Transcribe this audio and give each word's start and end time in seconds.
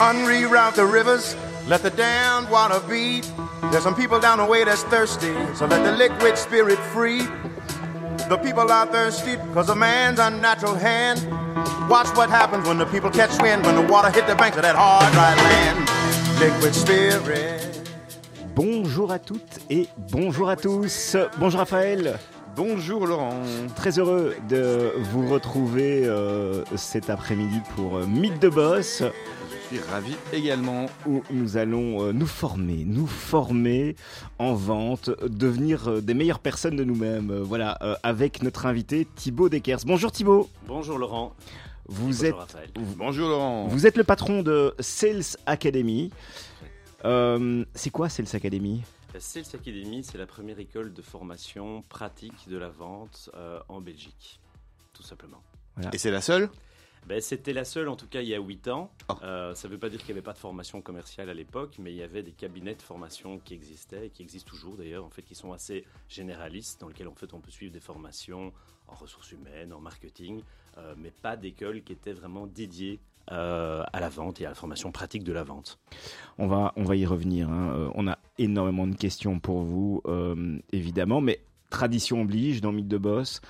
Unreroute 0.00 0.74
the 0.74 0.84
rivers, 0.84 1.36
let 1.68 1.82
the 1.82 1.90
damned 1.90 2.50
water 2.50 2.80
beat. 2.88 3.30
There's 3.70 3.84
some 3.84 3.94
people 3.94 4.18
down 4.18 4.38
the 4.38 4.44
way 4.44 4.64
that's 4.64 4.82
thirsty, 4.82 5.32
so 5.54 5.66
let 5.66 5.84
the 5.84 5.92
liquid 5.92 6.36
spirit 6.36 6.78
free. 6.92 7.22
The 8.28 8.36
people 8.42 8.72
are 8.72 8.86
thirsty 8.86 9.36
because 9.36 9.70
of 9.70 9.78
man's 9.78 10.18
unnatural 10.18 10.74
hand. 10.74 11.20
Watch 11.88 12.08
what 12.16 12.28
happens 12.28 12.66
when 12.66 12.78
the 12.78 12.86
people 12.86 13.08
catch 13.08 13.40
wind, 13.40 13.64
when 13.64 13.76
the 13.76 13.92
water 13.92 14.10
hit 14.10 14.26
the 14.26 14.34
banks 14.34 14.56
of 14.56 14.64
that 14.64 14.74
hard, 14.74 15.12
dry 15.12 15.32
land. 15.36 15.88
Liquid 16.40 16.74
spirit. 16.74 17.60
Bonjour 18.56 19.12
à 19.12 19.20
toutes 19.20 19.60
et 19.70 19.88
bonjour 20.10 20.48
à 20.48 20.56
tous. 20.56 21.16
Bonjour 21.38 21.60
Raphaël. 21.60 22.18
Bonjour 22.56 23.06
Laurent. 23.06 23.42
Très 23.74 23.98
heureux 23.98 24.36
de 24.48 24.92
vous 25.10 25.28
retrouver 25.28 26.04
euh, 26.04 26.64
cet 26.76 27.10
après-midi 27.10 27.60
pour 27.74 27.98
euh, 27.98 28.06
Mythe 28.06 28.40
de 28.40 28.48
Boss. 28.48 29.02
Suis 29.74 29.90
ravi 29.90 30.14
également. 30.32 30.86
Où 31.04 31.24
nous 31.30 31.56
allons 31.56 32.00
euh, 32.00 32.12
nous 32.12 32.28
former, 32.28 32.84
nous 32.84 33.08
former 33.08 33.96
en 34.38 34.54
vente, 34.54 35.10
devenir 35.26 35.88
euh, 35.88 36.00
des 36.00 36.14
meilleures 36.14 36.38
personnes 36.38 36.76
de 36.76 36.84
nous-mêmes. 36.84 37.32
Euh, 37.32 37.42
voilà, 37.42 37.72
avec 38.04 38.44
notre 38.44 38.66
invité 38.66 39.04
Thibaut 39.16 39.48
Dekers. 39.48 39.80
Bonjour 39.84 40.12
Thibaut. 40.12 40.48
Bonjour 40.68 40.96
Laurent. 40.96 41.34
Vous 41.86 42.06
Bonjour 42.06 42.24
êtes, 42.24 42.34
Raphaël. 42.36 42.70
Bonjour 42.96 43.28
Laurent. 43.28 43.66
vous 43.66 43.84
êtes 43.84 43.96
le 43.96 44.04
patron 44.04 44.44
de 44.44 44.76
Sales 44.78 45.24
Academy. 45.44 46.12
Euh, 47.04 47.64
c'est 47.74 47.90
quoi 47.90 48.08
Sales 48.08 48.28
Academy? 48.32 48.80
La 49.12 49.18
Sales 49.18 49.42
Academy, 49.54 50.04
c'est 50.04 50.18
la 50.18 50.26
première 50.26 50.60
école 50.60 50.92
de 50.92 51.02
formation 51.02 51.82
pratique 51.88 52.48
de 52.48 52.58
la 52.58 52.68
vente 52.68 53.28
euh, 53.34 53.58
en 53.68 53.80
Belgique, 53.80 54.38
tout 54.92 55.02
simplement. 55.02 55.42
Et 55.92 55.98
c'est 55.98 56.12
la 56.12 56.20
seule? 56.20 56.48
Ben, 57.06 57.20
C'était 57.20 57.52
la 57.52 57.64
seule, 57.64 57.88
en 57.88 57.96
tout 57.96 58.06
cas, 58.06 58.22
il 58.22 58.28
y 58.28 58.34
a 58.34 58.40
8 58.40 58.68
ans. 58.68 58.90
Oh. 59.08 59.14
Euh, 59.22 59.54
ça 59.54 59.68
ne 59.68 59.72
veut 59.72 59.78
pas 59.78 59.88
dire 59.90 59.98
qu'il 60.00 60.08
n'y 60.08 60.12
avait 60.18 60.22
pas 60.24 60.32
de 60.32 60.38
formation 60.38 60.80
commerciale 60.80 61.28
à 61.28 61.34
l'époque, 61.34 61.76
mais 61.78 61.92
il 61.92 61.96
y 61.96 62.02
avait 62.02 62.22
des 62.22 62.32
cabinets 62.32 62.74
de 62.74 62.82
formation 62.82 63.38
qui 63.38 63.54
existaient, 63.54 64.06
et 64.06 64.10
qui 64.10 64.22
existent 64.22 64.48
toujours 64.50 64.76
d'ailleurs, 64.76 65.04
en 65.04 65.10
fait, 65.10 65.22
qui 65.22 65.34
sont 65.34 65.52
assez 65.52 65.84
généralistes, 66.08 66.80
dans 66.80 66.88
lesquels 66.88 67.08
en 67.08 67.14
fait, 67.14 67.34
on 67.34 67.40
peut 67.40 67.50
suivre 67.50 67.72
des 67.72 67.80
formations 67.80 68.52
en 68.88 68.94
ressources 68.94 69.32
humaines, 69.32 69.72
en 69.72 69.80
marketing, 69.80 70.42
euh, 70.78 70.94
mais 70.96 71.10
pas 71.10 71.36
d'école 71.36 71.82
qui 71.82 71.92
était 71.92 72.12
vraiment 72.12 72.46
dédiée 72.46 73.00
euh, 73.32 73.82
à 73.92 74.00
la 74.00 74.08
vente 74.10 74.40
et 74.40 74.46
à 74.46 74.50
la 74.50 74.54
formation 74.54 74.92
pratique 74.92 75.24
de 75.24 75.32
la 75.32 75.42
vente. 75.44 75.78
On 76.36 76.46
va, 76.46 76.72
on 76.76 76.84
va 76.84 76.94
y 76.96 77.06
revenir. 77.06 77.48
hein. 77.50 77.72
Euh, 77.74 77.90
On 77.94 78.06
a 78.08 78.18
énormément 78.38 78.86
de 78.86 78.94
questions 78.94 79.40
pour 79.40 79.62
vous, 79.62 80.02
euh, 80.06 80.58
évidemment, 80.72 81.20
mais 81.22 81.40
tradition 81.70 82.20
oblige 82.22 82.60
dans 82.60 82.72
Mythe 82.72 82.88
de 82.88 82.98
Boss. 82.98 83.40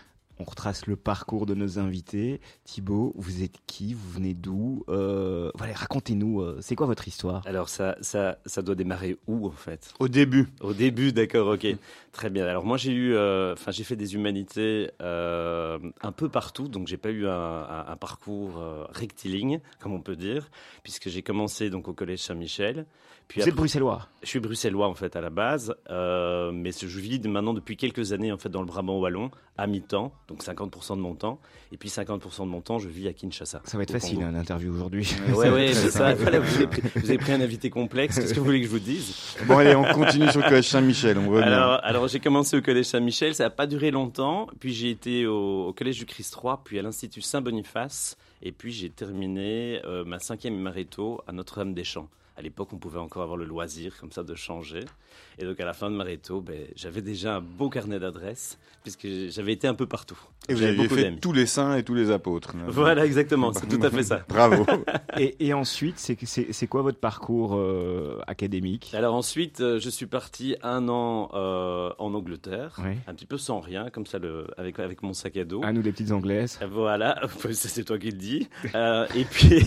On 0.41 0.45
retrace 0.45 0.87
le 0.87 0.97
parcours 0.97 1.47
de 1.47 1.55
nos 1.55 1.79
invités. 1.79 2.41
Thibaut, 2.65 3.13
vous 3.17 3.43
êtes 3.45 3.55
qui? 3.69 3.95
Vous 3.95 4.11
venez 4.11 4.35
d'où? 4.35 4.85
Euh, 4.89 5.51
Voilà, 5.55 5.75
racontez-nous. 5.75 6.41
euh, 6.41 6.59
c'est 6.61 6.75
quoi 6.75 6.87
votre 6.87 7.07
histoire? 7.07 7.43
Alors, 7.47 7.69
ça, 7.69 7.97
ça, 8.01 8.39
ça 8.45 8.61
doit 8.62 8.75
démarrer 8.75 9.17
où, 9.29 9.47
en 9.47 9.53
fait? 9.53 9.95
Au 10.01 10.09
début. 10.09 10.49
Au 10.61 10.73
début, 10.73 11.12
d'accord, 11.12 11.47
ok. 11.49 11.67
Très 12.11 12.31
bien. 12.31 12.47
Alors 12.47 12.65
moi, 12.65 12.77
j'ai 12.77 12.93
eu, 12.93 13.15
euh, 13.15 13.53
enfin, 13.53 13.71
j'ai 13.71 13.85
fait 13.85 13.97
des 13.97 14.15
humanités 14.17 14.91
euh, 15.01 15.79
un 16.03 16.12
peu 16.12 16.29
partout, 16.29 16.67
donc 16.69 16.89
j'ai 16.89 16.97
pas 16.97 17.11
eu 17.11 17.27
un, 17.27 17.31
un- 17.33 17.87
un 17.89 17.97
parcours 17.97 18.59
euh, 18.59 18.85
rectiligne, 18.91 19.61
comme 19.81 19.93
on 19.93 20.01
peut 20.01 20.17
dire, 20.17 20.49
puisque 20.83 21.09
j'ai 21.09 21.23
commencé 21.23 21.71
donc 21.71 21.87
au 21.89 21.93
collège 21.93 22.21
Saint-Michel. 22.21 22.87
Puis 23.27 23.41
Vous 23.41 23.49
êtes 23.49 23.55
bruxellois? 23.55 24.07
je 24.23 24.29
suis 24.29 24.39
bruxellois 24.41 24.87
en 24.87 24.95
fait 24.95 25.17
à 25.17 25.21
la 25.23 25.31
base, 25.31 25.75
euh, 25.91 26.53
mais 26.53 26.73
je 26.73 26.87
vis 27.01 27.19
maintenant 27.27 27.55
depuis 27.55 27.77
quelques 27.77 28.12
années 28.12 28.31
en 28.31 28.37
fait 28.37 28.51
dans 28.51 28.61
le 28.61 28.67
Brabant 28.67 28.99
wallon 28.99 29.31
à 29.57 29.67
mi-temps, 29.67 30.12
donc 30.28 30.42
50% 30.42 30.97
de 30.97 31.00
mon 31.00 31.14
temps, 31.14 31.39
et 31.72 31.77
puis 31.77 31.89
50% 31.89 32.41
de 32.41 32.44
mon 32.47 32.61
temps 32.61 32.78
je 32.78 32.89
vis 32.89 33.08
à 33.08 33.12
Kinshasa. 33.12 33.62
Ça 33.64 33.77
va 33.77 33.83
être 33.83 33.92
facile, 33.92 34.22
hein, 34.22 34.33
l'interview 34.33 34.72
aujourd'hui. 34.72 35.08
Ouais, 35.34 35.50
ouais, 35.50 35.72
c'est 35.72 35.91
ça. 35.91 36.14
Voilà, 36.14 36.39
vous, 36.39 36.56
avez 36.56 36.66
pris, 36.66 36.83
vous 36.94 37.11
avez 37.11 37.19
pris 37.19 37.33
un 37.33 37.41
invité 37.41 37.70
complexe. 37.70 38.16
Qu'est-ce 38.19 38.34
que 38.34 38.39
vous 38.39 38.44
voulez 38.47 38.61
que 38.61 38.66
je 38.66 38.70
vous 38.70 38.78
dise? 38.78 39.36
Bon 39.47 39.58
allez, 39.58 39.75
on 39.75 39.84
continue 39.84 40.31
sur 40.31 40.41
le 40.41 40.48
collège 40.48 40.69
Saint-Michel. 40.69 41.19
Alors, 41.19 41.81
alors 41.83 42.08
j'ai 42.08 42.20
commencé 42.20 42.56
au 42.56 42.62
collège 42.62 42.86
Saint-Michel, 42.86 43.34
ça 43.34 43.44
n'a 43.44 43.50
pas 43.50 43.66
duré 43.66 43.91
longtemps. 43.91 44.49
Puis 44.60 44.72
j'ai 44.72 44.91
été 44.91 45.26
au, 45.26 45.69
au 45.69 45.72
collège 45.72 45.99
du 45.99 46.06
Christ 46.06 46.37
III, 46.43 46.54
puis 46.65 46.78
à 46.78 46.82
l'Institut 46.82 47.20
Saint-Boniface. 47.20 48.16
Et 48.43 48.53
puis 48.53 48.72
j'ai 48.72 48.91
terminé 48.91 49.81
euh, 49.84 50.04
ma 50.04 50.19
cinquième 50.19 50.56
maréto 50.56 51.20
à 51.26 51.32
Notre-Dame-des-Champs. 51.32 52.09
À 52.37 52.43
l'époque, 52.43 52.72
on 52.72 52.78
pouvait 52.78 52.99
encore 52.99 53.22
avoir 53.22 53.37
le 53.37 53.45
loisir 53.45 53.97
comme 54.00 54.11
ça 54.11 54.22
de 54.25 54.34
changer. 54.34 54.81
Et 55.39 55.45
donc 55.45 55.61
à 55.61 55.65
la 55.65 55.72
fin 55.72 55.91
de 55.91 55.97
maréto, 55.97 56.41
ben, 56.41 56.67
j'avais 56.75 57.00
déjà 57.03 57.37
un 57.37 57.41
beau 57.41 57.69
carnet 57.71 58.00
d'adresses, 58.00 58.59
puisque 58.83 59.06
j'avais 59.28 59.53
été 59.53 59.69
un 59.69 59.75
peu 59.75 59.87
partout. 59.87 60.19
et 60.49 60.55
vous 60.55 60.77
beaucoup 60.83 60.94
fait 60.97 61.17
tous 61.21 61.33
les 61.33 61.47
saints 61.47 61.77
et 61.77 61.84
tous 61.84 61.94
les 61.94 62.11
apôtres. 62.11 62.55
Voilà, 62.67 63.06
exactement, 63.06 63.53
c'est 63.53 63.69
tout 63.69 63.81
à 63.84 63.91
fait 63.91 64.03
ça. 64.03 64.25
Bravo. 64.28 64.67
et, 65.19 65.37
et 65.47 65.55
ensuite, 65.55 65.99
c'est, 65.99 66.67
quoi 66.67 66.83
votre 66.83 66.99
parcours 66.99 67.55
euh, 67.56 68.19
académique? 68.27 68.93
Alors 68.94 69.15
ensuite, 69.15 69.61
euh, 69.61 69.78
je 69.78 69.89
suis 69.89 70.06
parti 70.06 70.56
un 70.62 70.89
an 70.89 71.31
euh, 71.34 71.91
en 71.99 72.15
Angleterre, 72.15 72.77
Oui. 72.84 72.94
un 73.06 73.15
petit 73.15 73.27
peu 73.27 73.39
sans 73.39 73.61
rien, 73.61 73.91
comme 73.91 74.06
ça, 74.06 74.19
le, 74.19 74.47
avec, 74.56 74.78
avec 74.81 75.03
mon 75.05 75.12
sac 75.12 75.37
à 75.37 75.44
dos. 75.44 75.62
À 75.65 75.73
nous, 75.73 75.83
les 75.83 75.93
petites 75.93 76.11
anglaises? 76.11 76.59
Voilà, 76.69 77.21
c'est 77.53 77.84
toi 77.84 77.99
qui 77.99 78.11
le 78.11 78.17
dis. 78.19 78.49
Euh, 78.75 79.06
et 79.15 79.25
puis, 79.25 79.62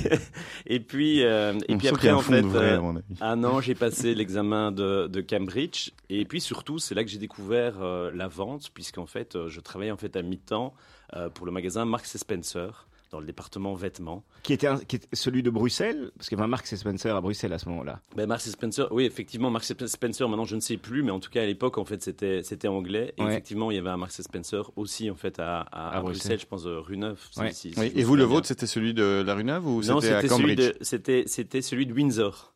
et 0.65 0.79
puis, 0.81 1.23
euh, 1.23 1.53
et 1.69 1.75
On 1.75 1.77
puis 1.77 1.87
après, 1.87 2.11
en 2.11 2.19
fond 2.19 2.33
fait, 2.33 2.41
de 2.41 2.47
vrai, 2.57 2.71
euh, 2.71 2.77
à 2.77 2.81
mon 2.81 2.95
avis. 2.95 3.15
un 3.21 3.43
an, 3.43 3.61
j'ai 3.61 3.75
passé 3.85 4.15
l'examen 4.15 4.71
de, 4.71 5.07
de 5.07 5.21
Cambridge. 5.21 5.91
Et 6.09 6.25
puis 6.25 6.41
surtout, 6.41 6.79
c'est 6.79 6.95
là 6.95 7.03
que 7.03 7.09
j'ai 7.09 7.17
découvert 7.17 7.81
euh, 7.81 8.11
la 8.13 8.27
vente, 8.27 8.69
puisqu'en 8.73 9.05
fait, 9.05 9.35
euh, 9.35 9.49
je 9.49 9.59
travaillais 9.59 9.91
en 9.91 9.97
fait 9.97 10.15
à 10.15 10.21
mi-temps 10.21 10.73
euh, 11.15 11.29
pour 11.29 11.45
le 11.45 11.51
magasin 11.51 11.85
Marks 11.85 12.07
Spencer 12.07 12.87
dans 13.11 13.19
le 13.19 13.25
département 13.25 13.73
vêtements. 13.73 14.23
Qui 14.43 14.53
était, 14.53 14.67
un- 14.67 14.79
qui 14.79 14.97
était 14.97 15.07
celui 15.13 15.43
de 15.43 15.49
Bruxelles 15.49 16.11
Parce 16.17 16.29
qu'il 16.29 16.37
y 16.37 16.41
avait 16.41 16.45
un 16.45 16.49
Marks 16.49 16.67
Spencer 16.67 17.15
à 17.15 17.21
Bruxelles 17.21 17.53
à 17.53 17.57
ce 17.59 17.67
moment-là. 17.69 18.01
Ben, 18.15 18.27
Marks 18.27 18.41
Spencer, 18.41 18.87
oui, 18.91 19.05
effectivement, 19.05 19.49
Marks 19.49 19.65
Spencer, 19.65 20.27
maintenant 20.29 20.45
je 20.45 20.55
ne 20.55 20.61
sais 20.61 20.77
plus, 20.77 21.03
mais 21.03 21.11
en 21.11 21.19
tout 21.19 21.29
cas 21.29 21.41
à 21.41 21.45
l'époque, 21.45 21.77
en 21.77 21.85
fait, 21.85 22.01
c'était, 22.01 22.43
c'était 22.43 22.67
anglais. 22.67 23.13
Et 23.17 23.23
Ouais. 23.23 23.31
effectivement, 23.31 23.71
il 23.71 23.75
y 23.75 23.77
avait 23.77 23.89
un 23.89 23.97
Marks 23.97 24.11
Spencer 24.11 24.71
aussi, 24.75 25.09
en 25.09 25.15
fait, 25.15 25.39
à, 25.39 25.59
à, 25.61 25.89
À 25.89 25.97
à 25.97 26.01
Bruxelles. 26.01 26.19
Bruxelles, 26.21 26.39
je 26.41 26.45
pense, 26.45 26.65
euh, 26.65 26.79
rue 26.79 26.97
Neuve. 26.97 27.19
si- 27.31 27.39
Ouais. 27.39 27.51
si- 27.53 27.73
si 27.73 27.79
Oui, 27.79 27.89
je 27.89 27.93
me 27.95 27.99
et 27.99 28.03
vous, 28.03 28.15
le 28.15 28.23
vôtre, 28.23 28.47
c'était 28.47 28.67
celui 28.67 28.93
de 28.93 29.23
la 29.25 29.33
rue 29.35 29.43
Neuve 29.43 29.65
ou 29.67 29.81
Non, 29.83 30.01
c'était 30.01 30.27
Cambridge 30.27 30.57
de, 30.57 30.75
c'était, 30.81 31.23
c'était 31.27 31.61
celui 31.61 31.85
de 31.85 31.93
Windsor. 31.93 32.53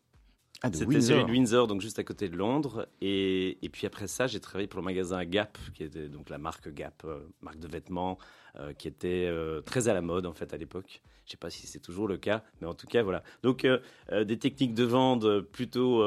Ah, 0.64 0.70
C'était 0.72 0.86
Windsor. 0.86 1.16
celui 1.18 1.26
de 1.26 1.32
Windsor, 1.32 1.68
donc 1.68 1.82
juste 1.82 1.98
à 1.98 2.04
côté 2.04 2.30
de 2.30 2.38
Londres. 2.38 2.88
Et, 3.02 3.58
et 3.66 3.70
puis 3.70 3.88
après 3.88 4.06
ça, 4.08 4.28
j'ai 4.28 4.40
travaillé 4.40 4.68
pour 4.68 4.80
le 4.80 4.86
magasin 4.86 5.26
Gap, 5.26 5.58
qui 5.74 5.84
était 5.84 6.08
donc 6.08 6.30
la 6.30 6.38
marque 6.38 6.72
Gap, 6.72 7.02
euh, 7.06 7.20
marque 7.42 7.58
de 7.60 7.68
vêtements, 7.68 8.20
euh, 8.60 8.72
qui 8.74 8.88
était 8.88 9.26
euh, 9.28 9.62
très 9.62 9.88
à 9.88 9.94
la 9.94 10.02
mode 10.02 10.28
en 10.28 10.34
fait 10.34 10.54
à 10.54 10.58
l'époque. 10.58 11.02
Je 11.26 11.32
sais 11.32 11.38
pas 11.38 11.50
si 11.50 11.66
c'est 11.66 11.80
toujours 11.80 12.08
le 12.08 12.18
cas, 12.18 12.44
mais 12.60 12.68
en 12.68 12.74
tout 12.76 12.86
cas 12.88 13.02
voilà. 13.04 13.24
Donc 13.42 13.66
des 14.12 14.38
techniques 14.38 14.74
de 14.74 14.84
vente 14.84 15.40
plutôt 15.52 16.04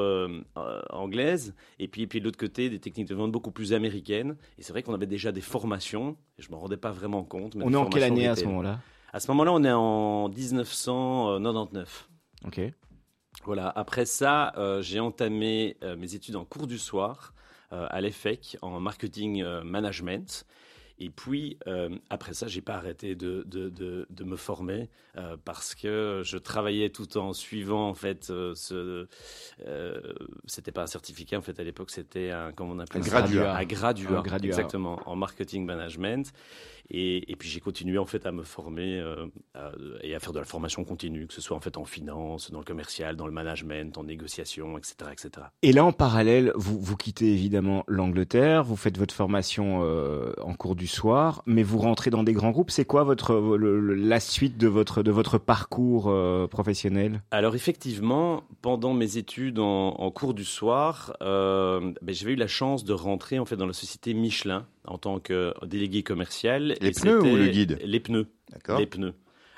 anglaises, 0.90 1.54
et 1.78 1.88
puis, 1.88 2.02
et 2.02 2.06
puis 2.06 2.20
de 2.20 2.24
l'autre 2.26 2.36
côté 2.36 2.68
des 2.68 2.78
techniques 2.78 3.08
de 3.08 3.14
vente 3.14 3.32
beaucoup 3.32 3.50
plus 3.52 3.72
américaines. 3.72 4.36
Et 4.58 4.62
c'est 4.62 4.72
vrai 4.72 4.82
qu'on 4.82 4.92
avait 4.92 5.06
déjà 5.06 5.32
des 5.32 5.40
formations, 5.40 6.18
et 6.38 6.42
je 6.42 6.50
me 6.50 6.56
rendais 6.56 6.76
pas 6.76 6.90
vraiment 6.90 7.24
compte. 7.24 7.54
mais 7.54 7.64
On 7.64 7.72
est 7.72 7.76
en 7.76 7.86
quelle 7.86 8.02
année 8.02 8.26
à 8.26 8.36
ce 8.36 8.44
moment-là? 8.44 8.80
À 9.14 9.20
ce 9.20 9.30
moment-là, 9.30 9.52
on 9.52 9.64
est 9.64 9.72
en 9.72 10.28
1999. 10.28 12.08
Ok. 12.46 12.60
Voilà, 13.44 13.68
après 13.76 14.06
ça, 14.06 14.52
euh, 14.56 14.80
j'ai 14.82 15.00
entamé 15.00 15.76
euh, 15.82 15.96
mes 15.96 16.14
études 16.14 16.36
en 16.36 16.44
cours 16.44 16.66
du 16.66 16.78
soir 16.78 17.34
euh, 17.72 17.86
à 17.90 18.00
l'EFEC 18.00 18.56
en 18.62 18.80
marketing 18.80 19.42
euh, 19.42 19.62
management. 19.62 20.46
Et 21.00 21.10
puis, 21.10 21.58
euh, 21.66 21.90
après 22.08 22.34
ça, 22.34 22.46
j'ai 22.46 22.60
pas 22.60 22.74
arrêté 22.74 23.16
de, 23.16 23.42
de, 23.48 23.68
de, 23.68 24.06
de 24.08 24.24
me 24.24 24.36
former 24.36 24.88
euh, 25.16 25.36
parce 25.44 25.74
que 25.74 26.22
je 26.24 26.38
travaillais 26.38 26.88
tout 26.90 27.18
en 27.18 27.32
suivant, 27.32 27.88
en 27.88 27.94
fait, 27.94 28.30
euh, 28.30 28.54
ce. 28.54 29.08
Euh, 29.66 30.00
c'était 30.46 30.70
pas 30.70 30.82
un 30.82 30.86
certificat, 30.86 31.36
en 31.36 31.42
fait, 31.42 31.58
à 31.58 31.64
l'époque, 31.64 31.90
c'était 31.90 32.30
un. 32.30 32.52
Comment 32.52 32.74
on 32.74 32.78
appelle 32.78 33.00
Un 33.02 33.04
ça? 33.04 33.10
graduat. 33.22 33.56
Un 33.56 33.64
graduat. 33.64 34.18
Un 34.20 34.22
graduat. 34.22 34.46
Exactement, 34.46 35.00
en 35.06 35.16
marketing 35.16 35.64
management. 35.66 36.32
Et, 36.90 37.30
et 37.32 37.36
puis, 37.36 37.48
j'ai 37.48 37.60
continué, 37.60 37.98
en 37.98 38.04
fait, 38.06 38.26
à 38.26 38.32
me 38.32 38.42
former 38.42 39.00
euh, 39.00 39.26
à- 39.54 39.72
et 40.02 40.14
à 40.14 40.20
faire 40.20 40.32
de 40.32 40.38
la 40.38 40.44
formation 40.44 40.84
continue, 40.84 41.26
que 41.26 41.34
ce 41.34 41.40
soit, 41.40 41.56
en 41.56 41.60
fait, 41.60 41.76
en 41.76 41.84
finance, 41.84 42.50
dans 42.50 42.58
le 42.58 42.64
commercial, 42.64 43.16
dans 43.16 43.26
le 43.26 43.32
management, 43.32 43.96
en 43.96 44.04
négociation, 44.04 44.76
etc. 44.78 44.94
etc. 45.12 45.46
Et 45.62 45.72
là, 45.72 45.84
en 45.84 45.92
parallèle, 45.92 46.52
vous, 46.56 46.78
vous 46.80 46.96
quittez 46.96 47.32
évidemment 47.32 47.84
l'Angleterre, 47.88 48.64
vous 48.64 48.76
faites 48.76 48.98
votre 48.98 49.14
formation 49.14 49.80
euh, 49.82 50.32
en 50.42 50.54
cours 50.54 50.76
du 50.76 50.86
soir, 50.86 51.42
mais 51.46 51.62
vous 51.62 51.78
rentrez 51.78 52.10
dans 52.10 52.22
des 52.22 52.32
grands 52.34 52.50
groupes. 52.50 52.70
C'est 52.70 52.84
quoi 52.84 53.02
votre 53.04 53.34
le- 53.34 53.94
la 53.94 54.20
suite 54.20 54.58
de 54.58 54.68
votre 54.68 55.02
de 55.02 55.10
votre 55.10 55.38
parcours 55.38 56.08
euh, 56.08 56.46
professionnel? 56.46 57.22
Alors 57.30 57.54
effectivement, 57.54 58.44
pendant 58.62 58.92
mes 58.94 59.16
études 59.16 59.58
en, 59.58 59.88
en 59.94 60.10
cours 60.10 60.34
du 60.34 60.44
soir, 60.44 61.16
ben, 61.20 61.94
j'avais 62.08 62.32
eu 62.32 62.36
la 62.36 62.46
chance 62.46 62.84
de 62.84 62.92
rentrer 62.92 63.38
en 63.38 63.44
fait 63.44 63.56
dans 63.56 63.66
la 63.66 63.72
société 63.72 64.14
Michelin 64.14 64.66
en 64.86 64.98
tant 64.98 65.18
que 65.18 65.54
délégué 65.66 66.02
commercial. 66.02 66.76
Les 66.80 66.88
Et 66.88 66.92
pneus 66.92 67.22
ou 67.22 67.36
le 67.36 67.48
guide? 67.48 67.78
Les 67.84 68.00
pneus. 68.00 68.26
D'accord. 68.50 68.78
Les 68.78 68.86
pneus. 68.86 69.14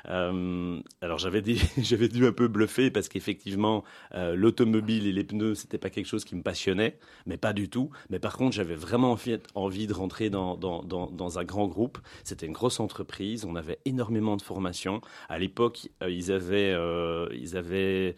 Euh, 0.09 0.81
alors 1.01 1.19
j'avais 1.19 1.43
dû 1.43 2.27
un 2.27 2.33
peu 2.33 2.49
bluffer 2.49 2.91
parce 2.91 3.09
qu'effectivement 3.09 3.85
euh, 4.15 4.35
l'automobile 4.37 5.07
et 5.07 5.13
les 5.13 5.25
pneus 5.25 5.55
c'était 5.55 5.79
pas 5.79 5.91
quelque 5.91 6.07
chose 6.07 6.25
qui 6.25 6.37
me 6.37 6.43
passionnait, 6.43 6.99
mais 7.27 7.37
pas 7.37 7.53
du 7.53 7.69
tout. 7.69 7.91
Mais 8.11 8.19
par 8.19 8.37
contre 8.37 8.55
j'avais 8.55 8.75
vraiment 8.75 9.17
envie, 9.55 9.87
de 9.87 9.93
rentrer 9.93 10.31
dans, 10.31 11.39
un 11.39 11.45
grand 11.45 11.67
groupe. 11.67 11.99
C'était 12.25 12.47
une 12.47 12.53
grosse 12.53 12.81
entreprise, 12.81 13.45
on 13.45 13.57
avait 13.57 13.79
énormément 13.85 14.37
de 14.37 14.43
formations. 14.43 15.01
À 15.29 15.39
l'époque 15.39 15.89
euh, 16.03 16.11
ils 16.11 17.57
avaient 17.57 18.17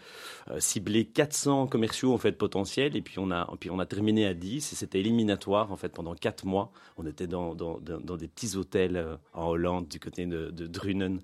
ciblé 0.58 1.04
400 1.06 1.66
commerciaux 1.66 2.12
en 2.12 2.18
fait 2.18 2.32
potentiels 2.32 2.96
et 2.96 3.02
puis 3.02 3.18
on 3.18 3.30
a 3.30 3.86
terminé 3.86 4.26
à 4.26 4.34
10 4.34 4.72
et 4.72 4.76
c'était 4.76 5.00
éliminatoire 5.00 5.72
en 5.72 5.76
fait 5.76 5.90
pendant 5.90 6.14
4 6.14 6.44
mois. 6.44 6.72
On 6.96 7.06
était 7.06 7.26
dans, 7.26 7.54
des 7.54 8.28
petits 8.28 8.56
hôtels 8.56 9.18
en 9.32 9.48
Hollande 9.48 9.88
du 9.88 10.00
côté 10.00 10.26
de, 10.26 10.50
de 10.50 10.66
Drunen 10.66 11.20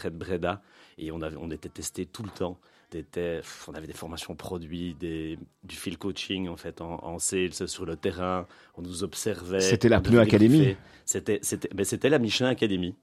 près 0.00 0.10
de 0.10 0.16
Breda. 0.16 0.62
Et 0.98 1.12
on, 1.12 1.20
avait, 1.20 1.36
on 1.38 1.50
était 1.50 1.68
testé 1.68 2.06
tout 2.06 2.22
le 2.22 2.30
temps. 2.30 2.58
on 2.94 3.74
avait 3.74 3.86
des 3.86 3.92
formations 3.92 4.34
produits, 4.34 4.94
des, 4.94 5.38
du 5.62 5.76
field 5.76 5.98
coaching 5.98 6.48
en 6.48 6.56
fait 6.56 6.80
en, 6.80 7.04
en, 7.04 7.18
sales 7.18 7.68
sur 7.68 7.84
le 7.84 7.96
terrain. 7.96 8.46
On 8.76 8.82
nous 8.82 9.04
observait. 9.04 9.60
C'était 9.60 9.88
la 9.88 10.00
Pneu 10.00 10.20
Academy. 10.20 10.76
C'était 11.04 11.38
c'était 11.42 11.68
ben 11.74 11.84
c'était 11.84 12.08
la 12.08 12.18
Michelin 12.18 12.48
Academy. 12.48 12.94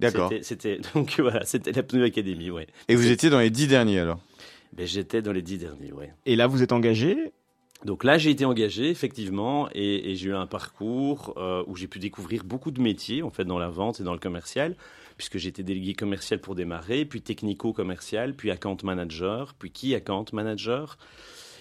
D'accord. 0.00 0.32
C'était 0.42 0.80
donc 0.94 1.20
voilà, 1.20 1.44
c'était 1.44 1.72
la 1.72 1.82
Pneu 1.82 2.04
Academy, 2.04 2.50
ouais. 2.50 2.66
Et 2.88 2.96
vous 2.96 3.10
étiez 3.10 3.30
dans 3.30 3.40
les 3.40 3.50
dix 3.50 3.68
derniers 3.68 4.00
alors? 4.00 4.20
Ben, 4.72 4.86
j'étais 4.86 5.20
dans 5.20 5.32
les 5.32 5.42
dix 5.42 5.58
derniers, 5.58 5.92
ouais. 5.92 6.12
Et 6.26 6.36
là, 6.36 6.46
vous 6.46 6.62
êtes 6.62 6.72
engagé? 6.72 7.32
Donc 7.84 8.04
là, 8.04 8.18
j'ai 8.18 8.30
été 8.30 8.44
engagé 8.44 8.90
effectivement 8.90 9.68
et, 9.74 10.10
et 10.10 10.14
j'ai 10.14 10.28
eu 10.28 10.34
un 10.34 10.46
parcours 10.46 11.34
euh, 11.38 11.64
où 11.66 11.76
j'ai 11.76 11.88
pu 11.88 11.98
découvrir 11.98 12.44
beaucoup 12.44 12.70
de 12.70 12.80
métiers 12.80 13.22
en 13.22 13.30
fait 13.30 13.44
dans 13.44 13.58
la 13.58 13.68
vente 13.68 14.00
et 14.00 14.04
dans 14.04 14.12
le 14.12 14.18
commercial, 14.18 14.76
puisque 15.20 15.36
j'étais 15.36 15.62
délégué 15.62 15.92
commercial 15.92 16.40
pour 16.40 16.54
démarrer, 16.54 17.04
puis 17.04 17.20
technico-commercial, 17.20 18.32
puis 18.32 18.50
account 18.50 18.78
manager, 18.82 19.52
puis 19.52 19.70
key 19.70 19.94
account 19.94 20.24
manager. 20.32 20.96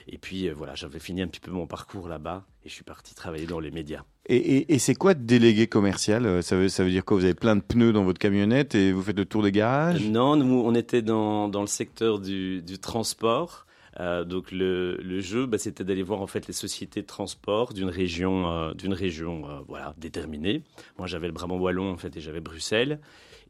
Et 0.08 0.18
puis 0.18 0.48
euh, 0.48 0.54
voilà, 0.56 0.76
j'avais 0.76 1.00
fini 1.00 1.22
un 1.22 1.28
petit 1.28 1.42
peu 1.42 1.52
mon 1.52 1.68
parcours 1.68 2.08
là-bas 2.08 2.46
et 2.64 2.70
je 2.70 2.74
suis 2.74 2.86
parti 2.86 3.14
travailler 3.16 3.48
dans 3.48 3.60
les 3.60 3.70
médias. 3.70 4.04
Et, 4.28 4.38
et, 4.38 4.74
et 4.74 4.80
c'est 4.80 4.96
quoi 4.96 5.14
délégué 5.14 5.68
commercial 5.68 6.26
euh, 6.26 6.42
ça 6.42 6.56
veut, 6.56 6.70
ça 6.70 6.86
veut 6.86 6.90
dire 6.90 7.04
quoi? 7.04 7.18
Vous 7.18 7.26
avez 7.26 7.34
plein 7.34 7.58
de 7.58 7.62
pneus 7.62 7.92
dans 7.92 8.06
votre 8.06 8.18
camionnette 8.18 8.76
et 8.76 8.94
vous 8.94 9.02
faites 9.02 9.18
le 9.18 9.26
tour 9.26 9.44
des 9.44 9.52
garages? 9.52 10.06
Non, 10.06 10.38
nous, 10.38 10.64
on 10.66 10.74
était 10.74 11.02
dans, 11.02 11.50
dans 11.50 11.60
le 11.60 11.68
secteur 11.68 12.20
du, 12.20 12.62
du 12.62 12.80
transport. 12.80 13.66
Euh, 14.00 14.24
donc 14.24 14.54
le, 14.54 14.96
le 15.02 15.20
jeu, 15.20 15.48
bah, 15.48 15.58
c'était 15.58 15.84
d'aller 15.84 16.04
voir 16.04 16.22
en 16.22 16.28
fait 16.28 16.48
les 16.48 16.54
sociétés 16.54 17.02
de 17.02 17.08
transport 17.08 17.74
d'une 17.74 17.90
région, 17.90 18.50
euh, 18.50 18.74
d'une 18.74 18.94
région 18.94 19.50
euh, 19.50 19.60
voilà 19.68 19.94
déterminée. 19.98 20.62
Moi, 20.98 21.08
j'avais 21.08 21.28
le 21.28 21.34
Brabant 21.34 21.58
wallon 21.58 21.92
en 21.92 21.98
fait 21.98 22.16
et 22.16 22.22
j'avais 22.22 22.40
Bruxelles. 22.40 23.02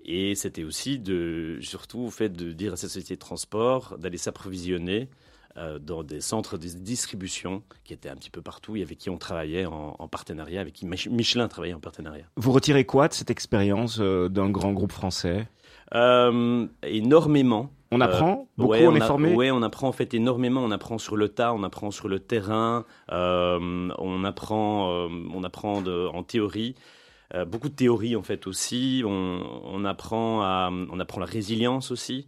Et 0.06 0.36
c'était 0.36 0.64
aussi 0.64 1.00
de, 1.00 1.60
surtout 1.62 2.00
au 2.00 2.10
fait 2.10 2.30
de 2.30 2.52
dire 2.52 2.74
à 2.74 2.76
ces 2.78 2.88
sociétés 2.88 3.16
de 3.16 3.20
transport 3.20 3.98
d'aller 3.98 4.18
s'approvisionner 4.18 5.10
dans 5.82 6.04
des 6.04 6.22
centres 6.22 6.58
de 6.58 6.68
distribution 6.68 7.64
qui 7.84 7.92
étaient 7.92 8.08
un 8.08 8.16
petit 8.16 8.30
peu 8.30 8.42
partout 8.42 8.78
et 8.78 8.82
avec 8.82 8.98
qui 8.98 9.10
on 9.10 9.18
travaillait 9.18 9.66
en, 9.66 9.96
en 10.00 10.08
partenariat, 10.08 10.62
avec 10.62 10.74
qui 10.74 10.86
Michelin 10.86 11.50
travaillait 11.50 11.74
en 11.74 11.82
partenariat. 11.82 12.24
Vous 12.38 12.54
retirez 12.54 12.86
quoi 12.86 13.10
de 13.10 13.14
cette 13.14 13.30
expérience 13.30 14.00
d'un 14.00 14.50
grand 14.50 14.72
groupe 14.72 14.94
français? 14.94 15.50
Énormément. 15.92 17.72
On 17.92 18.02
apprend 18.02 18.32
euh, 18.32 18.46
beaucoup, 18.58 18.74
on, 18.74 18.96
est 18.96 19.02
formé? 19.02 19.34
Oui, 19.34 19.50
on 19.52 19.64
apprend 19.64 19.88
en 19.88 19.92
fait 19.92 20.14
énormément. 20.14 20.62
On 20.64 20.72
apprend 20.72 20.98
sur 20.98 21.18
le 21.18 21.30
tas, 21.30 21.54
on 21.54 21.64
apprend 21.64 21.92
sur 21.92 22.08
le 22.08 22.20
terrain, 22.20 22.86
euh, 23.12 23.90
on 23.98 24.24
apprend, 24.24 24.92
euh, 24.92 25.08
on 25.34 25.44
apprend 25.44 25.82
de, 25.82 26.08
en 26.08 26.24
théorie. 26.24 26.76
Beaucoup 27.48 27.70
de 27.70 27.76
théorie 27.76 28.16
en 28.16 28.24
fait 28.24 28.48
aussi. 28.48 29.04
On, 29.06 29.62
on, 29.64 29.86
apprend 29.86 30.42
à, 30.42 30.70
on 30.72 31.00
apprend 31.00 31.20
la 31.20 31.26
résilience 31.26 31.92
aussi. 31.92 32.28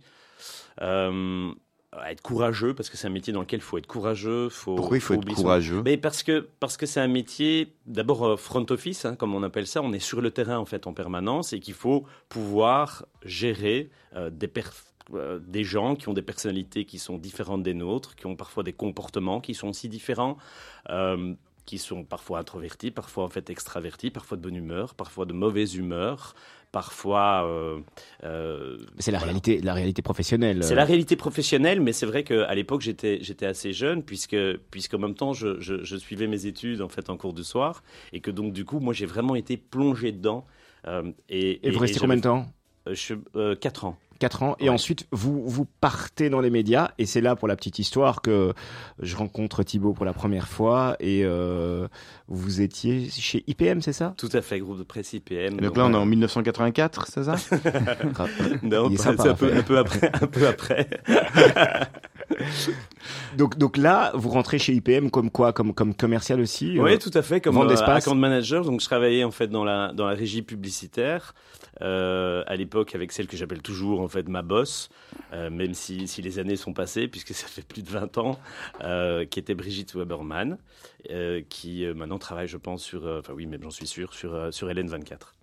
à 0.80 2.09
être 2.09 2.21
courageux 2.21 2.74
parce 2.74 2.89
que 2.89 2.98
c'est 2.98 3.07
un 3.07 3.12
métier 3.12 3.33
dans 3.33 3.42
lequel 3.42 3.59
il 3.59 3.63
faut 3.63 3.77
être 3.77 3.88
courageux. 3.88 4.50
Faut, 4.50 4.75
Pourquoi 4.75 4.98
il 4.98 5.01
faut, 5.01 5.15
être 5.15 5.33
courageux 5.33 5.81
Mais 5.83 5.98
parce 5.98 6.24
que 6.24 6.48
parce 6.59 6.77
que 6.77 6.86
c'est 6.86 7.01
un 7.01 7.07
métier 7.07 7.74
d'abord 7.86 8.39
front 8.39 8.65
office, 8.69 9.06
hein, 9.06 9.15
comme 9.15 9.36
on 9.36 9.44
appelle 9.44 9.68
ça. 9.68 9.81
On 9.81 9.92
est 9.92 10.00
sur 10.00 10.21
le 10.21 10.31
terrain 10.31 10.57
en 10.57 10.65
fait 10.65 10.88
en 10.88 10.94
permanence 10.94 11.54
et 11.54 11.59
qu'il 11.59 11.74
faut 11.74 12.06
pouvoir 12.30 13.06
gérer 13.25 13.89
des 14.31 14.50
euh, 15.13 15.63
gens 15.63 15.95
qui 15.95 16.09
ont 16.09 16.13
des 16.13 16.21
personnalités 16.21 16.86
qui 16.86 17.00
sont 17.00 17.18
différentes 17.18 17.63
des 17.63 17.74
nôtres, 17.74 18.15
qui 18.15 18.25
ont 18.25 18.36
parfois 18.36 18.63
des 18.63 18.74
comportements 18.74 19.42
qui 19.42 19.54
sont 19.54 19.69
aussi 19.69 19.89
différents, 19.89 20.38
euh, 20.89 21.33
qui 21.71 21.77
sont 21.77 22.03
parfois 22.03 22.39
introvertis, 22.39 22.91
parfois 22.91 23.23
en 23.23 23.29
fait 23.29 23.50
extravertis, 23.50 24.12
parfois 24.12 24.35
de 24.35 24.41
bonne 24.41 24.57
humeur, 24.57 24.94
parfois 24.94 25.25
de 25.25 25.31
mauvaise 25.31 25.75
humeur, 25.75 26.35
parfois. 26.73 27.47
Euh, 27.47 28.77
c'est 29.00 29.13
la 29.13 29.19
réalité, 29.19 29.62
la 29.62 29.73
réalité 29.73 30.01
professionnelle. 30.01 30.65
C'est 30.65 30.75
la 30.75 30.83
réalité 30.83 31.15
professionnelle, 31.15 31.79
mais 31.79 31.94
c'est 31.94 32.06
vrai 32.06 32.25
qu'à 32.25 32.53
l'époque 32.56 32.81
j'étais 32.81 33.19
j'étais 33.21 33.45
assez 33.45 33.71
jeune 33.71 34.03
puisque 34.03 34.35
puisqu'en 34.69 34.97
même 34.97 35.15
temps 35.15 35.31
je, 35.31 35.62
je, 35.62 35.95
suivais 35.95 36.27
mes 36.27 36.45
études 36.45 36.81
en 36.81 36.89
fait 36.89 37.09
en 37.09 37.15
cours 37.15 37.31
du 37.31 37.45
soir 37.45 37.83
et 38.12 38.19
que 38.19 38.31
donc 38.31 38.51
du 38.51 38.65
coup 38.65 38.81
moi 38.81 38.94
j'ai 38.94 39.06
vraiment 39.06 39.35
été 39.35 39.56
plongé 39.56 40.12
dedans. 40.12 40.45
et, 41.29 41.65
et, 41.65 41.71
vous 41.71 41.79
restez 41.79 42.01
combien 42.01 42.18
de 42.18 42.21
temps? 42.21 42.47
Je, 42.88 43.16
4 43.56 43.86
ans. 43.86 43.98
4 44.22 44.44
ans. 44.44 44.56
Et 44.60 44.69
ensuite, 44.69 45.07
vous, 45.12 45.44
vous 45.48 45.66
partez 45.66 46.30
dans 46.30 46.42
les 46.42 46.51
médias. 46.51 46.92
Et 47.00 47.07
c'est 47.07 47.22
là, 47.22 47.36
pour 47.36 47.48
la 47.48 47.56
petite 47.56 47.80
histoire, 47.80 48.22
que 48.22 48.54
je 49.00 49.16
rencontre 49.16 49.63
Thibaut 49.63 49.94
pour 49.94 50.06
la 50.06 50.13
première 50.13 50.48
fois. 50.48 50.95
Et 51.00 51.24
euh, 51.25 51.88
vous 52.28 52.62
étiez 52.62 53.10
chez 53.10 53.44
IPM, 53.48 53.81
c'est 53.81 53.94
ça? 53.94 54.13
Tout 54.18 54.30
à 54.33 54.42
fait, 54.42 54.60
groupe 54.60 54.78
de 54.78 54.83
presse 54.83 55.13
IPM. 55.13 55.60
donc, 55.60 55.75
là, 55.75 55.86
on 55.88 55.94
est 55.94 55.98
en 55.98 56.06
1984, 56.06 57.07
c'est 57.07 57.24
ça? 57.24 57.36
Non, 58.63 58.89
c'est 58.95 59.19
un 59.28 59.33
peu, 59.33 59.51
un 59.54 59.63
peu 59.63 59.78
après. 59.80 60.12
Un 60.22 60.28
peu 60.28 60.48
après. 60.48 60.88
donc, 63.38 63.57
donc 63.57 63.78
là, 63.78 64.12
vous 64.13 64.30
rentrez 64.30 64.60
chez 64.60 64.74
IPM 64.74 65.10
comme 65.10 65.31
quoi? 65.31 65.51
Comme, 65.51 65.74
comme 65.74 65.95
commercial 65.95 66.39
aussi 66.39 66.80
Oui, 66.80 66.94
euh, 66.94 66.98
tout 66.98 67.12
à 67.16 67.24
fait, 67.24 67.42
comme 67.42 67.57
euh, 67.57 67.75
account 67.75 68.16
manager. 68.16 68.63
Donc, 68.63 68.81
je 68.81 68.86
travaillais 68.86 69.24
en 69.24 69.31
fait 69.31 69.48
dans 69.48 69.63
la, 69.63 69.92
dans 69.94 70.06
la 70.06 70.13
régie 70.13 70.44
publicitaire. 70.44 71.33
Euh, 71.81 72.44
à 72.48 72.56
l'époque 72.56 72.95
avec 72.95 73.12
celle 73.12 73.28
que 73.28 73.36
j'appelle 73.36 73.62
toujours 73.62 74.01
en 74.01 74.07
fait 74.07 74.28
ma 74.28 74.42
boss, 74.42 74.89
euh, 75.33 75.50
même 75.50 75.74
si, 75.74 76.07
si, 76.07 76.22
les 76.22 76.39
années 76.39 76.56
sont 76.56 76.74
passées, 76.74 77.07
puisque 77.07 77.33
ça 77.33 77.48
fait 77.48 77.66
plus 77.66 77.83
de 77.83 77.89
20 77.89 78.18
ans, 78.18 78.39
euh, 78.81 79.25
qui 79.25 79.39
était 79.39 79.56
Brigitte 79.56 79.95
Weberman, 79.95 80.57
qui 81.50 81.86
maintenant 81.95 82.19
travaille, 82.19 82.48
je 82.48 82.57
pense, 82.57 82.83
sur, 82.83 83.06
enfin 83.06 83.33
oui, 83.33 83.45
même 83.45 83.63
j'en 83.63 83.72
suis 83.72 83.88
sûr, 83.88 84.13
sur, 84.13 84.54
sur 84.54 84.69
Hélène 84.69 84.88
24. 84.88 85.36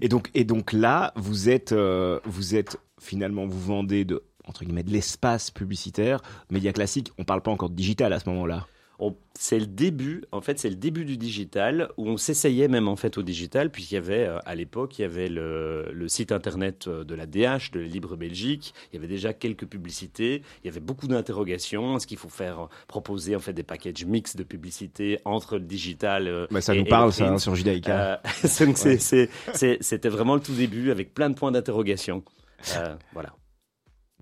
Et 0.00 0.08
donc, 0.08 0.30
et 0.34 0.44
donc 0.44 0.72
là, 0.72 1.12
vous 1.16 1.48
êtes, 1.48 1.72
vous 1.72 2.54
êtes 2.54 2.78
finalement, 3.00 3.46
vous 3.46 3.60
vendez 3.60 4.04
de 4.04 4.22
entre 4.44 4.64
guillemets 4.64 4.82
de 4.82 4.90
l'espace 4.90 5.50
publicitaire, 5.50 6.20
médias 6.50 6.72
classiques. 6.72 7.12
On 7.18 7.24
parle 7.24 7.42
pas 7.42 7.52
encore 7.52 7.70
de 7.70 7.76
digital 7.76 8.12
à 8.12 8.18
ce 8.18 8.28
moment-là 8.30 8.66
c'est 9.34 9.58
le 9.58 9.66
début, 9.66 10.24
en 10.30 10.40
fait, 10.40 10.58
c'est 10.58 10.68
le 10.68 10.76
début 10.76 11.04
du 11.04 11.16
digital 11.16 11.88
où 11.96 12.06
on 12.06 12.16
s'essayait 12.16 12.68
même 12.68 12.86
en 12.88 12.96
fait 12.96 13.18
au 13.18 13.22
digital, 13.22 13.70
puisqu'il 13.70 13.94
y 13.94 13.98
avait 13.98 14.26
euh, 14.26 14.38
à 14.44 14.54
l'époque, 14.54 14.98
il 14.98 15.02
y 15.02 15.04
avait 15.04 15.28
le, 15.28 16.04
site 16.06 16.32
internet 16.32 16.86
euh, 16.86 17.02
de 17.04 17.14
la 17.14 17.26
DH, 17.26 17.72
de 17.72 17.80
Libre 17.80 18.16
Belgique. 18.16 18.74
Il 18.92 18.96
y 18.96 18.98
avait 18.98 19.08
déjà 19.08 19.32
quelques 19.32 19.66
publicités. 19.66 20.42
Il 20.62 20.66
y 20.66 20.70
avait 20.70 20.80
beaucoup 20.80 21.08
d'interrogations. 21.08 21.96
Est-ce 21.96 22.06
qu'il 22.06 22.18
faut 22.18 22.28
faire 22.28 22.68
proposer 22.86 23.34
en 23.34 23.40
fait 23.40 23.52
des 23.52 23.62
packages 23.62 24.04
mix 24.04 24.36
de 24.36 24.42
publicités 24.42 25.18
entre 25.24 25.56
le 25.56 25.64
digital 25.64 26.28
euh, 26.28 26.46
bah, 26.50 26.60
Ça 26.60 26.74
nous 26.74 26.84
parle 26.84 27.12
ça 27.12 27.28
hein, 27.28 27.38
sur 27.38 27.54
Judaïka. 27.54 28.20
C'était 28.44 30.08
vraiment 30.08 30.34
le 30.34 30.40
tout 30.40 30.54
début 30.54 30.90
avec 30.90 31.14
plein 31.14 31.30
de 31.30 31.34
points 31.34 31.50
d'interrogation. 31.50 32.22
voilà. 33.12 33.34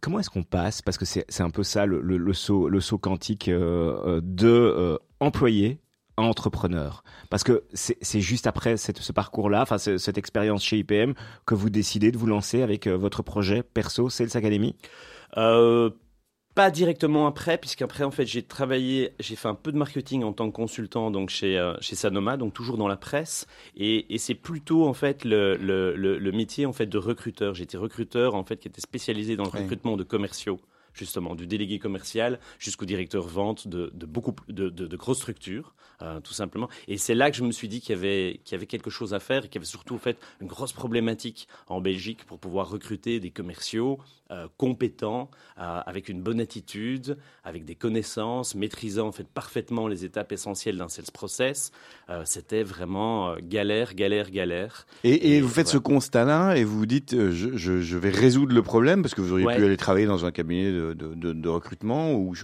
Comment 0.01 0.21
est-ce 0.21 0.31
qu'on 0.31 0.43
passe, 0.43 0.83
parce 0.83 0.97
que 0.99 1.05
c'est 1.05 1.41
un 1.41 1.51
peu 1.51 1.63
ça 1.63 1.87
le, 1.87 2.01
le, 2.01 2.33
saut, 2.33 2.69
le 2.69 2.81
saut 2.81 2.99
quantique 2.99 3.49
euh, 3.49 4.01
euh, 4.07 4.21
de 4.23 4.49
euh, 4.49 4.99
employé 5.21 5.79
à 6.17 6.23
entrepreneur. 6.23 7.05
Parce 7.29 7.45
que 7.45 7.65
c'est 7.73 8.21
juste 8.21 8.47
après 8.47 8.77
ce 8.77 9.13
parcours-là, 9.13 9.63
enfin 9.63 9.79
cette 9.79 10.19
expérience 10.19 10.65
chez 10.65 10.79
IPM, 10.79 11.15
que 11.47 11.55
vous 11.55 11.71
décidez 11.71 12.13
de 12.13 12.19
vous 12.19 12.27
lancer 12.27 12.63
avec 12.63 12.89
votre 12.89 13.23
projet 13.23 13.63
perso 13.63 14.11
Sales 14.11 14.37
Academy? 14.37 14.75
Pas 16.55 16.71
directement 16.71 17.27
après, 17.27 17.59
puisqu'après, 17.59 18.05
en 18.05 18.11
fait, 18.11 18.27
j'ai 18.27 18.43
travaillé, 18.43 19.13
j'ai 19.21 19.37
fait 19.37 19.49
un 19.49 19.55
peu 19.55 19.73
de 19.73 19.77
marketing 19.77 20.25
en 20.25 20.33
tant 20.33 20.51
que 20.51 20.57
consultant 20.57 21.11
donc 21.11 21.31
chez, 21.31 21.59
euh, 21.59 21.75
chez 21.81 21.95
Sanoma, 21.95 22.37
donc 22.37 22.53
toujours 22.53 22.77
dans 22.77 22.89
la 22.89 22.97
presse. 22.97 23.47
Et, 23.77 24.13
et 24.13 24.19
c'est 24.19 24.35
plutôt, 24.35 24.87
en 24.87 24.95
fait, 24.95 25.25
le, 25.25 25.57
le, 25.57 25.95
le, 25.95 26.33
métier 26.33 26.67
en 26.67 26.73
fait, 26.73 26.87
de 26.87 26.99
recruteur. 26.99 27.55
J'étais 27.55 27.77
recruteur, 27.77 28.35
en 28.35 28.45
fait, 28.45 28.57
qui 28.57 28.69
était 28.69 28.81
spécialisé 28.81 29.37
dans 29.37 29.45
le 29.45 29.51
recrutement 29.51 29.97
de 29.97 30.05
commerciaux 30.05 30.61
justement, 30.93 31.37
du 31.37 31.47
délégué 31.47 31.79
commercial 31.79 32.41
jusqu'au 32.59 32.85
directeur 32.85 33.23
vente 33.23 33.69
de, 33.69 33.91
beaucoup 34.07 34.35
de, 34.49 34.69
de, 34.69 34.97
grosses 34.97 35.19
structures, 35.19 35.75
euh, 36.03 36.19
tout 36.21 36.33
simplement. 36.33 36.69
Et 36.89 36.97
c'est 36.97 37.15
là 37.15 37.31
que 37.31 37.37
je 37.37 37.45
me 37.45 37.53
suis 37.53 37.69
dit 37.69 37.81
qu'il 37.81 37.95
y 37.95 37.99
avait, 37.99 38.41
qu'il 38.45 38.55
y 38.55 38.57
avait 38.57 38.67
quelque 38.67 38.89
chose 38.89 39.13
à 39.13 39.21
faire 39.21 39.45
et 39.45 39.49
qu'il 39.49 39.57
y 39.57 39.59
avait 39.59 39.67
surtout 39.67 39.95
en 39.95 39.99
fait 39.99 40.17
une 40.41 40.47
grosse 40.47 40.73
problématique 40.73 41.47
en 41.69 41.83
Belgique 41.83 42.25
pour 42.25 42.39
pouvoir 42.39 42.71
recruter 42.71 43.21
des 43.21 43.31
commerciaux 43.31 43.99
euh, 44.31 44.47
compétents, 44.57 45.31
euh, 45.59 45.81
avec 45.85 46.09
une 46.09 46.23
bonne 46.23 46.41
attitude, 46.41 47.19
avec 47.45 47.67
des 47.67 47.75
connaissances, 47.75 48.55
maîtrisant 48.55 49.09
en 49.09 49.13
fait 49.13 49.27
parfaitement 49.29 49.89
les 49.89 50.07
étapes 50.07 50.33
essentielles 50.33 50.79
d'un 50.79 50.89
sales 50.89 51.05
process. 51.13 51.71
C'était 52.25 52.65
vraiment 52.65 53.37
galère, 53.41 53.95
galère, 53.95 54.31
galère. 54.31 54.87
Et, 55.05 55.41
vous 55.41 55.49
faites 55.49 55.69
ce 55.69 55.79
constat-là 55.79 56.57
et 56.57 56.65
vous 56.65 56.77
vous 56.77 56.87
dites, 56.87 57.15
je, 57.31 57.57
je, 57.57 57.97
vais 57.97 58.11
résoudre 58.11 58.53
le 58.53 58.63
problème 58.63 59.03
parce 59.03 59.15
que 59.15 59.21
vous 59.21 59.33
auriez 59.33 59.47
pu 59.47 59.65
aller 59.65 59.77
travailler 59.77 60.07
dans 60.07 60.25
un 60.25 60.33
cabinet 60.33 60.73
de, 60.73 60.95
de, 60.95 61.49
recrutement 61.49 62.13
ou, 62.15 62.35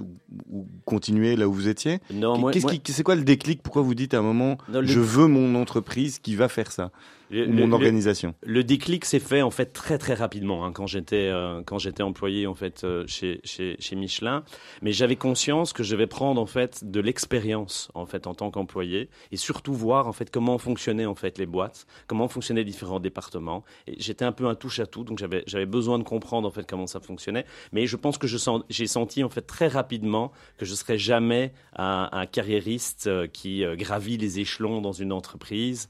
ou, 0.52 0.66
continuer 0.84 1.34
là 1.34 1.48
où 1.48 1.52
vous 1.52 1.68
étiez 1.68 1.98
Non, 2.12 2.38
moi, 2.38 2.52
c'est 2.52 3.02
quoi 3.02 3.16
le 3.16 3.24
déclic 3.24 3.45
Pourquoi 3.62 3.82
vous 3.82 3.94
dites 3.94 4.14
à 4.14 4.18
un 4.18 4.22
moment, 4.22 4.58
je 4.82 5.00
veux 5.00 5.26
mon 5.26 5.54
entreprise 5.54 6.18
qui 6.18 6.34
va 6.36 6.48
faire 6.48 6.72
ça? 6.72 6.90
Mon 7.30 7.72
organisation. 7.72 8.34
Le, 8.42 8.62
déclic 8.64 9.04
s'est 9.04 9.20
fait 9.20 9.42
en 9.42 9.50
fait 9.50 9.66
très 9.66 9.98
très 9.98 10.14
rapidement 10.14 10.64
hein, 10.64 10.72
quand 10.72 10.86
j'étais 10.86 11.28
euh, 11.28 11.62
quand 11.64 11.78
j'étais 11.78 12.02
employé 12.02 12.46
en 12.46 12.54
fait 12.54 12.84
euh, 12.84 13.04
chez, 13.06 13.40
chez, 13.44 13.76
chez 13.78 13.96
Michelin, 13.96 14.44
mais 14.82 14.92
j'avais 14.92 15.16
conscience 15.16 15.72
que 15.72 15.82
je 15.82 15.96
vais 15.96 16.06
prendre 16.06 16.40
en 16.40 16.46
fait 16.46 16.84
de 16.84 17.00
l'expérience 17.00 17.90
en 17.94 18.06
fait 18.06 18.26
en 18.26 18.34
tant 18.34 18.50
qu'employé 18.50 19.08
et 19.32 19.36
surtout 19.36 19.74
voir 19.74 20.08
en 20.08 20.12
fait 20.12 20.30
comment 20.30 20.58
fonctionnaient 20.58 21.06
en 21.06 21.14
fait 21.14 21.38
les 21.38 21.46
boîtes, 21.46 21.86
comment 22.06 22.28
fonctionnaient 22.28 22.64
différents 22.64 23.00
départements. 23.00 23.64
J'étais 23.98 24.24
un 24.24 24.32
peu 24.32 24.46
un 24.46 24.54
touche 24.54 24.80
à 24.80 24.86
tout, 24.86 25.04
donc 25.04 25.18
j'avais 25.18 25.42
j'avais 25.46 25.66
besoin 25.66 25.98
de 25.98 26.04
comprendre 26.04 26.46
en 26.46 26.50
fait 26.50 26.68
comment 26.68 26.86
ça 26.86 27.00
fonctionnait. 27.00 27.44
Mais 27.72 27.86
je 27.86 27.96
pense 27.96 28.18
que 28.18 28.26
je 28.26 28.38
sens, 28.38 28.62
j'ai 28.68 28.86
senti 28.86 29.24
en 29.24 29.28
fait 29.28 29.42
très 29.42 29.68
rapidement 29.68 30.32
que 30.58 30.64
je 30.64 30.74
serais 30.74 30.98
jamais 30.98 31.52
un, 31.76 32.08
un 32.12 32.26
carriériste 32.26 33.06
euh, 33.06 33.26
qui 33.26 33.64
gravit 33.76 34.16
les 34.16 34.40
échelons 34.40 34.80
dans 34.80 34.92
une 34.92 35.12
entreprise, 35.12 35.88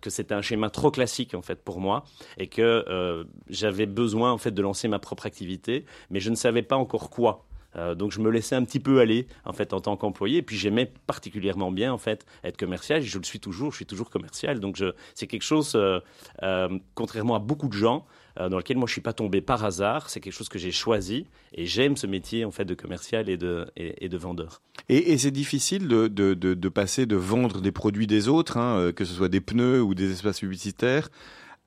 que 0.00 0.10
c'était 0.10 0.34
un 0.34 0.42
schéma 0.42 0.70
trop 0.76 0.90
classique 0.90 1.34
en 1.34 1.42
fait 1.42 1.64
pour 1.64 1.80
moi 1.80 2.04
et 2.38 2.46
que 2.46 2.84
euh, 2.88 3.24
j'avais 3.48 3.86
besoin 3.86 4.30
en 4.30 4.38
fait 4.38 4.52
de 4.52 4.62
lancer 4.62 4.88
ma 4.88 4.98
propre 4.98 5.26
activité, 5.26 5.84
mais 6.10 6.20
je 6.20 6.30
ne 6.30 6.36
savais 6.36 6.62
pas 6.62 6.76
encore 6.76 7.10
quoi. 7.10 7.46
Euh, 7.76 7.94
donc 7.94 8.12
je 8.12 8.20
me 8.20 8.30
laissais 8.30 8.54
un 8.54 8.64
petit 8.64 8.80
peu 8.80 9.00
aller 9.00 9.26
en 9.44 9.52
fait 9.52 9.72
en 9.72 9.80
tant 9.80 9.96
qu'employé. 9.96 10.38
Et 10.38 10.42
puis 10.42 10.56
j'aimais 10.56 10.92
particulièrement 11.06 11.72
bien 11.72 11.92
en 11.92 11.98
fait 11.98 12.26
être 12.44 12.56
commercial. 12.56 13.02
Je 13.02 13.18
le 13.18 13.24
suis 13.24 13.40
toujours. 13.40 13.70
Je 13.72 13.76
suis 13.76 13.86
toujours 13.86 14.10
commercial. 14.10 14.60
Donc 14.60 14.82
c'est 15.14 15.26
quelque 15.26 15.42
chose, 15.42 15.74
euh, 15.74 16.78
contrairement 16.94 17.34
à 17.34 17.38
beaucoup 17.38 17.68
de 17.68 17.74
gens, 17.74 18.06
dans 18.38 18.58
lequel 18.58 18.76
moi 18.76 18.86
je 18.86 18.92
suis 18.92 19.00
pas 19.00 19.12
tombé 19.12 19.40
par 19.40 19.64
hasard. 19.64 20.10
C'est 20.10 20.20
quelque 20.20 20.32
chose 20.32 20.48
que 20.48 20.58
j'ai 20.58 20.72
choisi 20.72 21.26
et 21.54 21.66
j'aime 21.66 21.96
ce 21.96 22.06
métier 22.06 22.44
en 22.44 22.50
fait 22.50 22.64
de 22.64 22.74
commercial 22.74 23.28
et 23.28 23.36
de 23.36 23.66
et, 23.76 24.08
de 24.08 24.16
vendeur. 24.16 24.60
Et, 24.88 25.16
c'est 25.18 25.30
difficile 25.30 25.88
de, 25.88 26.08
de, 26.08 26.34
de, 26.34 26.68
passer 26.68 27.06
de 27.06 27.16
vendre 27.16 27.60
des 27.60 27.72
produits 27.72 28.06
des 28.06 28.28
autres, 28.28 28.56
hein, 28.56 28.92
que 28.94 29.04
ce 29.04 29.14
soit 29.14 29.28
des 29.28 29.40
pneus 29.40 29.82
ou 29.82 29.94
des 29.94 30.12
espaces 30.12 30.40
publicitaires, 30.40 31.08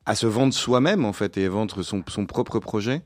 à 0.05 0.15
se 0.15 0.27
vendre 0.27 0.53
soi-même 0.53 1.05
en 1.05 1.13
fait 1.13 1.37
et 1.37 1.47
vendre 1.47 1.83
son, 1.83 2.03
son 2.07 2.25
propre 2.25 2.59
projet? 2.59 3.01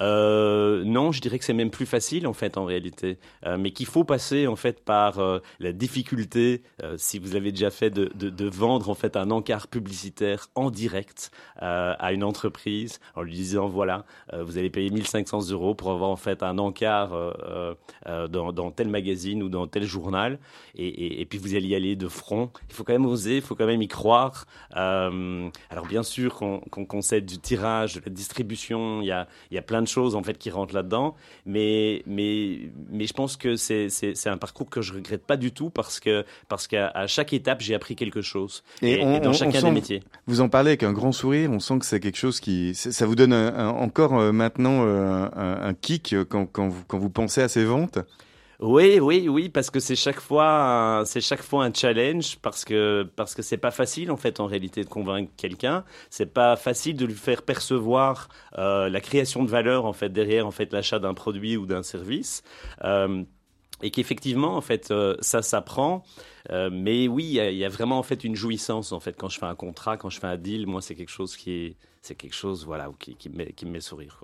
Euh, 0.00 0.84
non, 0.84 1.12
je 1.12 1.20
dirais 1.20 1.38
que 1.38 1.44
c'est 1.44 1.54
même 1.54 1.70
plus 1.70 1.86
facile 1.86 2.26
en 2.26 2.32
fait 2.32 2.58
en 2.58 2.64
réalité, 2.64 3.18
euh, 3.46 3.56
mais 3.58 3.70
qu'il 3.70 3.86
faut 3.86 4.04
passer 4.04 4.46
en 4.46 4.56
fait 4.56 4.84
par 4.84 5.18
euh, 5.18 5.38
la 5.58 5.72
difficulté, 5.72 6.62
si 6.96 7.18
vous 7.18 7.36
avez 7.36 7.52
déjà 7.52 7.70
fait, 7.70 7.90
de, 7.90 8.48
vendre 8.48 8.90
en 8.90 8.94
fait 8.94 9.16
un 9.16 9.30
encart 9.30 9.68
publicitaire 9.68 10.48
en 10.54 10.70
direct 10.70 11.30
à 11.56 12.12
une 12.12 12.22
entreprise 12.22 13.00
en 13.14 13.22
lui 13.22 13.32
disant 13.32 13.66
voilà, 13.66 14.04
vous 14.32 14.58
allez 14.58 14.70
payer 14.70 14.90
1500 14.90 15.50
euros 15.50 15.74
pour 15.74 15.90
avoir 15.90 16.10
en 16.10 16.16
fait 16.16 16.42
un 16.42 16.58
encart 16.58 17.12
dans, 18.06 18.70
tel 18.70 18.88
magazine 18.88 19.42
ou 19.42 19.48
dans 19.48 19.66
tel 19.66 19.84
journal, 19.84 20.38
et, 20.76 21.26
puis 21.28 21.38
vous 21.38 21.54
allez 21.54 21.68
y 21.68 21.74
aller 21.74 21.96
de 21.96 22.08
front. 22.08 22.50
Il 22.68 22.74
faut 22.74 22.84
quand 22.84 22.92
même 22.92 23.06
oser, 23.06 23.36
il 23.36 23.42
faut 23.42 23.54
quand 23.54 23.66
même 23.66 23.82
y 23.82 23.88
croire. 23.88 24.46
alors 24.70 25.86
bien 25.88 26.02
sûr 26.02 26.34
qu'on 26.34 26.86
concède 26.86 27.26
du 27.26 27.38
tirage, 27.38 27.94
de 27.96 28.02
la 28.04 28.12
distribution, 28.12 29.02
il 29.02 29.06
y 29.06 29.12
a, 29.12 29.26
il 29.50 29.54
y 29.54 29.58
a 29.58 29.62
plein 29.62 29.82
de 29.82 29.85
choses 29.86 30.14
en 30.14 30.22
fait 30.22 30.38
qui 30.38 30.50
rentrent 30.50 30.74
là-dedans. 30.74 31.14
Mais, 31.44 32.02
mais, 32.06 32.70
mais 32.90 33.06
je 33.06 33.12
pense 33.12 33.36
que 33.36 33.56
c'est, 33.56 33.88
c'est, 33.88 34.28
un 34.28 34.36
parcours 34.36 34.68
que 34.68 34.82
je 34.82 34.92
regrette 34.92 35.24
pas 35.24 35.36
du 35.36 35.52
tout 35.52 35.70
parce 35.70 36.00
que 36.00 36.24
parce 36.48 36.66
qu'à 36.66 37.06
chaque 37.06 37.32
étape 37.32 37.60
j'ai 37.60 37.74
appris 37.74 37.96
quelque 37.96 38.22
chose. 38.22 38.62
Et, 38.82 39.20
dans 39.20 39.32
chacun 39.32 39.62
des 39.62 39.70
métiers. 39.70 40.02
Vous 40.26 40.40
en 40.40 40.48
parlez 40.48 40.70
avec 40.70 40.82
un 40.82 40.92
grand 40.92 41.12
sourire. 41.12 41.50
On 41.50 41.60
sent 41.60 41.78
que 41.78 41.86
c'est 41.86 42.00
quelque 42.00 42.18
chose 42.18 42.40
qui 42.40 42.74
ça 42.74 43.06
vous 43.06 43.14
donne 43.14 43.32
encore 43.32 44.18
euh, 44.18 44.32
maintenant 44.32 44.84
euh, 44.84 45.28
un, 45.34 45.68
un, 45.68 45.74
kick 45.74 46.14
quand, 46.28 46.46
quand, 46.46 46.68
vous, 46.68 46.82
quand 46.86 46.98
vous 46.98 47.10
pensez 47.10 47.42
à 47.42 47.48
ces 47.48 47.64
ventes. 47.64 47.98
Oui, 48.60 49.00
oui, 49.00 49.28
oui, 49.28 49.50
parce 49.50 49.70
que 49.70 49.80
c'est 49.80 49.96
chaque 49.96 50.20
fois, 50.20 51.02
c'est 51.04 51.20
chaque 51.20 51.42
fois 51.42 51.64
un 51.64 51.72
challenge 51.74 52.38
parce 52.40 52.64
que 52.64 53.06
parce 53.14 53.34
que 53.34 53.42
c'est 53.42 53.58
pas 53.58 53.70
facile 53.70 54.10
en 54.10 54.16
fait 54.16 54.40
en 54.40 54.46
réalité 54.46 54.82
de 54.82 54.88
convaincre 54.88 55.30
quelqu'un. 55.36 55.84
C'est 56.08 56.32
pas 56.32 56.56
facile 56.56 56.96
de 56.96 57.04
lui 57.04 57.14
faire 57.14 57.42
percevoir 57.42 58.28
euh, 58.56 58.88
la 58.88 59.00
création 59.00 59.44
de 59.44 59.50
valeur 59.50 59.84
en 59.84 59.92
fait 59.92 60.08
derrière 60.08 60.46
en 60.46 60.52
fait 60.52 60.72
l'achat 60.72 60.98
d'un 60.98 61.12
produit 61.12 61.58
ou 61.58 61.66
d'un 61.66 61.82
service. 61.82 62.42
Euh, 62.82 63.24
et 63.82 63.90
qu'effectivement, 63.90 64.56
en 64.56 64.62
fait, 64.62 64.90
euh, 64.90 65.16
ça 65.20 65.42
s'apprend. 65.42 66.02
Mais 66.50 67.08
oui, 67.08 67.24
il 67.24 67.56
y, 67.56 67.64
a 67.64 67.68
vraiment 67.68 67.98
en 67.98 68.02
fait 68.02 68.24
une 68.24 68.36
jouissance 68.36 68.92
en 68.92 69.00
fait 69.00 69.16
quand 69.18 69.28
je 69.28 69.38
fais 69.38 69.46
un 69.46 69.56
contrat, 69.56 69.96
quand 69.96 70.10
je 70.10 70.20
fais 70.20 70.28
un 70.28 70.36
deal. 70.36 70.66
Moi, 70.66 70.80
c'est 70.80 70.94
quelque 70.94 71.10
chose 71.10 71.36
qui 71.36 71.50
est, 71.52 71.76
c'est 72.02 72.14
quelque 72.14 72.34
chose 72.34 72.64
voilà 72.64 72.88
qui, 72.98 73.28
me, 73.28 73.44
qui 73.46 73.66
me 73.66 73.72
met 73.72 73.80
sourire. 73.80 74.20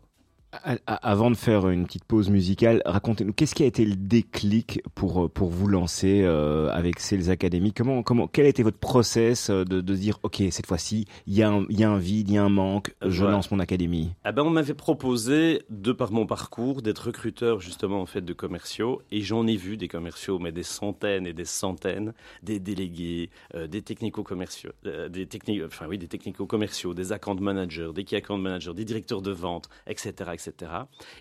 Avant 0.86 1.30
de 1.30 1.36
faire 1.36 1.70
une 1.70 1.86
petite 1.86 2.04
pause 2.04 2.28
musicale, 2.28 2.82
racontez-nous 2.84 3.32
qu'est-ce 3.32 3.54
qui 3.54 3.62
a 3.62 3.66
été 3.66 3.86
le 3.86 3.96
déclic 3.96 4.82
pour 4.94 5.30
pour 5.30 5.48
vous 5.48 5.66
lancer 5.66 6.20
euh, 6.24 6.68
avec 6.70 7.00
Sales 7.00 7.30
Academy? 7.30 7.72
Comment 7.72 8.02
comment 8.02 8.26
quel 8.26 8.44
a 8.44 8.48
été 8.50 8.62
votre 8.62 8.76
process 8.76 9.48
euh, 9.48 9.64
de, 9.64 9.80
de 9.80 9.94
dire 9.94 10.18
ok 10.22 10.42
cette 10.50 10.66
fois-ci 10.66 11.06
il 11.26 11.32
y 11.32 11.42
a 11.42 11.48
un 11.48 11.64
il 11.70 11.80
y 11.80 11.84
a 11.84 11.90
un 11.90 11.96
vide 11.96 12.28
il 12.28 12.34
y 12.34 12.38
a 12.38 12.44
un 12.44 12.50
manque 12.50 12.94
je 13.00 13.24
lance 13.24 13.50
mon 13.50 13.60
académie? 13.60 14.10
Ah 14.24 14.32
ben 14.32 14.42
on 14.42 14.50
m'avait 14.50 14.74
proposé 14.74 15.62
de 15.70 15.90
par 15.90 16.12
mon 16.12 16.26
parcours 16.26 16.82
d'être 16.82 17.06
recruteur 17.06 17.58
justement 17.60 18.02
en 18.02 18.06
fait 18.06 18.22
de 18.22 18.32
commerciaux 18.34 19.00
et 19.10 19.22
j'en 19.22 19.46
ai 19.46 19.56
vu 19.56 19.78
des 19.78 19.88
commerciaux 19.88 20.38
mais 20.38 20.52
des 20.52 20.64
centaines 20.64 21.26
et 21.26 21.32
des 21.32 21.46
centaines 21.46 22.12
des 22.42 22.60
délégués 22.60 23.30
euh, 23.54 23.66
des 23.66 23.80
technico 23.80 24.22
commerciaux 24.22 24.72
des 24.84 25.26
techniques 25.26 25.62
enfin 25.64 25.86
oui 25.88 25.96
des 25.96 26.08
technico 26.08 26.44
commerciaux 26.44 26.92
des 26.92 27.12
account 27.12 27.36
managers 27.36 27.92
des 27.94 28.04
key 28.04 28.16
account 28.16 28.36
managers 28.36 28.74
des 28.74 28.84
directeurs 28.84 29.22
de 29.22 29.30
vente 29.30 29.70
etc 29.86 30.12
etc. 30.32 30.41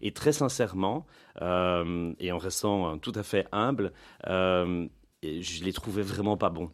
Et 0.01 0.11
très 0.11 0.31
sincèrement, 0.31 1.05
euh, 1.41 2.13
et 2.19 2.31
en 2.31 2.37
restant 2.37 2.97
tout 2.97 3.13
à 3.15 3.23
fait 3.23 3.47
humble, 3.51 3.91
euh, 4.27 4.87
je 5.23 5.63
les 5.63 5.73
trouvais 5.73 6.01
vraiment 6.01 6.37
pas 6.37 6.49
bons. 6.49 6.71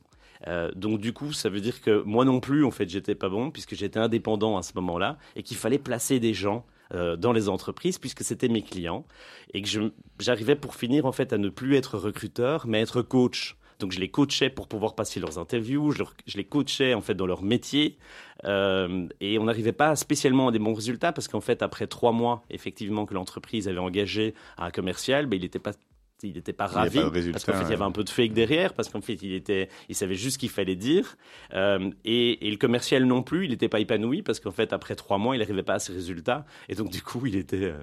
Euh, 0.48 0.72
donc 0.76 1.00
du 1.00 1.14
coup, 1.14 1.34
ça 1.34 1.50
veut 1.50 1.62
dire 1.62 1.82
que 1.82 2.04
moi 2.04 2.26
non 2.26 2.40
plus, 2.40 2.64
en 2.64 2.72
fait, 2.72 2.88
j'étais 2.90 3.16
pas 3.16 3.30
bon 3.30 3.52
puisque 3.52 3.76
j'étais 3.76 4.00
indépendant 4.00 4.58
à 4.58 4.64
ce 4.64 4.74
moment-là 4.76 5.18
et 5.36 5.44
qu'il 5.44 5.58
fallait 5.58 5.80
placer 5.80 6.20
des 6.20 6.34
gens 6.34 6.66
dans 7.18 7.34
les 7.34 7.50
entreprises 7.50 7.98
puisque 7.98 8.24
c'était 8.24 8.48
mes 8.48 8.62
clients 8.62 9.06
et 9.54 9.62
que 9.62 9.68
j'arrivais 10.20 10.56
pour 10.56 10.74
finir 10.74 11.06
en 11.06 11.12
fait 11.12 11.34
à 11.34 11.38
ne 11.38 11.50
plus 11.50 11.76
être 11.76 11.98
recruteur 11.98 12.66
mais 12.66 12.80
être 12.80 13.02
coach. 13.02 13.58
Donc 13.80 13.92
je 13.92 14.00
les 14.00 14.10
coachais 14.10 14.50
pour 14.50 14.68
pouvoir 14.68 14.96
passer 14.96 15.20
leurs 15.20 15.38
interviews, 15.38 15.92
je, 15.92 16.04
je 16.26 16.38
les 16.38 16.44
coachais 16.44 16.94
en 16.94 17.02
fait 17.02 17.14
dans 17.14 17.28
leur 17.28 17.44
métier, 17.44 17.98
euh, 18.46 19.08
et 19.22 19.38
on 19.38 19.46
n'arrivait 19.46 19.72
pas 19.72 19.96
spécialement 19.96 20.48
à 20.48 20.52
des 20.52 20.60
bons 20.60 20.74
résultats 20.74 21.12
parce 21.12 21.28
qu'en 21.28 21.42
fait 21.42 21.62
après 21.62 21.88
trois 21.88 22.12
mois 22.12 22.44
effectivement 22.50 23.06
que 23.06 23.14
l'entreprise 23.14 23.68
avait 23.68 23.78
engagé 23.80 24.34
un 24.58 24.72
commercial, 24.72 25.28
ben, 25.28 25.38
il 25.38 25.44
n'était 25.44 25.60
pas 25.60 25.74
il 26.24 26.34
n'était 26.34 26.54
pas 26.54 26.66
ravi 26.66 27.00
parce 27.32 27.46
qu'en 27.46 27.54
fait 27.54 27.66
il 27.66 27.70
y 27.70 27.74
avait 27.74 27.84
un 27.84 27.92
peu 27.92 28.04
de 28.04 28.10
fake 28.10 28.34
derrière 28.34 28.74
parce 28.74 28.90
qu'en 28.90 29.02
fait 29.02 29.22
il 29.22 29.34
était 29.34 29.70
il 29.88 29.96
savait 29.96 30.16
juste 30.16 30.36
ce 30.36 30.40
qu'il 30.40 30.50
fallait 30.50 30.76
dire. 30.76 31.16
Euh, 31.54 31.92
et, 32.06 32.48
et, 32.48 32.50
le 32.50 32.58
commercial 32.58 33.06
non 33.06 33.22
plus 33.22 33.46
il 33.46 33.52
n'était 33.52 33.70
pas 33.70 33.80
épanoui 33.80 34.24
parce 34.24 34.40
qu'en 34.40 34.52
fait 34.52 34.74
après 34.74 34.96
trois 34.96 35.20
mois 35.20 35.36
il 35.36 35.40
n'arrivait 35.40 35.62
pas 35.62 35.76
à 35.76 35.80
ses 35.80 35.94
résultats. 35.94 36.46
Et 36.70 36.76
donc 36.76 36.90
du 36.90 37.04
coup 37.04 37.28
il 37.28 37.36
était 37.36 37.66
euh, 37.66 37.78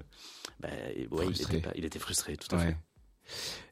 ben, 0.59 0.69
ouais, 1.11 1.27
il, 1.29 1.41
était 1.41 1.59
pas, 1.59 1.71
il 1.75 1.85
était 1.85 1.99
frustré 1.99 2.35
tout 2.35 2.53
à 2.53 2.59
fait 2.59 2.75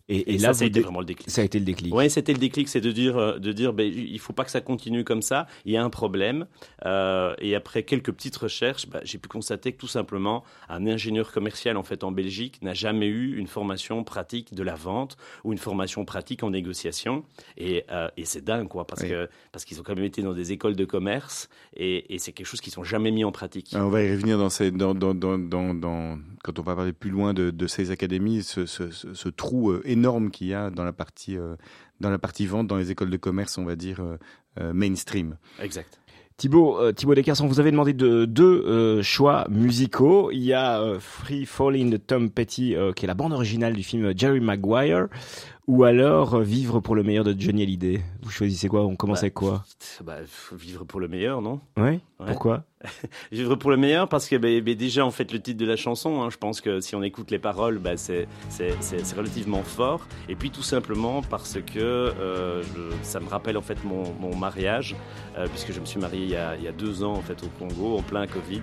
et, 0.09 0.37
là, 0.37 0.53
ça, 0.53 0.65
a 0.65 0.67
été 0.67 0.81
vraiment 0.81 0.99
le 0.99 1.05
déclic. 1.05 1.29
Ça 1.29 1.41
a 1.41 1.45
été 1.45 1.59
le 1.59 1.65
déclic. 1.65 1.93
Oui, 1.95 2.09
c'était 2.09 2.33
le 2.33 2.39
déclic, 2.39 2.67
c'est 2.67 2.81
de 2.81 2.91
dire, 2.91 3.17
euh, 3.17 3.39
de 3.39 3.53
dire, 3.53 3.71
ben, 3.71 3.89
il 3.89 4.19
faut 4.19 4.33
pas 4.33 4.43
que 4.43 4.51
ça 4.51 4.59
continue 4.59 5.05
comme 5.05 5.21
ça. 5.21 5.47
Il 5.63 5.71
y 5.71 5.77
a 5.77 5.83
un 5.83 5.89
problème. 5.89 6.45
Euh, 6.85 7.33
et 7.39 7.55
après 7.55 7.83
quelques 7.83 8.11
petites 8.11 8.35
recherches, 8.35 8.89
ben, 8.89 8.99
j'ai 9.03 9.17
pu 9.17 9.29
constater 9.29 9.71
que 9.71 9.77
tout 9.77 9.87
simplement, 9.87 10.43
un 10.67 10.87
ingénieur 10.87 11.31
commercial 11.31 11.77
en 11.77 11.83
fait 11.83 12.03
en 12.03 12.11
Belgique 12.11 12.61
n'a 12.61 12.73
jamais 12.73 13.07
eu 13.07 13.37
une 13.37 13.47
formation 13.47 14.03
pratique 14.03 14.53
de 14.53 14.61
la 14.61 14.75
vente 14.75 15.15
ou 15.45 15.53
une 15.53 15.57
formation 15.57 16.03
pratique 16.03 16.43
en 16.43 16.49
négociation. 16.49 17.23
Et, 17.55 17.85
euh, 17.89 18.09
et 18.17 18.25
c'est 18.25 18.43
dingue, 18.43 18.67
quoi, 18.67 18.85
parce 18.85 19.03
que 19.03 19.29
parce 19.53 19.63
qu'ils 19.63 19.79
ont 19.79 19.83
quand 19.83 19.95
même 19.95 20.03
été 20.03 20.21
dans 20.21 20.33
des 20.33 20.51
écoles 20.51 20.75
de 20.75 20.85
commerce 20.85 21.47
et, 21.77 22.13
et 22.13 22.19
c'est 22.19 22.33
quelque 22.33 22.47
chose 22.47 22.59
qu'ils 22.59 22.73
sont 22.73 22.83
jamais 22.83 23.11
mis 23.11 23.23
en 23.23 23.31
pratique. 23.31 23.69
on 23.73 23.87
va 23.89 24.03
y 24.03 24.11
revenir 24.11 24.37
dans, 24.37 24.49
ces, 24.49 24.71
dans, 24.71 24.93
dans, 24.93 25.13
dans, 25.13 25.37
dans, 25.37 26.19
quand 26.43 26.59
on 26.59 26.61
va 26.61 26.75
parler 26.75 26.91
plus 26.91 27.09
loin 27.09 27.33
de, 27.33 27.51
de 27.51 27.67
ces 27.67 27.89
académies, 27.91 28.43
ce, 28.43 28.65
ce, 28.65 28.91
ce, 28.91 29.13
ce 29.13 29.29
trou 29.29 29.71
énorme 29.93 30.29
qu'il 30.29 30.47
y 30.47 30.53
a 30.53 30.69
dans 30.69 30.83
la 30.83 30.93
partie 30.93 31.37
euh, 31.37 31.55
dans 32.01 32.09
la 32.09 32.19
partie 32.19 32.45
vente 32.45 32.67
dans 32.67 32.77
les 32.77 32.91
écoles 32.91 33.09
de 33.09 33.17
commerce, 33.17 33.57
on 33.57 33.63
va 33.63 33.75
dire 33.75 34.01
euh, 34.01 34.17
euh, 34.59 34.73
mainstream. 34.73 35.37
Exact. 35.61 35.99
Thibaut, 36.35 36.79
euh, 36.79 36.91
Thibaut 36.91 37.13
Descartes, 37.13 37.41
on 37.41 37.47
vous 37.47 37.59
avait 37.59 37.71
demandé 37.71 37.93
de 37.93 38.25
deux 38.25 38.63
euh, 38.65 39.03
choix 39.03 39.45
musicaux. 39.49 40.31
Il 40.31 40.43
y 40.43 40.51
a 40.51 40.81
euh, 40.81 40.99
Free 40.99 41.45
Falling 41.45 41.91
de 41.91 41.97
Tom 41.97 42.31
Petty, 42.31 42.75
euh, 42.75 42.91
qui 42.91 43.05
est 43.05 43.07
la 43.07 43.13
bande 43.13 43.33
originale 43.33 43.73
du 43.73 43.83
film 43.83 44.13
Jerry 44.17 44.39
Maguire, 44.39 45.07
ou 45.67 45.83
alors 45.83 46.35
euh, 46.35 46.43
Vivre 46.43 46.79
pour 46.79 46.95
le 46.95 47.03
meilleur 47.03 47.23
de 47.23 47.35
Johnny 47.37 47.63
Hallyday. 47.63 48.01
Vous 48.21 48.29
choisissez 48.31 48.67
quoi? 48.67 48.85
On 48.85 48.95
commence 48.95 49.17
Bah, 49.19 49.23
avec 49.25 49.33
quoi? 49.33 49.63
Bah, 50.03 50.17
vivre 50.53 50.83
pour 50.85 50.99
le 50.99 51.07
meilleur, 51.07 51.41
non? 51.41 51.59
Ouais. 51.77 51.99
Ouais. 52.19 52.27
Pourquoi? 52.27 52.63
Vivre 53.31 53.55
pour 53.55 53.71
le 53.71 53.77
meilleur 53.77 54.09
parce 54.09 54.27
que 54.27 54.35
bah, 54.35 54.49
bah, 54.61 54.73
déjà 54.73 55.05
en 55.05 55.11
fait 55.11 55.31
le 55.31 55.41
titre 55.41 55.57
de 55.57 55.65
la 55.65 55.77
chanson, 55.77 56.21
hein, 56.21 56.29
je 56.29 56.35
pense 56.37 56.59
que 56.59 56.81
si 56.81 56.95
on 56.95 57.03
écoute 57.03 57.31
les 57.31 57.39
paroles, 57.39 57.79
bah, 57.79 57.95
c'est 57.95 58.27
relativement 59.15 59.63
fort. 59.63 60.05
Et 60.27 60.35
puis 60.35 60.49
tout 60.51 60.63
simplement 60.63 61.21
parce 61.21 61.57
que 61.61 61.79
euh, 61.79 62.61
je- 62.63 62.93
ça 63.03 63.21
me 63.21 63.29
rappelle 63.29 63.55
en 63.57 63.61
fait 63.61 63.81
mon, 63.85 64.03
mon 64.19 64.35
mariage, 64.35 64.95
euh, 65.37 65.47
puisque 65.47 65.71
je 65.71 65.79
me 65.79 65.85
suis 65.85 65.99
marié 65.99 66.23
il 66.23 66.29
y, 66.29 66.35
a, 66.35 66.55
il 66.57 66.63
y 66.63 66.67
a 66.67 66.73
deux 66.73 67.03
ans 67.03 67.13
en 67.13 67.21
fait 67.21 67.41
au 67.43 67.47
Congo, 67.57 67.97
en 67.97 68.01
plein 68.01 68.27
Covid, 68.27 68.61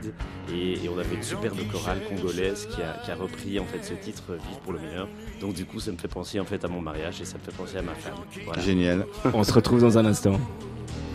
et, 0.52 0.72
et 0.84 0.88
on 0.90 0.98
avait 0.98 1.14
une 1.14 1.22
superbe 1.22 1.58
chorale 1.72 2.00
congolaise 2.08 2.66
qui 2.66 2.82
a, 2.82 2.92
qui 3.04 3.10
a 3.10 3.14
repris 3.14 3.58
en 3.58 3.64
fait 3.64 3.82
ce 3.82 3.94
titre 3.94 4.34
Vivre 4.34 4.60
pour 4.60 4.72
le 4.74 4.80
meilleur. 4.80 5.08
Donc 5.40 5.54
du 5.54 5.64
coup 5.64 5.80
ça 5.80 5.92
me 5.92 5.96
fait 5.96 6.08
penser 6.08 6.38
en 6.40 6.44
fait 6.44 6.62
à 6.64 6.68
mon 6.68 6.80
mariage 6.82 6.89
et 6.96 7.24
ça 7.24 7.36
me 7.38 7.42
fait 7.44 7.56
penser 7.56 7.76
à 7.78 7.82
ma 7.82 7.94
femme. 7.94 8.14
Voilà. 8.44 8.62
Génial. 8.62 9.06
On 9.34 9.44
se 9.44 9.52
retrouve 9.52 9.80
dans 9.80 9.98
un 9.98 10.06
instant. 10.06 10.38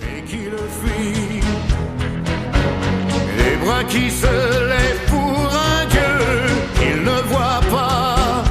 et 0.02 0.22
qui 0.24 0.38
le 0.38 0.58
fuit. 0.58 1.42
Les 3.38 3.56
bras 3.66 3.84
qui 3.86 4.10
se 4.10 4.26
lèvent 4.26 5.06
pour 5.08 5.52
un 5.72 5.86
Dieu 5.90 6.14
qu'il 6.76 7.04
ne 7.04 7.22
voit 7.30 7.62
pas. 7.72 8.44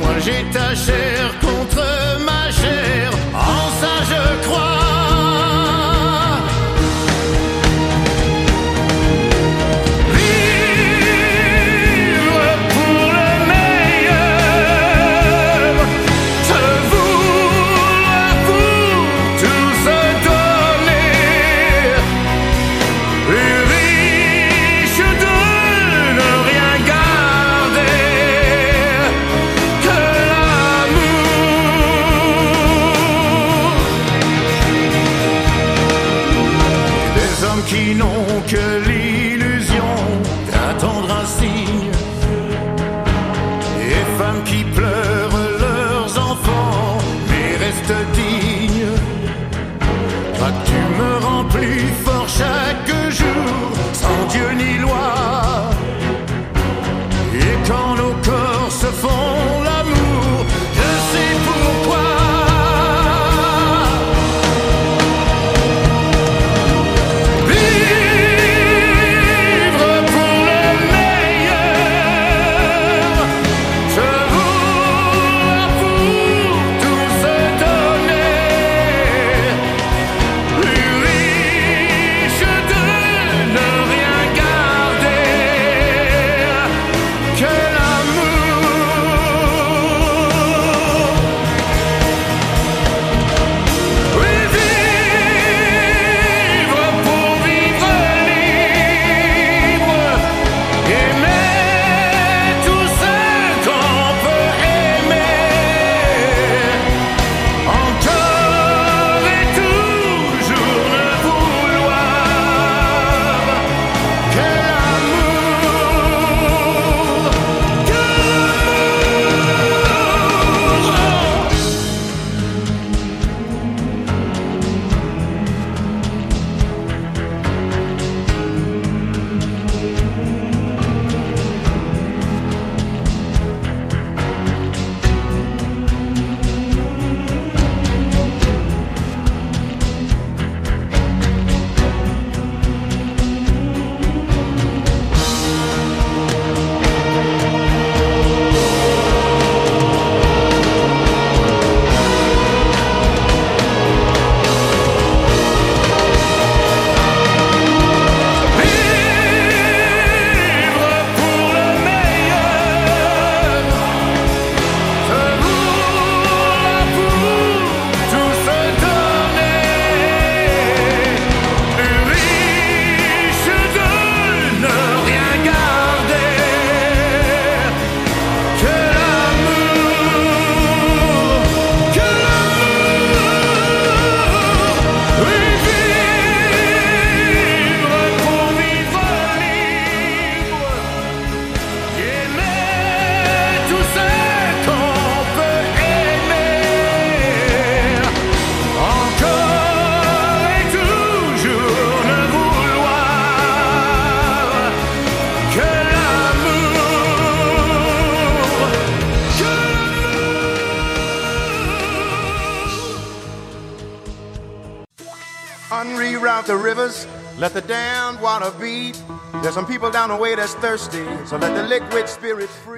Moi 0.00 0.14
j'ai 0.24 0.44
ta 0.52 0.74
chair 0.74 1.38
contre 1.40 1.84
ma 2.24 2.50
chair, 2.50 3.10
en 3.34 3.70
ça 3.80 3.94
je 4.10 4.46
crois. 4.48 4.73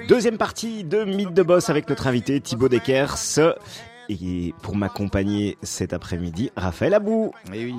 Deuxième 0.07 0.37
partie 0.37 0.83
de 0.83 1.03
Mythe 1.03 1.33
de 1.33 1.43
Boss 1.43 1.69
avec 1.69 1.89
notre 1.89 2.07
invité 2.07 2.39
Thibaut 2.39 2.69
Dekers. 2.69 3.17
Et 4.09 4.53
pour 4.61 4.75
m'accompagner 4.75 5.57
cet 5.61 5.91
après-midi, 5.91 6.51
Raphaël 6.55 6.93
Abou. 6.93 7.33
Et 7.53 7.65
oui. 7.65 7.75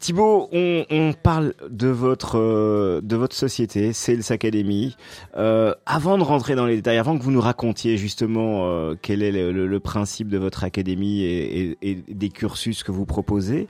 Thibaut, 0.00 0.48
on, 0.50 0.86
on, 0.88 1.12
parle 1.12 1.52
de 1.68 1.88
votre 1.88 2.38
euh, 2.38 3.02
de 3.02 3.16
votre 3.16 3.36
société, 3.36 3.92
Sales 3.92 4.32
Academy. 4.32 4.96
Euh, 5.36 5.74
avant 5.84 6.16
de 6.16 6.22
rentrer 6.22 6.54
dans 6.54 6.64
les 6.64 6.76
détails, 6.76 6.96
avant 6.96 7.18
que 7.18 7.22
vous 7.22 7.30
nous 7.30 7.40
racontiez 7.40 7.98
justement 7.98 8.64
euh, 8.64 8.94
quel 9.00 9.22
est 9.22 9.30
le, 9.30 9.52
le, 9.52 9.80
principe 9.80 10.28
de 10.28 10.38
votre 10.38 10.64
académie 10.64 11.20
et, 11.20 11.60
et, 11.60 11.78
et, 11.82 11.94
des 12.08 12.30
cursus 12.30 12.82
que 12.82 12.92
vous 12.92 13.04
proposez, 13.04 13.68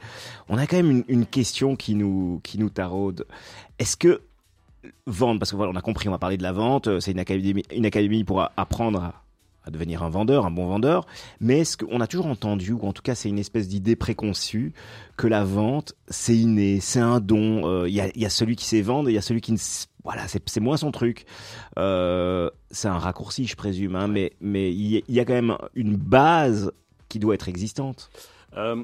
on 0.49 0.57
a 0.57 0.69
quand 0.69 0.77
même 0.77 0.93
une, 0.93 1.05
une 1.09 1.27
question 1.27 1.75
qui 1.75 1.97
nous 1.97 2.41
qui 2.45 2.61
nous 2.61 2.71
taraude. 2.71 3.27
Est-ce 3.81 3.97
que 3.97 4.21
vendre, 5.09 5.41
parce 5.41 5.51
que 5.51 5.57
voilà, 5.57 5.73
on 5.73 5.77
a 5.77 5.83
compris, 5.83 6.09
on 6.09 6.13
va 6.13 6.19
parler 6.19 6.37
de 6.37 6.45
la 6.45 6.53
vente, 6.53 7.01
c'est 7.01 7.11
une 7.11 7.19
académie, 7.19 7.65
une 7.75 7.87
académie 7.87 8.23
pour 8.23 8.49
apprendre 8.57 9.03
à 9.03 9.25
à 9.65 9.71
devenir 9.71 10.03
un 10.03 10.09
vendeur, 10.09 10.47
un 10.47 10.51
bon 10.51 10.67
vendeur, 10.67 11.07
mais 11.41 11.61
est-ce 11.61 11.77
qu'on 11.77 12.01
a 12.01 12.07
toujours 12.07 12.27
entendu, 12.27 12.73
ou 12.73 12.87
en 12.87 12.93
tout 12.93 13.03
cas 13.03 13.15
c'est 13.15 13.29
une 13.29 13.39
espèce 13.39 13.69
d'idée 13.69 13.97
préconçue, 13.97 14.73
que 15.17 15.27
la 15.27 15.45
vente, 15.45 15.95
c'est 16.09 16.37
inné, 16.37 16.81
c'est 16.81 17.01
un 17.01 17.21
don, 17.21 17.61
il 17.61 17.67
euh, 17.67 17.89
y, 17.89 18.01
a, 18.01 18.09
y, 18.17 18.25
a, 18.25 18.31
celui 18.31 18.57
qui 18.57 18.65
sait 18.65 18.81
vendre 18.81 19.09
et 19.09 19.13
il 19.13 19.15
y 19.15 19.19
a 19.19 19.23
celui 19.23 19.41
qui 19.41 19.53
ne... 19.53 19.59
Voilà, 20.03 20.23
c'est 20.29 20.61
moins 20.61 20.79
son 20.79 20.93
truc. 20.93 21.27
Euh, 21.79 22.49
c'est 22.71 22.89
un 22.89 22.99
raccourci, 22.99 23.47
je 23.47 23.55
présume, 23.55 23.97
hein, 23.97 24.09
mais 24.09 24.33
il 24.73 25.03
y, 25.07 25.21
a 25.21 25.25
quand 25.27 25.35
même 25.35 25.59
une 25.75 25.97
base 25.97 26.73
qui 27.11 27.19
doit 27.19 27.35
être 27.35 27.51
existante. 27.51 28.11
Euh, 28.57 28.83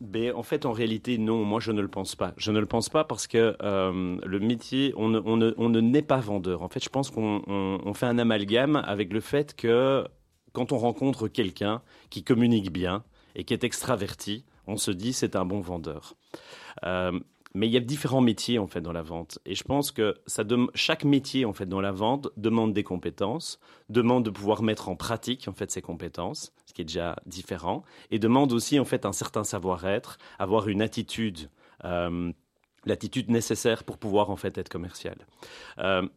ben, 0.00 0.32
en 0.34 0.42
fait, 0.42 0.66
en 0.66 0.72
réalité, 0.72 1.18
non, 1.18 1.44
moi 1.44 1.58
je 1.58 1.72
ne 1.72 1.80
le 1.80 1.88
pense 1.88 2.14
pas. 2.14 2.32
Je 2.36 2.52
ne 2.52 2.60
le 2.60 2.66
pense 2.66 2.88
pas 2.88 3.04
parce 3.04 3.26
que 3.26 3.56
euh, 3.62 4.18
le 4.24 4.40
métier, 4.40 4.92
on 4.96 5.08
ne, 5.08 5.18
on, 5.56 6.02
pas 6.02 6.18
vendeur. 6.18 6.62
En 6.62 6.68
fait, 6.68 6.84
je 6.84 6.88
pense 6.88 7.10
qu'on 7.10 7.42
on, 7.46 7.80
on 7.84 7.94
fait 7.94 8.06
un 8.06 8.18
amalgame 8.18 8.76
avec 8.76 9.12
le 9.12 9.20
fait 9.20 9.56
que 9.56 10.04
quand 10.52 10.72
on 10.72 10.78
rencontre 10.78 11.28
quelqu'un 11.28 11.82
qui 12.10 12.22
communique 12.22 12.72
bien 12.72 13.04
et 13.34 13.44
qui 13.44 13.54
est 13.54 13.64
extraverti, 13.64 14.44
on 14.66 14.76
se 14.76 14.90
dit 14.90 15.12
c'est 15.12 15.36
un 15.36 15.44
bon 15.44 15.60
vendeur. 15.60 16.14
Euh, 16.84 17.18
mais 17.54 17.66
il 17.66 17.72
y 17.72 17.76
a 17.76 17.80
différents 17.80 18.20
métiers 18.20 18.58
en 18.58 18.66
fait 18.66 18.82
dans 18.82 18.92
la 18.92 19.02
vente 19.02 19.38
et 19.46 19.54
je 19.54 19.64
pense 19.64 19.90
que 19.90 20.14
chaque 20.74 21.04
métier 21.04 21.44
en 21.46 21.54
fait 21.54 21.66
dans 21.66 21.80
la 21.80 21.92
vente 21.92 22.28
demande 22.36 22.74
des 22.74 22.84
compétences, 22.84 23.58
demande 23.88 24.24
de 24.24 24.30
pouvoir 24.30 24.62
mettre 24.62 24.88
en 24.88 24.96
pratique 24.96 25.48
en 25.48 25.54
fait 25.54 25.70
ces 25.70 25.80
compétences, 25.80 26.52
ce 26.66 26.74
qui 26.74 26.82
est 26.82 26.84
déjà 26.84 27.16
différent 27.26 27.84
et 28.10 28.18
demande 28.18 28.52
aussi 28.52 28.78
en 28.78 28.84
fait 28.84 29.06
un 29.06 29.12
certain 29.12 29.44
savoir-être, 29.44 30.18
avoir 30.38 30.68
une 30.68 30.82
attitude 30.82 31.48
euh, 31.84 32.32
l'attitude 32.84 33.30
nécessaire 33.30 33.84
pour 33.84 33.98
pouvoir 33.98 34.30
en 34.30 34.36
fait 34.36 34.58
être 34.58 34.68
commercial. 34.68 35.16
Euh, 35.78 36.08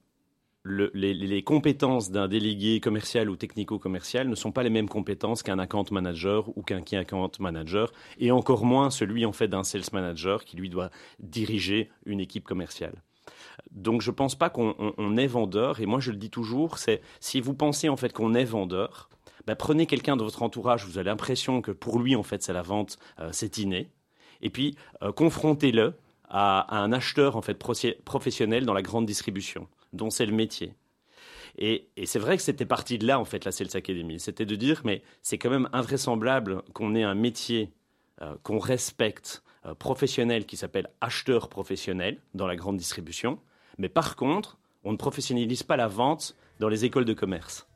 le, 0.63 0.91
les, 0.93 1.43
compétences 1.43 2.11
d'un 2.11 2.27
délégué 2.27 2.79
commercial 2.79 3.29
ou 3.29 3.35
technico-commercial 3.35 4.29
ne 4.29 4.35
sont 4.35 4.51
pas 4.51 4.63
les 4.63 4.69
mêmes 4.69 4.89
compétences 4.89 5.41
qu'un 5.41 5.57
account 5.57 5.85
manager 5.91 6.55
ou 6.55 6.61
qu'un 6.61 6.81
key 6.81 6.97
account 6.97 7.31
manager, 7.39 7.91
et 8.19 8.31
encore 8.31 8.63
moins 8.63 8.89
celui 8.91 9.25
en 9.25 9.31
fait 9.31 9.47
d'un 9.47 9.63
sales 9.63 9.81
manager 9.91 10.45
qui 10.45 10.57
lui 10.57 10.69
doit 10.69 10.91
diriger 11.19 11.89
une 12.05 12.19
équipe 12.19 12.43
commerciale. 12.43 12.93
Donc 13.71 14.01
je 14.01 14.11
ne 14.11 14.15
pense 14.15 14.35
pas 14.35 14.49
qu'on 14.49 14.75
on, 14.77 14.93
on 14.97 15.17
est 15.17 15.27
vendeur, 15.27 15.79
et 15.79 15.85
moi 15.85 15.99
je 15.99 16.11
le 16.11 16.17
dis 16.17 16.29
toujours, 16.29 16.77
c'est 16.77 17.01
si 17.19 17.41
vous 17.41 17.55
pensez 17.55 17.89
en 17.89 17.97
fait 17.97 18.13
qu'on 18.13 18.35
est 18.35 18.45
vendeur, 18.45 19.09
ben, 19.47 19.55
prenez 19.55 19.87
quelqu'un 19.87 20.15
de 20.15 20.23
votre 20.23 20.43
entourage, 20.43 20.85
vous 20.85 20.99
avez 20.99 21.09
l'impression 21.09 21.61
que 21.61 21.71
pour 21.71 21.99
lui 21.99 22.15
en 22.15 22.23
fait 22.23 22.43
c'est 22.43 22.53
la 22.53 22.61
vente, 22.61 22.99
euh, 23.19 23.29
c'est 23.31 23.57
inné, 23.57 23.89
et 24.41 24.51
puis 24.51 24.75
euh, 25.01 25.11
confrontez-le 25.11 25.95
à, 26.29 26.59
à, 26.59 26.83
un 26.83 26.91
acheteur 26.91 27.35
en 27.35 27.41
fait 27.41 27.55
professionnel 27.55 28.65
dans 28.65 28.73
la 28.73 28.83
grande 28.83 29.07
distribution 29.07 29.67
dont 29.93 30.09
c'est 30.09 30.25
le 30.25 30.33
métier. 30.33 30.73
Et, 31.57 31.89
c'est 32.05 32.19
vrai 32.19 32.37
que 32.37 32.43
c'était 32.43 32.65
parti 32.65 32.97
de 32.97 33.05
là, 33.05 33.19
en 33.19 33.25
fait, 33.25 33.45
la 33.45 33.51
Sales 33.51 33.75
Academy. 33.75 34.19
C'était 34.19 34.45
de 34.45 34.55
dire, 34.55 34.81
mais 34.85 35.03
c'est 35.21 35.37
quand 35.37 35.49
même 35.49 35.69
invraisemblable 35.73 36.61
qu'on 36.73 36.95
ait 36.95 37.03
un 37.03 37.15
métier 37.15 37.73
euh, 38.21 38.35
qu'on 38.43 38.59
respecte, 38.59 39.43
euh, 39.65 39.75
professionnel, 39.75 40.45
qui 40.45 40.57
s'appelle 40.57 40.89
acheteur 41.01 41.49
professionnel 41.49 42.19
dans 42.33 42.47
la 42.47 42.55
grande 42.55 42.77
distribution. 42.77 43.39
Mais 43.77 43.89
par 43.89 44.15
contre, 44.15 44.57
on 44.83 44.91
ne 44.91 44.97
professionnalise 44.97 45.63
pas 45.63 45.75
la 45.75 45.87
vente 45.87 46.35
dans 46.59 46.69
les 46.69 46.85
écoles 46.85 47.05
de 47.05 47.13
commerce. 47.13 47.67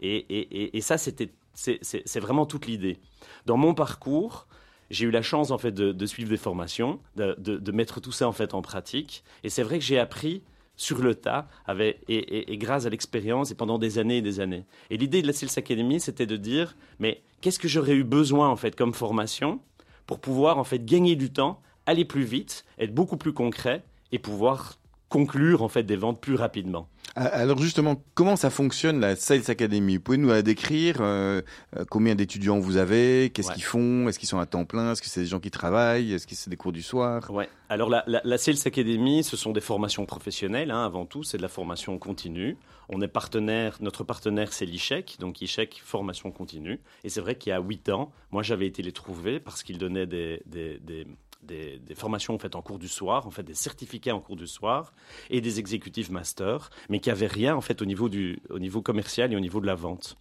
Et, 0.00 0.80
ça, 0.80 0.96
c'était, 0.96 1.32
c'est 1.54 2.20
vraiment 2.20 2.46
toute 2.46 2.66
l'idée. 2.66 3.00
Dans 3.46 3.56
mon 3.56 3.74
parcours, 3.74 4.46
j'ai 4.90 5.06
eu 5.06 5.10
la 5.10 5.22
chance 5.22 5.50
en 5.50 5.58
fait 5.58 5.72
de, 5.72 6.06
suivre 6.06 6.30
des 6.30 6.36
formations, 6.36 7.00
de, 7.16 7.72
mettre 7.72 8.00
tout 8.00 8.12
ça 8.12 8.28
en 8.28 8.32
fait 8.32 8.54
en 8.54 8.62
pratique. 8.62 9.24
Et 9.42 9.50
c'est 9.50 9.62
vrai 9.62 9.78
que 9.78 9.84
j'ai 9.84 9.98
appris 9.98 10.42
sur 10.78 11.02
le 11.02 11.14
tas 11.14 11.48
avec, 11.66 11.98
et, 12.08 12.56
grâce 12.56 12.86
à 12.86 12.88
l'expérience 12.88 13.50
et 13.50 13.54
pendant 13.54 13.78
des 13.78 13.98
années 13.98 14.18
et 14.18 14.22
des 14.22 14.40
années. 14.40 14.64
Et 14.88 14.96
l'idée 14.96 15.20
de 15.20 15.26
la 15.26 15.34
Sales 15.34 15.50
Academy, 15.56 16.00
c'était 16.00 16.24
de 16.24 16.36
dire, 16.36 16.76
mais 16.98 17.20
qu'est-ce 17.42 17.58
que 17.58 17.68
j'aurais 17.68 17.92
eu 17.92 18.04
besoin 18.04 18.48
en 18.48 18.56
fait 18.56 18.74
comme 18.74 18.94
formation 18.94 19.60
pour 20.06 20.20
pouvoir 20.20 20.56
en 20.56 20.64
fait 20.64 20.82
gagner 20.86 21.16
du 21.16 21.30
temps, 21.30 21.60
aller 21.84 22.06
plus 22.06 22.22
vite, 22.22 22.64
être 22.78 22.94
beaucoup 22.94 23.18
plus 23.18 23.34
concret 23.34 23.82
et 24.12 24.18
pouvoir 24.18 24.78
conclure 25.08 25.62
en 25.62 25.68
fait 25.68 25.82
des 25.82 25.96
ventes 25.96 26.20
plus 26.20 26.34
rapidement. 26.34 26.88
Alors 27.16 27.58
justement, 27.58 28.00
comment 28.14 28.36
ça 28.36 28.50
fonctionne 28.50 29.00
la 29.00 29.16
Sales 29.16 29.50
Academy? 29.50 29.96
Vous 29.96 30.02
pouvez 30.02 30.18
nous 30.18 30.28
la 30.28 30.42
décrire 30.42 30.98
euh, 31.00 31.42
Combien 31.90 32.14
d'étudiants 32.14 32.58
vous 32.58 32.76
avez 32.76 33.30
Qu'est-ce 33.30 33.48
ouais. 33.48 33.54
qu'ils 33.54 33.64
font? 33.64 34.08
Est-ce 34.08 34.18
qu'ils 34.18 34.28
sont 34.28 34.38
à 34.38 34.46
temps 34.46 34.64
plein? 34.64 34.92
Est-ce 34.92 35.02
que 35.02 35.08
c'est 35.08 35.22
des 35.22 35.26
gens 35.26 35.40
qui 35.40 35.50
travaillent? 35.50 36.12
Est-ce 36.12 36.26
que 36.26 36.34
c'est 36.34 36.50
des 36.50 36.56
cours 36.56 36.72
du 36.72 36.82
soir? 36.82 37.28
Ouais. 37.30 37.48
Alors 37.70 37.88
la, 37.88 38.04
la, 38.06 38.20
la, 38.24 38.38
Sales 38.38 38.56
Academy, 38.66 39.24
ce 39.24 39.36
sont 39.36 39.52
des 39.52 39.60
formations 39.60 40.06
professionnelles 40.06 40.70
hein, 40.70 40.84
avant 40.84 41.06
tout, 41.06 41.22
c'est 41.22 41.38
de 41.38 41.42
la 41.42 41.48
formation 41.48 41.98
continue. 41.98 42.56
On 42.88 43.02
est 43.02 43.08
partenaire, 43.08 43.76
notre 43.80 44.04
partenaire 44.04 44.52
c'est 44.52 44.64
l'ICHEC, 44.64 45.16
donc 45.18 45.40
ICHEC 45.42 45.82
formation 45.84 46.30
continue. 46.30 46.80
Et 47.04 47.08
c'est 47.08 47.20
vrai 47.20 47.34
qu'il 47.36 47.50
y 47.50 47.52
a 47.52 47.60
huit 47.60 47.88
ans, 47.88 48.12
moi 48.30 48.42
j'avais 48.42 48.66
été 48.66 48.82
les 48.82 48.92
trouver 48.92 49.40
parce 49.40 49.62
qu'ils 49.62 49.78
donnaient 49.78 50.06
des, 50.06 50.40
des, 50.46 50.78
des 50.78 51.06
des, 51.42 51.78
des, 51.78 51.94
formations 51.94 52.34
en 52.34 52.38
fait 52.38 52.54
en 52.54 52.62
cours 52.62 52.78
du 52.78 52.88
soir, 52.88 53.26
en 53.26 53.30
fait 53.30 53.42
des 53.42 53.54
certificats 53.54 54.14
en 54.14 54.20
cours 54.20 54.36
du 54.36 54.46
soir 54.46 54.92
et 55.30 55.40
des 55.40 55.58
exécutifs 55.58 56.10
master, 56.10 56.70
mais 56.88 57.00
qui 57.00 57.08
n'avaient 57.08 57.26
rien 57.26 57.56
en 57.56 57.60
fait 57.60 57.80
au 57.82 57.84
niveau 57.84 58.08
du 58.08 58.40
au 58.50 58.58
niveau 58.58 58.82
commercial 58.82 59.32
et 59.32 59.36
au 59.36 59.40
niveau 59.40 59.60
de 59.60 59.66
la 59.66 59.74
vente. 59.74 60.16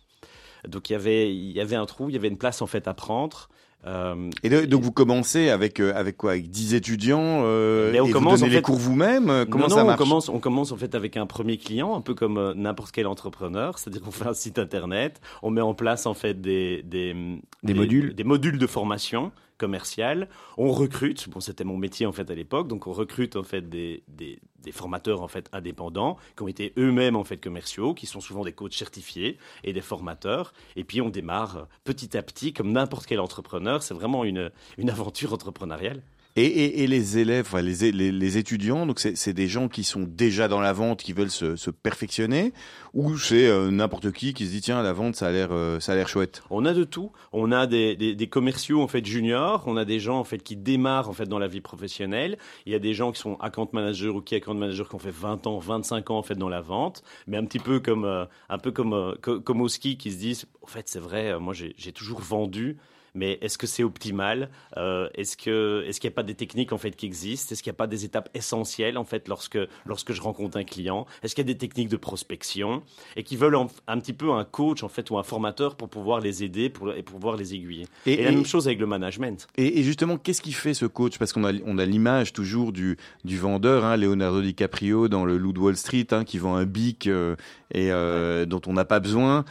Donc 0.68 0.90
il 0.90 0.94
y 0.94 0.96
avait 0.96 1.34
il 1.34 1.52
y 1.52 1.62
avait 1.62 1.76
un 1.76 1.86
trou, 1.86 2.10
il 2.10 2.14
y 2.14 2.18
avait 2.18 2.28
une 2.28 2.38
place 2.38 2.62
en 2.62 2.68
fait 2.68 2.88
à 2.88 2.94
prendre. 2.94 3.50
Euh, 3.86 4.32
et 4.42 4.50
donc 4.66 4.82
vous 4.82 4.92
commencez 4.92 5.50
avec 5.50 5.80
euh, 5.80 5.94
avec 5.96 6.18
quoi? 6.18 6.32
Avec 6.32 6.50
10 6.50 6.74
étudiants 6.74 7.44
euh, 7.44 7.92
Mais 7.92 8.00
on 8.00 8.08
et 8.08 8.12
commence 8.12 8.40
vous 8.40 8.46
donnez 8.46 8.50
en 8.50 8.52
fait, 8.52 8.56
les 8.58 8.62
cours 8.64 8.76
vous-même? 8.76 9.46
Comment 9.50 9.68
non, 9.68 9.70
ça 9.70 9.82
non, 9.82 9.86
marche? 9.86 10.02
on 10.02 10.04
commence, 10.04 10.30
on 10.30 10.40
commence 10.40 10.72
en 10.72 10.78
fait 10.78 10.96
avec 10.96 11.16
un 11.16 11.28
premier 11.28 11.58
client, 11.58 11.96
un 11.96 12.02
peu 12.02 12.16
comme 12.16 12.54
n'importe 12.54 12.92
quel 12.92 13.06
entrepreneur, 13.06 13.78
c'est-à-dire 13.78 14.02
qu'on 14.02 14.12
fait 14.12 14.28
un 14.28 14.34
site 14.34 14.58
internet, 14.58 15.22
on 15.44 15.52
met 15.52 15.62
en 15.62 15.76
place 15.76 16.08
en 16.08 16.16
fait 16.16 16.42
des 16.42 16.82
des, 16.84 17.14
des, 17.14 17.40
des 17.64 17.74
modules? 17.76 18.16
des 18.16 18.24
modules 18.24 18.58
de 18.58 18.68
formation 18.68 19.32
commercial. 19.58 20.30
On 20.58 20.72
recrute, 20.72 21.30
bon 21.30 21.40
c'était 21.40 21.64
mon 21.64 21.78
métier 21.78 22.06
en 22.06 22.12
fait 22.12 22.30
à 22.30 22.36
l'époque, 22.36 22.68
donc 22.68 22.88
on 22.88 22.94
recrute 22.94 23.36
en 23.36 23.44
fait 23.44 23.70
des, 23.70 24.04
des, 24.08 24.40
des, 24.64 24.72
formateurs 24.72 25.22
en 25.22 25.28
fait 25.28 25.50
indépendants 25.54 26.18
qui 26.36 26.44
ont 26.44 26.48
été 26.48 26.74
eux-mêmes 26.78 27.16
en 27.16 27.24
fait 27.24 27.38
commerciaux, 27.38 27.94
qui 27.94 28.06
sont 28.06 28.22
souvent 28.22 28.44
des 28.44 28.54
coachs 28.54 28.74
certifiés 28.74 29.38
et 29.64 29.74
des 29.74 29.82
formateurs. 29.82 30.54
Et 30.76 30.84
puis 30.84 31.02
on 31.02 31.10
démarre 31.10 31.68
petit 31.84 32.18
à 32.18 32.24
petit 32.24 32.54
comme 32.54 32.72
n'importe 32.72 33.06
quel 33.06 33.20
entrepreneur. 33.20 33.84
C'est 33.84 33.94
vraiment 33.94 34.24
une, 34.24 34.52
une 34.78 34.90
aventure 34.90 35.34
entrepreneuriale. 35.34 36.02
Et, 36.40 36.86
les 36.86 37.18
élèves, 37.18 37.48
enfin, 37.48 37.64
les, 37.64 37.92
les, 37.92 38.38
étudiants, 38.38 38.86
donc 38.86 39.00
c'est 39.00 39.34
des 39.34 39.48
gens 39.48 39.68
qui 39.68 39.84
sont 39.84 40.04
déjà 40.08 40.48
dans 40.48 40.62
la 40.62 40.72
vente, 40.72 41.02
qui 41.02 41.12
veulent 41.12 41.32
se, 41.32 41.72
perfectionner, 41.72 42.54
ou 42.94 43.18
c'est 43.18 43.48
euh, 43.48 43.72
n'importe 43.72 44.12
qui 44.12 44.36
qui 44.36 44.46
se 44.46 44.52
dit 44.52 44.62
tiens 44.62 44.84
la 44.84 44.94
vente 44.94 45.16
ça 45.16 45.28
a 45.28 45.32
l'air 45.32 45.50
euh, 45.52 45.80
ça 45.80 45.94
a 45.94 45.96
l'air 45.96 46.08
chouette. 46.08 46.44
On 46.52 46.66
a 46.66 46.76
de 46.76 46.84
tout. 46.84 47.12
On 47.34 47.52
a 47.52 47.66
des, 47.66 47.96
des, 47.96 48.28
commerciaux 48.28 48.84
en 48.84 48.88
fait 48.88 49.04
juniors, 49.04 49.64
on 49.66 49.78
a 49.78 49.86
des 49.86 50.00
gens 50.00 50.20
en 50.20 50.24
fait 50.24 50.38
qui 50.38 50.56
démarrent 50.56 51.10
en 51.10 51.14
fait 51.14 51.26
dans 51.26 51.40
la 51.40 51.48
vie 51.48 51.62
professionnelle. 51.62 52.38
Il 52.68 52.72
y 52.72 52.76
a 52.76 52.80
des 52.80 52.94
gens 52.94 53.12
qui 53.12 53.20
sont 53.20 53.38
account 53.38 53.70
manager 53.74 54.16
ou 54.16 54.22
qui 54.22 54.36
account 54.36 54.54
manager 54.54 54.90
qui 54.90 54.96
ont 54.96 55.00
fait 55.00 55.10
20 55.10 55.48
ans, 55.48 55.58
25 55.58 56.12
ans 56.12 56.20
en 56.20 56.24
fait 56.24 56.36
dans 56.36 56.50
la 56.50 56.62
vente, 56.62 57.02
mais 57.26 57.38
un 57.38 57.46
petit 57.46 57.58
peu 57.58 57.80
comme 57.80 58.06
euh, 58.06 58.26
un 58.50 58.60
peu 58.60 58.72
comme 58.72 58.94
euh, 58.94 59.16
comme 59.16 59.62
au 59.62 59.68
qui 59.68 60.12
se 60.12 60.18
disent 60.18 60.46
en 60.62 60.68
fait 60.68 60.88
c'est 60.88 61.00
vrai, 61.00 61.40
moi 61.40 61.56
j'ai 61.56 61.92
toujours 61.94 62.20
vendu 62.20 62.78
mais 63.18 63.38
est-ce 63.42 63.58
que 63.58 63.68
c'est 63.68 63.84
optimal? 63.84 64.50
Euh, 64.78 65.10
Est-ce 65.16 65.36
que 65.36 65.84
est-ce 65.88 66.00
qu'il 66.00 66.08
n'y 66.10 66.14
a 66.14 66.16
pas 66.16 66.24
des 66.24 66.36
techniques 66.36 66.72
en 66.72 66.78
fait 66.78 66.96
qui 66.96 67.06
existent? 67.06 67.52
Est-ce 67.52 67.64
qu'il 67.64 67.72
n'y 67.72 67.76
a 67.76 67.82
pas 67.86 67.88
des 67.88 68.06
étapes 68.06 68.30
essentielles 68.34 68.98
en 68.98 69.04
fait 69.04 69.28
lorsque 69.28 69.58
lorsque 69.86 70.14
je 70.14 70.22
rencontre 70.22 70.58
un 70.58 70.64
client? 70.64 71.06
Est-ce 71.24 71.34
qu'il 71.36 71.46
y 71.46 71.50
a 71.50 71.54
des 71.54 71.58
techniques 71.58 71.90
de 71.90 71.98
prospection? 71.98 72.84
Et 73.16 73.24
qui 73.24 73.36
veulent 73.36 73.56
en, 73.56 73.68
un 73.88 74.00
petit 74.00 74.14
peu 74.14 74.32
un 74.32 74.46
coach 74.46 74.84
en 74.84 74.90
fait 74.90 75.10
ou 75.10 75.18
un 75.18 75.24
formateur 75.24 75.76
pour 75.76 75.90
pouvoir 75.90 76.20
les 76.20 76.44
aider 76.44 76.70
pour, 76.70 76.94
et 76.94 77.04
pouvoir 77.04 77.36
les 77.36 77.56
aiguiller 77.56 77.88
Et, 78.06 78.14
et, 78.14 78.22
et 78.22 78.26
la 78.26 78.32
même 78.32 78.46
chose 78.46 78.68
avec 78.68 78.80
le 78.80 78.86
management. 78.86 79.48
Et, 79.58 79.80
et 79.80 79.84
justement, 79.84 80.18
qu'est-ce 80.18 80.42
qui 80.44 80.52
fait 80.52 80.76
ce 80.76 80.86
coach? 80.86 81.18
Parce 81.18 81.34
qu'on 81.34 81.44
a 81.44 81.52
on 81.66 81.80
a 81.80 81.86
l'image 81.86 82.34
toujours 82.34 82.72
du 82.72 82.98
du 83.26 83.38
vendeur, 83.38 83.84
hein, 83.84 83.98
Leonardo 83.98 84.42
DiCaprio 84.42 85.08
dans 85.08 85.26
le 85.26 85.38
Loup 85.38 85.54
de 85.54 85.60
Wall 85.60 85.76
Street, 85.76 86.08
hein, 86.12 86.24
qui 86.24 86.38
vend 86.38 86.56
un 86.56 86.66
bic 86.66 87.08
euh, 87.08 87.36
et 87.74 87.92
euh, 87.92 88.42
ouais. 88.42 88.46
dont 88.46 88.62
on 88.68 88.74
n'a 88.74 88.86
pas 88.86 89.00
besoin. 89.00 89.44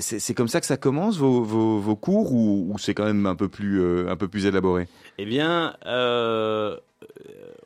C'est 0.00 0.34
comme 0.34 0.48
ça 0.48 0.60
que 0.60 0.66
ça 0.66 0.76
commence 0.76 1.18
vos, 1.18 1.42
vos, 1.42 1.78
vos 1.78 1.96
cours 1.96 2.32
ou, 2.32 2.72
ou 2.72 2.78
c'est 2.78 2.94
quand 2.94 3.04
même 3.04 3.09
un 3.10 3.36
peu 3.36 3.48
plus, 3.48 3.80
euh, 3.80 4.08
un 4.08 4.16
peu 4.16 4.28
plus 4.28 4.46
élaboré. 4.46 4.88
Eh 5.18 5.24
bien, 5.24 5.76
euh, 5.86 6.76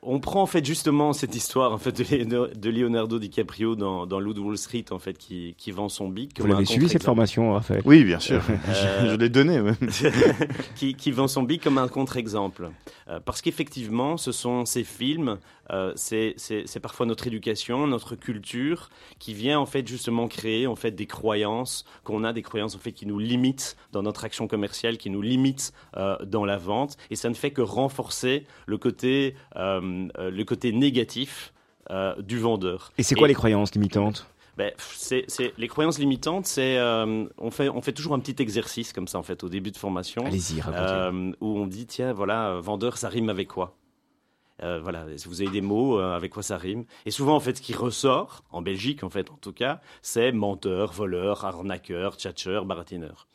on 0.04 0.20
prend 0.20 0.42
en 0.42 0.46
fait 0.46 0.64
justement 0.64 1.12
cette 1.12 1.34
histoire 1.34 1.72
en 1.72 1.78
fait 1.78 1.92
de 1.92 2.70
Leonardo 2.70 3.18
DiCaprio 3.18 3.76
dans, 3.76 4.06
dans 4.06 4.20
Wall 4.20 4.58
Street 4.58 4.86
en 4.90 4.98
fait 4.98 5.18
qui, 5.18 5.54
qui 5.58 5.70
vend 5.70 5.88
son 5.88 6.08
bic. 6.08 6.40
Vous 6.40 6.46
l'avez 6.46 6.64
suivi 6.64 6.88
cette 6.88 7.04
formation, 7.04 7.52
Raphaël? 7.52 7.82
Oui, 7.84 8.04
bien 8.04 8.20
sûr. 8.20 8.42
je, 8.68 9.16
l'ai 9.16 9.28
donné. 9.28 9.60
qui, 10.76 10.94
qui, 10.94 11.10
vend 11.10 11.28
son 11.28 11.42
bic 11.42 11.62
comme 11.62 11.78
un 11.78 11.88
contre-exemple, 11.88 12.70
euh, 13.08 13.20
parce 13.20 13.42
qu'effectivement, 13.42 14.16
ce 14.16 14.32
sont 14.32 14.64
ces 14.64 14.84
films, 14.84 15.38
euh, 15.70 15.92
c'est 15.96 16.80
parfois 16.80 17.06
notre 17.06 17.26
éducation, 17.26 17.86
notre 17.86 18.16
culture 18.16 18.90
qui 19.18 19.34
vient 19.34 19.58
en 19.58 19.66
fait 19.66 19.86
justement 19.86 20.28
créer 20.28 20.66
en 20.66 20.76
fait 20.76 20.92
des 20.92 21.06
croyances 21.06 21.84
qu'on 22.04 22.24
a, 22.24 22.32
des 22.32 22.42
croyances 22.42 22.74
en 22.74 22.78
fait 22.78 22.92
qui 22.92 23.06
nous 23.06 23.18
limitent 23.18 23.76
dans 23.92 24.02
notre 24.02 24.24
action 24.24 24.46
commerciale, 24.48 24.98
qui 24.98 25.10
nous 25.10 25.22
limitent 25.22 25.72
euh, 25.96 26.16
dans 26.24 26.44
la 26.44 26.56
vente, 26.56 26.96
et 27.10 27.16
ça 27.16 27.28
ne 27.28 27.34
fait 27.34 27.50
que 27.50 27.62
renforcer 27.62 28.44
le 28.66 28.78
côté, 28.78 29.34
euh, 29.56 29.64
euh, 29.64 29.80
le 30.16 30.42
côté 30.44 30.72
négatif 30.72 31.52
du 32.18 32.38
vendeur. 32.38 32.92
Et 32.98 33.02
c'est 33.02 33.14
quoi 33.14 33.28
les 33.28 33.34
croyances 33.34 33.74
limitantes? 33.74 34.26
Ben, 34.56 34.70
c'est, 34.78 35.26
les 35.58 35.68
croyances 35.68 35.98
limitantes, 35.98 36.46
c'est 36.46 36.78
on 36.80 37.50
fait 37.50 37.68
on 37.68 37.82
fait 37.82 37.92
toujours 37.92 38.14
un 38.14 38.20
petit 38.20 38.40
exercice 38.42 38.92
comme 38.92 39.08
ça 39.08 39.18
en 39.18 39.22
fait 39.22 39.42
au 39.44 39.48
début 39.48 39.70
de 39.70 39.76
formation. 39.76 40.24
Allez-y, 40.24 40.60
où 41.40 41.58
on 41.58 41.66
dit 41.66 41.86
tiens 41.86 42.12
voilà 42.12 42.60
vendeur 42.60 42.96
ça 42.96 43.08
rime 43.08 43.28
avec 43.28 43.48
quoi? 43.48 43.76
Euh, 44.62 44.80
voilà, 44.80 45.06
si 45.16 45.26
vous 45.28 45.42
avez 45.42 45.50
des 45.50 45.60
mots, 45.60 45.98
euh, 45.98 46.14
avec 46.14 46.32
quoi 46.32 46.42
ça 46.42 46.56
rime? 46.56 46.84
Et 47.06 47.10
souvent, 47.10 47.34
en 47.34 47.40
fait, 47.40 47.56
ce 47.56 47.62
qui 47.62 47.74
ressort, 47.74 48.44
en 48.50 48.62
Belgique, 48.62 49.02
en 49.02 49.10
fait, 49.10 49.30
en 49.30 49.36
tout 49.36 49.52
cas, 49.52 49.80
c'est 50.00 50.30
menteur, 50.30 50.92
voleur, 50.92 51.44
arnaqueur, 51.44 52.16
tchatcheur, 52.16 52.64
baratineur. 52.64 53.26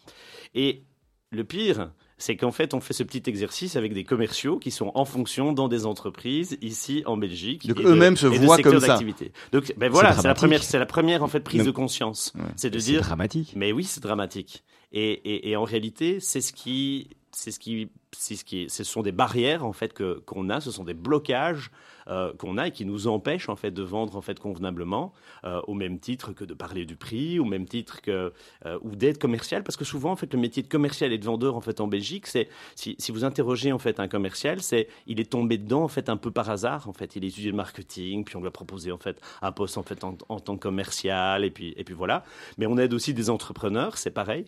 Et 0.55 0.83
le 1.31 1.43
pire, 1.43 1.91
c'est 2.19 2.35
qu'en 2.35 2.51
fait, 2.51 2.73
on 2.73 2.81
fait 2.81 2.93
ce 2.93 3.03
petit 3.03 3.23
exercice 3.27 3.75
avec 3.75 3.93
des 3.93 4.03
commerciaux 4.03 4.59
qui 4.59 4.71
sont 4.71 4.91
en 4.93 5.05
fonction 5.05 5.53
dans 5.53 5.67
des 5.67 5.85
entreprises 5.85 6.57
ici 6.61 7.01
en 7.05 7.17
Belgique. 7.17 7.67
Donc 7.67 7.79
eux-mêmes 7.79 8.17
se 8.17 8.27
voient 8.27 8.57
comme 8.59 8.79
ça. 8.79 8.99
Donc, 9.51 9.73
ben 9.77 9.89
voilà, 9.89 10.13
c'est 10.13 10.27
la 10.27 10.33
première, 10.33 10.63
c'est 10.63 10.79
la 10.79 10.85
première 10.85 11.23
en 11.23 11.27
fait 11.27 11.39
prise 11.39 11.63
de 11.63 11.71
conscience. 11.71 12.33
C'est 12.55 12.69
de 12.69 12.77
dire. 12.77 13.01
C'est 13.01 13.07
dramatique. 13.07 13.53
Mais 13.55 13.71
oui, 13.71 13.85
c'est 13.85 14.03
dramatique. 14.03 14.63
Et, 14.91 15.11
et, 15.11 15.51
et, 15.51 15.55
en 15.55 15.63
réalité, 15.63 16.19
c'est 16.19 16.41
ce 16.41 16.51
qui 16.51 17.09
c'est 17.31 17.51
ce 17.51 17.59
qui, 17.59 17.89
c'est 18.11 18.35
ce 18.35 18.43
qui, 18.43 18.69
ce 18.69 18.83
sont 18.83 19.01
des 19.01 19.11
barrières 19.11 19.65
en 19.65 19.73
fait 19.73 19.93
que 19.93 20.19
qu'on 20.25 20.49
a, 20.49 20.61
ce 20.61 20.71
sont 20.71 20.83
des 20.83 20.93
blocages 20.93 21.71
euh, 22.07 22.33
qu'on 22.33 22.57
a 22.57 22.67
et 22.67 22.71
qui 22.71 22.85
nous 22.85 23.07
empêchent 23.07 23.49
en 23.49 23.55
fait 23.55 23.71
de 23.71 23.83
vendre 23.83 24.15
en 24.15 24.21
fait 24.21 24.39
convenablement, 24.39 25.13
euh, 25.43 25.61
au 25.67 25.73
même 25.73 25.99
titre 25.99 26.33
que 26.33 26.43
de 26.43 26.53
parler 26.53 26.85
du 26.85 26.95
prix, 26.95 27.39
au 27.39 27.45
même 27.45 27.67
titre 27.67 28.01
que 28.01 28.33
euh, 28.65 28.79
ou 28.81 28.95
d'être 28.95 29.19
commercial, 29.19 29.63
parce 29.63 29.77
que 29.77 29.85
souvent 29.85 30.11
en 30.11 30.15
fait 30.15 30.33
le 30.33 30.39
métier 30.39 30.63
de 30.63 30.67
commercial 30.67 31.13
et 31.13 31.17
de 31.17 31.25
vendeur 31.25 31.55
en 31.55 31.61
fait 31.61 31.81
en 31.81 31.87
Belgique, 31.87 32.25
c'est 32.27 32.49
si, 32.75 32.95
si, 32.97 33.11
vous 33.11 33.23
interrogez 33.23 33.71
en 33.71 33.79
fait 33.79 33.99
un 33.99 34.07
commercial, 34.07 34.61
c'est 34.61 34.87
il 35.05 35.19
est 35.19 35.29
tombé 35.31 35.57
dedans 35.57 35.83
en 35.83 35.87
fait 35.87 36.09
un 36.09 36.17
peu 36.17 36.31
par 36.31 36.49
hasard, 36.49 36.89
en 36.89 36.93
fait 36.93 37.15
il 37.15 37.23
est 37.23 37.27
étudié 37.27 37.51
le 37.51 37.57
marketing, 37.57 38.23
puis 38.23 38.35
on 38.37 38.41
lui 38.41 38.47
a 38.47 38.51
proposé 38.51 38.91
en 38.91 38.97
fait 38.97 39.21
un 39.41 39.51
poste 39.51 39.77
en 39.77 39.83
fait 39.83 40.03
en 40.03 40.39
tant 40.39 40.55
que 40.55 40.61
commercial 40.61 41.45
et 41.45 41.51
puis 41.51 41.73
et 41.77 41.83
puis 41.83 41.93
voilà. 41.93 42.23
Mais 42.57 42.65
on 42.65 42.77
aide 42.77 42.93
aussi 42.93 43.13
des 43.13 43.29
entrepreneurs, 43.29 43.97
c'est 43.97 44.11
pareil. 44.11 44.45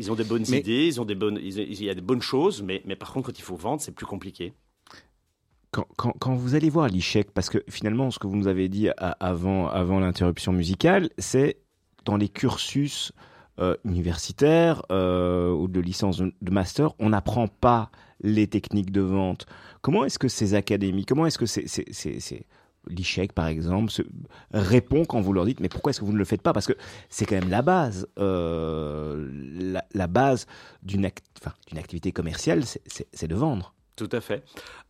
Ils 0.00 0.10
ont 0.10 0.14
des 0.14 0.24
bonnes 0.24 0.46
idées, 0.48 0.86
ils 0.86 0.98
ont 0.98 1.04
des 1.04 1.14
bonnes, 1.14 1.38
il 1.42 1.84
y 1.84 1.90
a 1.90 1.94
des 1.94 2.00
bonnes 2.00 2.22
choses, 2.22 2.62
mais, 2.62 2.80
mais 2.86 2.96
par 2.96 3.12
contre, 3.12 3.26
quand 3.26 3.38
il 3.38 3.42
faut 3.42 3.54
vendre, 3.54 3.82
c'est 3.82 3.92
plus 3.92 4.06
compliqué. 4.06 4.54
Quand, 5.72 5.86
quand, 5.98 6.12
quand, 6.18 6.34
vous 6.34 6.54
allez 6.54 6.70
voir 6.70 6.88
l'ICHEC, 6.88 7.32
parce 7.32 7.50
que 7.50 7.62
finalement, 7.68 8.10
ce 8.10 8.18
que 8.18 8.26
vous 8.26 8.34
nous 8.34 8.48
avez 8.48 8.70
dit 8.70 8.88
avant, 8.98 9.68
avant 9.68 10.00
l'interruption 10.00 10.52
musicale, 10.52 11.10
c'est 11.18 11.58
dans 12.06 12.16
les 12.16 12.30
cursus 12.30 13.12
euh, 13.58 13.76
universitaires 13.84 14.80
euh, 14.90 15.50
ou 15.50 15.68
de 15.68 15.80
licence 15.80 16.22
de 16.22 16.50
master, 16.50 16.94
on 16.98 17.10
n'apprend 17.10 17.46
pas 17.46 17.90
les 18.22 18.46
techniques 18.46 18.92
de 18.92 19.02
vente. 19.02 19.44
Comment 19.82 20.06
est-ce 20.06 20.18
que 20.18 20.28
ces 20.28 20.54
académies, 20.54 21.04
comment 21.04 21.26
est-ce 21.26 21.36
que 21.36 21.44
c'est 21.44 22.46
l'ICHEC, 22.86 23.32
par 23.32 23.46
exemple, 23.46 23.90
se 23.90 24.02
répond 24.52 25.04
quand 25.04 25.20
vous 25.20 25.32
leur 25.32 25.44
dites 25.44 25.60
mais 25.60 25.68
pourquoi 25.68 25.90
est-ce 25.90 26.00
que 26.00 26.04
vous 26.04 26.12
ne 26.12 26.18
le 26.18 26.24
faites 26.24 26.42
pas? 26.42 26.52
Parce 26.52 26.66
que 26.66 26.74
c'est 27.08 27.26
quand 27.26 27.36
même 27.36 27.50
la 27.50 27.62
base. 27.62 28.08
Euh, 28.18 29.28
la, 29.94 30.06
base 30.06 30.46
d'une 30.82 31.06
activité 31.76 32.12
commerciale, 32.12 32.64
c'est 32.64 33.28
de 33.28 33.34
vendre. 33.34 33.74
Tout 33.96 34.08
à 34.12 34.20
fait. 34.20 34.42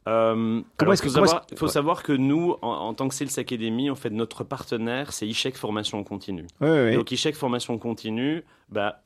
Euh, 0.07 0.63
il 0.81 0.87
faut, 0.87 1.09
savoir, 1.09 1.47
faut 1.57 1.69
savoir 1.69 2.03
que 2.03 2.13
nous, 2.13 2.57
en, 2.63 2.95
tant 2.95 3.09
que 3.09 3.15
Sales 3.15 3.39
Academy, 3.39 3.91
en 3.91 3.97
fait, 3.97 4.11
notre 4.11 4.45
partenaire, 4.45 5.13
c'est 5.13 5.27
ICHEC 5.27 5.57
Formation 5.57 6.03
Continue. 6.05 6.47
Donc 6.61 7.11
ICHEC 7.11 7.35
Formation 7.35 7.77
Continue, 7.79 8.45
bah, 8.69 9.03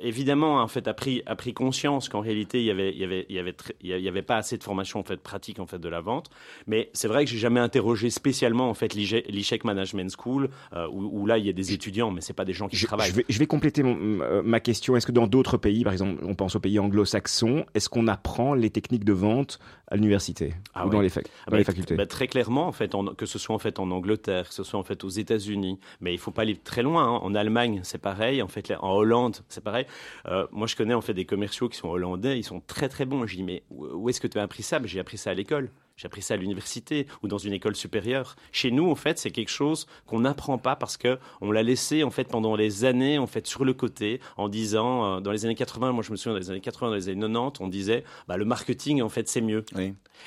évidemment, 0.00 0.62
en 0.62 0.68
fait, 0.68 0.88
a 0.88 0.94
pris, 0.94 1.22
a 1.26 1.36
pris 1.36 1.54
conscience 1.54 2.08
qu'en 2.08 2.20
réalité, 2.20 2.60
il 2.60 2.66
y 2.66 2.70
avait, 2.70 2.90
il 2.92 2.98
y 2.98 3.04
avait, 3.04 3.26
il 3.28 3.36
y 3.36 3.38
avait, 3.38 3.54
il 3.80 4.00
y 4.00 4.08
avait 4.08 4.22
pas 4.22 4.36
assez 4.36 4.58
de 4.58 4.64
formation 4.64 5.00
en 5.00 5.04
fait 5.04 5.18
pratique 5.20 5.60
en 5.60 5.66
fait 5.66 5.78
de 5.78 5.88
la 5.88 6.00
vente. 6.00 6.30
Mais 6.66 6.90
c'est 6.92 7.08
vrai 7.08 7.24
que 7.24 7.30
j'ai 7.30 7.38
jamais 7.38 7.60
interrogé 7.60 8.10
spécialement 8.10 8.68
en 8.68 8.74
fait 8.74 8.94
l'ICHEC 8.94 9.64
Management 9.64 10.14
School 10.16 10.50
euh, 10.74 10.88
où, 10.90 11.26
là 11.26 11.38
il 11.38 11.46
y 11.46 11.48
a 11.48 11.52
des 11.52 11.72
étudiants, 11.72 12.10
mais 12.10 12.20
c'est 12.20 12.32
pas 12.32 12.44
des 12.44 12.52
gens 12.52 12.68
qui 12.68 12.76
je, 12.76 12.86
travaillent. 12.86 13.10
Je 13.10 13.16
vais, 13.16 13.24
je 13.28 13.38
vais 13.38 13.46
compléter 13.46 13.82
euh, 13.84 14.42
ma 14.42 14.60
question. 14.60 14.96
Est-ce 14.96 15.06
que 15.06 15.12
dans 15.12 15.26
d'autres 15.26 15.56
pays, 15.56 15.84
par 15.84 15.92
exemple, 15.92 16.22
on 16.24 16.34
pense 16.34 16.56
aux 16.56 16.60
pays 16.60 16.78
anglo-saxons, 16.78 17.64
est-ce 17.74 17.88
qu'on 17.88 18.08
apprend 18.08 18.54
les 18.54 18.70
techniques 18.70 19.04
de 19.04 19.12
vente 19.12 19.58
à 19.90 19.96
l'université 19.96 20.54
ah 20.74 20.86
ou 20.86 20.90
dans, 20.90 21.00
les, 21.00 21.10
ah 21.16 21.22
bah, 21.50 21.64
facultés 21.64 21.96
bah, 21.96 22.06
Très 22.06 22.28
clairement, 22.28 22.66
en 22.66 22.72
fait, 22.72 22.94
que 23.16 23.26
ce 23.26 23.38
soit 23.38 23.54
en 23.54 23.58
fait 23.58 23.78
en 23.78 23.90
Angleterre, 23.90 24.48
que 24.48 24.54
ce 24.54 24.62
soit 24.62 24.78
en 24.78 24.82
fait 24.82 25.02
aux 25.04 25.08
États-Unis, 25.08 25.78
mais 26.00 26.12
il 26.12 26.18
faut 26.18 26.30
pas 26.30 26.42
aller 26.42 26.56
très 26.56 26.82
loin. 26.82 27.04
Hein. 27.04 27.20
En 27.22 27.34
Allemagne, 27.34 27.80
c'est 27.84 27.98
pareil. 27.98 28.42
En 28.42 28.48
fait, 28.48 28.72
en 28.80 28.92
Hollande, 28.92 29.38
c'est 29.48 29.64
pareil. 29.64 29.86
Euh, 30.26 30.46
moi, 30.52 30.66
je 30.66 30.76
connais 30.76 30.94
en 30.94 31.00
fait 31.00 31.14
des 31.14 31.24
commerciaux 31.24 31.68
qui 31.68 31.78
sont 31.78 31.88
hollandais, 31.88 32.38
ils 32.38 32.44
sont 32.44 32.60
très 32.60 32.88
très 32.88 33.06
bons. 33.06 33.26
Je 33.26 33.36
dis 33.36 33.42
mais 33.42 33.62
où 33.70 34.08
est-ce 34.08 34.20
que 34.20 34.26
tu 34.26 34.38
as 34.38 34.42
appris 34.42 34.62
ça? 34.62 34.80
J'ai 34.84 35.00
appris 35.00 35.18
ça 35.18 35.30
à 35.30 35.34
l'école. 35.34 35.70
J'ai 35.98 36.06
appris 36.06 36.22
ça 36.22 36.34
à 36.34 36.36
l'université 36.36 37.08
ou 37.24 37.28
dans 37.28 37.38
une 37.38 37.52
école 37.52 37.74
supérieure. 37.74 38.36
Chez 38.52 38.70
nous, 38.70 38.88
en 38.88 38.94
fait, 38.94 39.18
c'est 39.18 39.32
quelque 39.32 39.50
chose 39.50 39.88
qu'on 40.06 40.20
n'apprend 40.20 40.56
pas 40.56 40.76
parce 40.76 40.96
que 40.96 41.18
on 41.40 41.50
l'a 41.50 41.64
laissé 41.64 42.04
en 42.04 42.10
fait 42.10 42.28
pendant 42.28 42.54
les 42.54 42.84
années 42.84 43.18
en 43.18 43.26
fait 43.26 43.48
sur 43.48 43.64
le 43.64 43.74
côté 43.74 44.20
en 44.36 44.48
disant 44.48 45.16
euh, 45.16 45.20
dans 45.20 45.32
les 45.32 45.44
années 45.44 45.56
80, 45.56 45.90
moi 45.90 46.04
je 46.04 46.12
me 46.12 46.16
souviens 46.16 46.34
dans 46.34 46.38
les 46.38 46.50
années 46.50 46.60
80, 46.60 46.90
dans 46.90 46.94
les 46.94 47.08
années 47.08 47.20
90, 47.20 47.60
on 47.60 47.66
disait 47.66 48.04
bah, 48.28 48.36
le 48.36 48.44
marketing 48.44 49.02
en 49.02 49.08
fait 49.08 49.28
c'est 49.28 49.40
mieux. 49.40 49.64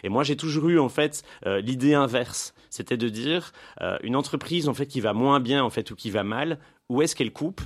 Et 0.03 0.09
moi 0.09 0.25
j'ai 0.25 0.35
toujours 0.35 0.67
eu 0.67 0.77
en 0.77 0.89
fait 0.89 1.23
euh, 1.45 1.61
l'idée 1.61 1.93
inverse, 1.93 2.53
c'était 2.69 2.97
de 2.97 3.07
dire 3.07 3.53
une 4.03 4.17
entreprise 4.17 4.67
en 4.67 4.73
fait 4.73 4.87
qui 4.87 4.99
va 4.99 5.13
moins 5.13 5.39
bien 5.39 5.63
en 5.63 5.69
fait 5.69 5.89
ou 5.91 5.95
qui 5.95 6.09
va 6.09 6.23
mal, 6.23 6.59
où 6.89 7.01
est-ce 7.01 7.15
qu'elle 7.15 7.31
coupe? 7.31 7.61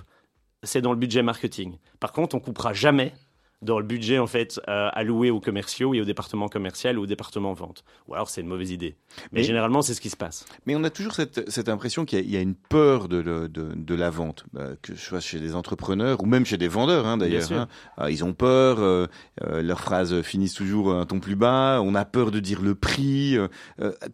C'est 0.63 0.81
dans 0.81 0.91
le 0.91 0.97
budget 0.97 1.21
marketing. 1.21 1.77
Par 1.99 2.11
contre, 2.11 2.35
on 2.35 2.39
coupera 2.39 2.73
jamais 2.73 3.13
dans 3.61 3.79
le 3.79 3.85
budget 3.85 4.19
en 4.19 4.27
fait 4.27 4.59
euh, 4.67 4.89
alloué 4.93 5.29
aux 5.29 5.39
commerciaux 5.39 5.93
et 5.93 6.01
au 6.01 6.05
département 6.05 6.47
commercial 6.47 6.99
ou 6.99 7.03
au 7.03 7.05
département 7.05 7.53
vente. 7.53 7.83
Ou 8.07 8.13
alors 8.13 8.29
c'est 8.29 8.41
une 8.41 8.47
mauvaise 8.47 8.71
idée. 8.71 8.95
Mais, 9.31 9.43
généralement 9.43 9.81
c'est 9.81 9.93
ce 9.93 10.01
qui 10.01 10.09
se 10.09 10.17
passe. 10.17 10.45
Mais 10.65 10.75
on 10.75 10.83
a 10.83 10.89
toujours 10.89 11.13
cette, 11.13 11.49
cette 11.49 11.69
impression 11.69 12.05
qu'il 12.05 12.29
y, 12.29 12.37
a 12.37 12.41
une 12.41 12.55
peur 12.55 13.07
de, 13.07 13.21
de, 13.21 13.47
de 13.47 13.95
la 13.95 14.09
vente, 14.09 14.45
bah, 14.53 14.69
que 14.81 14.95
ce 14.95 15.05
soit 15.05 15.19
chez 15.19 15.39
des 15.39 15.55
entrepreneurs 15.55 16.21
ou 16.21 16.25
même 16.25 16.45
chez 16.45 16.57
des 16.57 16.67
vendeurs 16.67 17.05
hein, 17.05 17.17
d'ailleurs. 17.17 17.51
Hein. 17.51 17.67
Ah, 17.97 18.11
ils 18.11 18.23
ont 18.23 18.33
peur, 18.33 18.79
euh, 18.79 19.07
euh, 19.43 19.61
leurs 19.61 19.81
phrases 19.81 20.21
finissent 20.21 20.53
toujours 20.53 20.93
un 20.93 21.05
ton 21.05 21.19
plus 21.19 21.35
bas. 21.35 21.81
On 21.83 21.95
a 21.95 22.05
peur 22.05 22.31
de 22.31 22.39
dire 22.39 22.61
le 22.61 22.75
prix. 22.75 23.37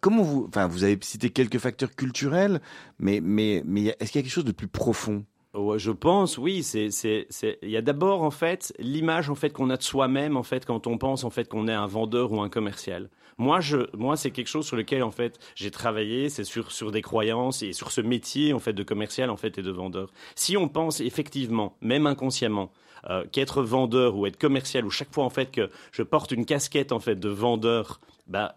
comment 0.00 0.22
vous, 0.22 0.46
enfin 0.48 0.66
vous 0.66 0.84
avez 0.84 0.98
cité 1.02 1.30
quelques 1.30 1.58
facteurs 1.58 1.94
culturels, 1.94 2.60
mais 2.98 3.20
mais 3.22 3.62
mais 3.66 3.96
est-ce 4.00 4.12
qu'il 4.12 4.20
y 4.20 4.22
a 4.22 4.22
quelque 4.22 4.32
chose 4.32 4.44
de 4.44 4.52
plus 4.52 4.68
profond 4.68 5.24
Ouais, 5.54 5.78
je 5.78 5.90
pense, 5.90 6.38
oui. 6.38 6.62
C'est, 6.62 6.90
c'est, 6.90 7.26
c'est. 7.28 7.58
Il 7.62 7.68
y 7.70 7.76
a 7.76 7.82
d'abord 7.82 8.22
en 8.22 8.30
fait 8.30 8.72
l'image 8.78 9.28
en 9.28 9.34
fait 9.34 9.50
qu'on 9.50 9.68
a 9.68 9.76
de 9.76 9.82
soi-même 9.82 10.36
en 10.38 10.42
fait 10.42 10.64
quand 10.64 10.86
on 10.86 10.96
pense 10.96 11.24
en 11.24 11.30
fait 11.30 11.46
qu'on 11.48 11.68
est 11.68 11.72
un 11.72 11.86
vendeur 11.86 12.32
ou 12.32 12.40
un 12.40 12.48
commercial. 12.48 13.10
Moi, 13.36 13.60
je, 13.60 13.78
moi, 13.96 14.16
c'est 14.16 14.30
quelque 14.30 14.48
chose 14.48 14.66
sur 14.66 14.76
lequel 14.76 15.02
en 15.02 15.10
fait 15.10 15.38
j'ai 15.54 15.70
travaillé. 15.70 16.30
C'est 16.30 16.44
sur 16.44 16.72
sur 16.72 16.90
des 16.90 17.02
croyances 17.02 17.62
et 17.62 17.74
sur 17.74 17.90
ce 17.92 18.00
métier 18.00 18.54
en 18.54 18.60
fait 18.60 18.72
de 18.72 18.82
commercial 18.82 19.28
en 19.28 19.36
fait 19.36 19.58
et 19.58 19.62
de 19.62 19.70
vendeur. 19.70 20.10
Si 20.36 20.56
on 20.56 20.68
pense 20.68 21.00
effectivement, 21.00 21.76
même 21.82 22.06
inconsciemment, 22.06 22.72
euh, 23.10 23.24
qu'être 23.30 23.62
vendeur 23.62 24.16
ou 24.16 24.26
être 24.26 24.38
commercial 24.38 24.86
ou 24.86 24.90
chaque 24.90 25.12
fois 25.12 25.24
en 25.24 25.30
fait 25.30 25.50
que 25.50 25.68
je 25.92 26.02
porte 26.02 26.32
une 26.32 26.46
casquette 26.46 26.92
en 26.92 27.00
fait 27.00 27.16
de 27.16 27.28
vendeur, 27.28 28.00
bah 28.26 28.56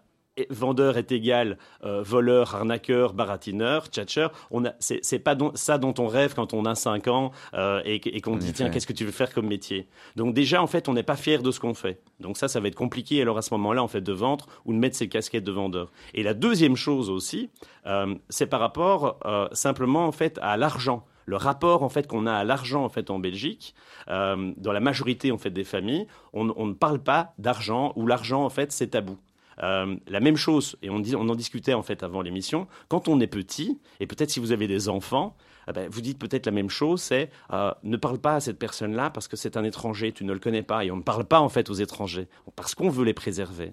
vendeur 0.50 0.98
est 0.98 1.12
égal 1.12 1.58
euh, 1.84 2.02
voleur, 2.02 2.54
arnaqueur, 2.54 3.14
baratineur, 3.14 3.86
a, 3.86 4.74
c'est, 4.78 5.18
pas 5.18 5.36
ça 5.54 5.78
dont 5.78 5.94
on 5.98 6.06
rêve 6.06 6.34
quand 6.34 6.52
on 6.54 6.64
a 6.64 6.74
5 6.74 7.08
ans 7.08 7.32
euh, 7.54 7.80
et, 7.84 8.20
qu'on 8.20 8.36
dit 8.36 8.52
tiens 8.52 8.70
qu'est-ce 8.70 8.86
que 8.86 8.92
tu 8.92 9.04
veux 9.04 9.12
faire 9.12 9.32
comme 9.32 9.46
métier? 9.46 9.88
Donc 10.16 10.34
déjà 10.34 10.62
en 10.62 10.66
fait 10.66 10.88
on 10.88 10.94
n'est 10.94 11.02
pas 11.02 11.16
fier 11.16 11.42
de 11.42 11.50
ce 11.50 11.60
qu'on 11.60 11.74
fait. 11.74 12.00
Donc 12.20 12.36
ça 12.36 12.48
ça 12.48 12.60
va 12.60 12.68
être 12.68 12.74
compliqué 12.74 13.22
alors 13.22 13.38
à 13.38 13.42
ce 13.42 13.52
moment-là 13.54 13.82
en 13.82 13.88
fait 13.88 14.00
de 14.00 14.12
vendre 14.12 14.46
ou 14.64 14.72
de 14.72 14.78
mettre 14.78 14.96
ses 14.96 15.08
casquettes 15.08 15.44
de 15.44 15.52
vendeur. 15.52 15.90
Et 16.14 16.22
la 16.22 16.34
deuxième 16.34 16.76
chose 16.76 17.10
aussi 17.10 17.50
euh, 17.86 18.14
c'est 18.28 18.46
par 18.46 18.60
rapport 18.60 19.18
simplement 19.52 20.06
en 20.06 20.12
fait 20.12 20.38
à 20.42 20.56
l'argent 20.56 21.06
le 21.24 21.36
rapport 21.36 21.82
en 21.82 21.88
fait 21.88 22.06
qu'on 22.06 22.26
a 22.26 22.32
à 22.32 22.44
l'argent 22.44 22.84
en 22.84 22.88
fait 22.88 23.10
en 23.10 23.18
Belgique, 23.18 23.74
dans 24.06 24.72
la 24.72 24.80
majorité 24.80 25.32
en 25.32 25.38
fait 25.38 25.50
des 25.50 25.64
familles, 25.64 26.06
on, 26.32 26.52
on 26.56 26.66
ne 26.66 26.72
parle 26.72 27.00
pas 27.00 27.34
d'argent 27.38 27.92
ou 27.96 28.06
l'argent 28.06 28.44
en 28.44 28.50
fait 28.50 28.70
c'est 28.70 28.88
tabou. 28.88 29.18
Euh, 29.62 29.96
la 30.06 30.20
même 30.20 30.36
chose, 30.36 30.76
et 30.82 30.90
on, 30.90 30.96
en 30.96 31.34
discutait 31.34 31.74
en 31.74 31.82
fait 31.82 32.02
avant 32.02 32.22
l'émission, 32.22 32.66
quand 32.88 33.08
on 33.08 33.20
est 33.20 33.26
petit, 33.26 33.78
et 34.00 34.06
peut-être 34.06 34.30
si 34.30 34.40
vous 34.40 34.52
avez 34.52 34.66
des 34.66 34.88
enfants, 34.88 35.36
eh 35.68 35.72
ben, 35.72 35.88
vous 35.90 36.00
dites 36.00 36.18
peut-être 36.18 36.46
la 36.46 36.52
même 36.52 36.70
chose, 36.70 37.00
c'est 37.00 37.30
euh, 37.52 37.72
ne 37.82 37.96
parle 37.96 38.18
pas 38.18 38.34
à 38.34 38.40
cette 38.40 38.58
personne-là 38.58 39.10
parce 39.10 39.28
que 39.28 39.36
c'est 39.36 39.56
un 39.56 39.64
étranger, 39.64 40.12
tu 40.12 40.24
ne 40.24 40.32
le 40.32 40.38
connais 40.38 40.62
pas, 40.62 40.84
et 40.84 40.90
on 40.90 40.96
ne 40.96 41.02
parle 41.02 41.24
pas 41.24 41.40
en 41.40 41.48
fait 41.48 41.70
aux 41.70 41.74
étrangers, 41.74 42.28
parce 42.54 42.74
qu'on 42.74 42.90
veut 42.90 43.04
les 43.04 43.14
préserver. 43.14 43.72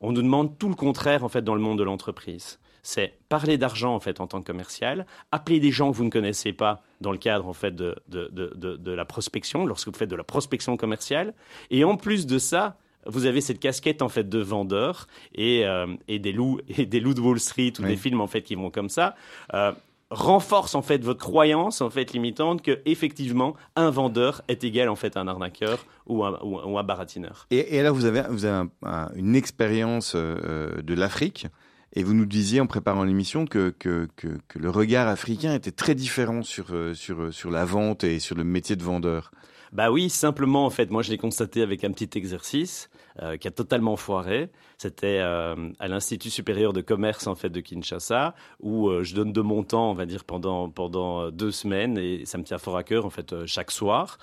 On 0.00 0.12
nous 0.12 0.22
demande 0.22 0.58
tout 0.58 0.68
le 0.68 0.74
contraire 0.74 1.24
en 1.24 1.28
fait 1.28 1.42
dans 1.42 1.54
le 1.54 1.60
monde 1.60 1.78
de 1.78 1.84
l'entreprise. 1.84 2.60
C'est 2.82 3.14
parler 3.30 3.56
d'argent 3.56 3.94
en 3.94 4.00
fait 4.00 4.20
en 4.20 4.26
tant 4.26 4.40
que 4.40 4.46
commercial, 4.46 5.06
appeler 5.32 5.58
des 5.58 5.72
gens 5.72 5.90
que 5.90 5.96
vous 5.96 6.04
ne 6.04 6.10
connaissez 6.10 6.52
pas 6.52 6.82
dans 7.00 7.12
le 7.12 7.18
cadre 7.18 7.48
en 7.48 7.54
fait 7.54 7.74
de, 7.74 7.96
de, 8.08 8.28
de 8.28 8.92
la 8.92 9.04
prospection, 9.06 9.64
lorsque 9.64 9.88
vous 9.88 9.96
faites 9.96 10.10
de 10.10 10.16
la 10.16 10.22
prospection 10.22 10.76
commerciale, 10.76 11.32
et 11.70 11.82
en 11.82 11.96
plus 11.96 12.26
de 12.26 12.38
ça, 12.38 12.76
vous 13.06 13.26
avez 13.26 13.40
cette 13.40 13.60
casquette 13.60 14.02
en 14.02 14.08
fait 14.08 14.28
de 14.28 14.38
vendeur 14.38 15.06
et, 15.34 15.66
euh, 15.66 15.86
et 16.08 16.18
des 16.18 16.32
loups 16.32 16.60
et 16.68 16.86
des 16.86 17.00
loups 17.00 17.14
de 17.14 17.20
Wall 17.20 17.40
Street 17.40 17.72
ou 17.78 17.82
des 17.82 17.96
films 17.96 18.20
en 18.20 18.26
fait 18.26 18.42
qui 18.42 18.54
vont 18.54 18.70
comme 18.70 18.88
ça. 18.88 19.14
Euh, 19.52 19.72
renforce 20.10 20.74
en 20.74 20.82
fait 20.82 21.02
votre 21.02 21.20
croyance 21.20 21.80
en 21.80 21.90
fait 21.90 22.12
limitante 22.12 22.62
que 22.62 22.80
effectivement 22.84 23.56
un 23.74 23.90
vendeur 23.90 24.42
est 24.48 24.62
égal 24.62 24.88
en 24.88 24.96
fait 24.96 25.16
à 25.16 25.20
un 25.20 25.28
arnaqueur 25.28 25.84
ou 26.06 26.24
un, 26.24 26.38
ou, 26.42 26.78
un 26.78 26.82
baratineur. 26.84 27.46
Et, 27.50 27.76
et, 27.76 27.82
là 27.82 27.90
vous 27.90 28.04
avez 28.04 28.22
vous 28.28 28.44
avez 28.44 28.68
une 29.16 29.34
expérience 29.34 30.12
euh, 30.14 30.82
de 30.82 30.94
l'Afrique 30.94 31.46
et 31.94 32.02
vous 32.02 32.14
nous 32.14 32.26
disiez 32.26 32.60
en 32.60 32.66
préparant 32.66 33.04
l'émission 33.04 33.46
que, 33.46 33.70
que, 33.70 34.08
que, 34.16 34.38
que, 34.48 34.58
le 34.58 34.68
regard 34.68 35.08
africain 35.08 35.54
était 35.54 35.70
très 35.70 35.94
différent 35.94 36.42
sur, 36.42 36.66
sur, 36.94 37.32
sur 37.32 37.50
la 37.52 37.64
vente 37.64 38.02
et 38.02 38.18
sur 38.18 38.36
le 38.36 38.42
métier 38.42 38.74
de 38.74 38.82
vendeur. 38.82 39.30
Bah 39.74 39.90
oui, 39.90 40.08
simplement 40.08 40.66
en 40.66 40.70
fait, 40.70 40.90
moi 40.90 41.02
je 41.02 41.10
l'ai 41.10 41.18
constaté 41.18 41.62
avec 41.62 41.82
un 41.82 41.90
petit 41.90 42.16
exercice 42.16 42.88
euh, 43.22 43.36
qui 43.36 43.46
a 43.46 43.52
totalement 43.52 43.96
foiré. 43.96 44.50
C'était 44.76 45.20
euh, 45.20 45.70
à 45.78 45.86
l'Institut 45.86 46.30
supérieur 46.30 46.72
de 46.72 46.80
commerce 46.80 47.28
en 47.28 47.36
fait 47.36 47.48
de 47.48 47.60
Kinshasa 47.60 48.34
où 48.58 48.88
euh, 48.88 49.04
je 49.04 49.14
donne 49.14 49.32
de 49.32 49.40
mon 49.40 49.62
temps, 49.62 49.90
on 49.90 49.94
va 49.94 50.04
dire 50.04 50.24
pendant 50.24 50.68
pendant 50.68 51.30
deux 51.30 51.52
semaines 51.52 51.96
et 51.96 52.24
ça 52.24 52.38
me 52.38 52.42
tient 52.42 52.58
fort 52.58 52.76
à 52.76 52.82
cœur 52.82 53.06
en 53.06 53.10
fait 53.10 53.46
chaque 53.46 53.70
soir 53.70 54.18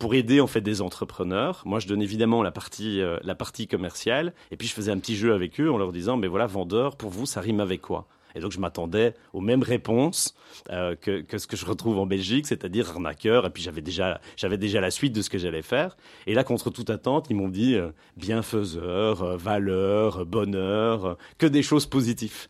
pour 0.00 0.14
aider 0.14 0.40
en 0.40 0.48
fait 0.48 0.60
des 0.60 0.82
entrepreneurs. 0.82 1.62
Moi, 1.66 1.78
je 1.78 1.86
donne 1.86 2.02
évidemment 2.02 2.42
la 2.42 2.50
partie 2.50 3.00
la 3.22 3.34
partie 3.36 3.68
commerciale 3.68 4.32
et 4.50 4.56
puis 4.56 4.66
je 4.66 4.74
faisais 4.74 4.90
un 4.90 4.98
petit 4.98 5.14
jeu 5.14 5.34
avec 5.34 5.60
eux 5.60 5.70
en 5.70 5.78
leur 5.78 5.92
disant 5.92 6.16
mais 6.16 6.26
voilà 6.26 6.46
vendeur 6.46 6.96
pour 6.96 7.10
vous 7.10 7.26
ça 7.26 7.40
rime 7.40 7.60
avec 7.60 7.80
quoi? 7.80 8.08
Et 8.34 8.40
donc, 8.40 8.52
je 8.52 8.60
m'attendais 8.60 9.14
aux 9.32 9.40
mêmes 9.40 9.62
réponses 9.62 10.34
euh, 10.70 10.96
que, 10.96 11.24
ce 11.36 11.46
que 11.46 11.56
je 11.56 11.66
retrouve 11.66 11.98
en 11.98 12.06
Belgique, 12.06 12.46
c'est-à-dire 12.46 12.90
arnaqueur. 12.90 13.46
Et 13.46 13.50
puis, 13.50 13.62
j'avais 13.62 13.82
déjà, 13.82 14.20
j'avais 14.36 14.58
déjà 14.58 14.80
la 14.80 14.90
suite 14.90 15.12
de 15.12 15.22
ce 15.22 15.30
que 15.30 15.38
j'allais 15.38 15.62
faire. 15.62 15.96
Et 16.26 16.34
là, 16.34 16.44
contre 16.44 16.70
toute 16.70 16.90
attente, 16.90 17.26
ils 17.30 17.36
m'ont 17.36 17.48
dit 17.48 17.74
euh, 17.74 17.90
bienfaiseur, 18.16 19.22
euh, 19.22 19.36
valeur, 19.36 20.24
bonheur, 20.26 21.16
que 21.38 21.46
des 21.46 21.62
choses 21.62 21.86
positives. 21.86 22.48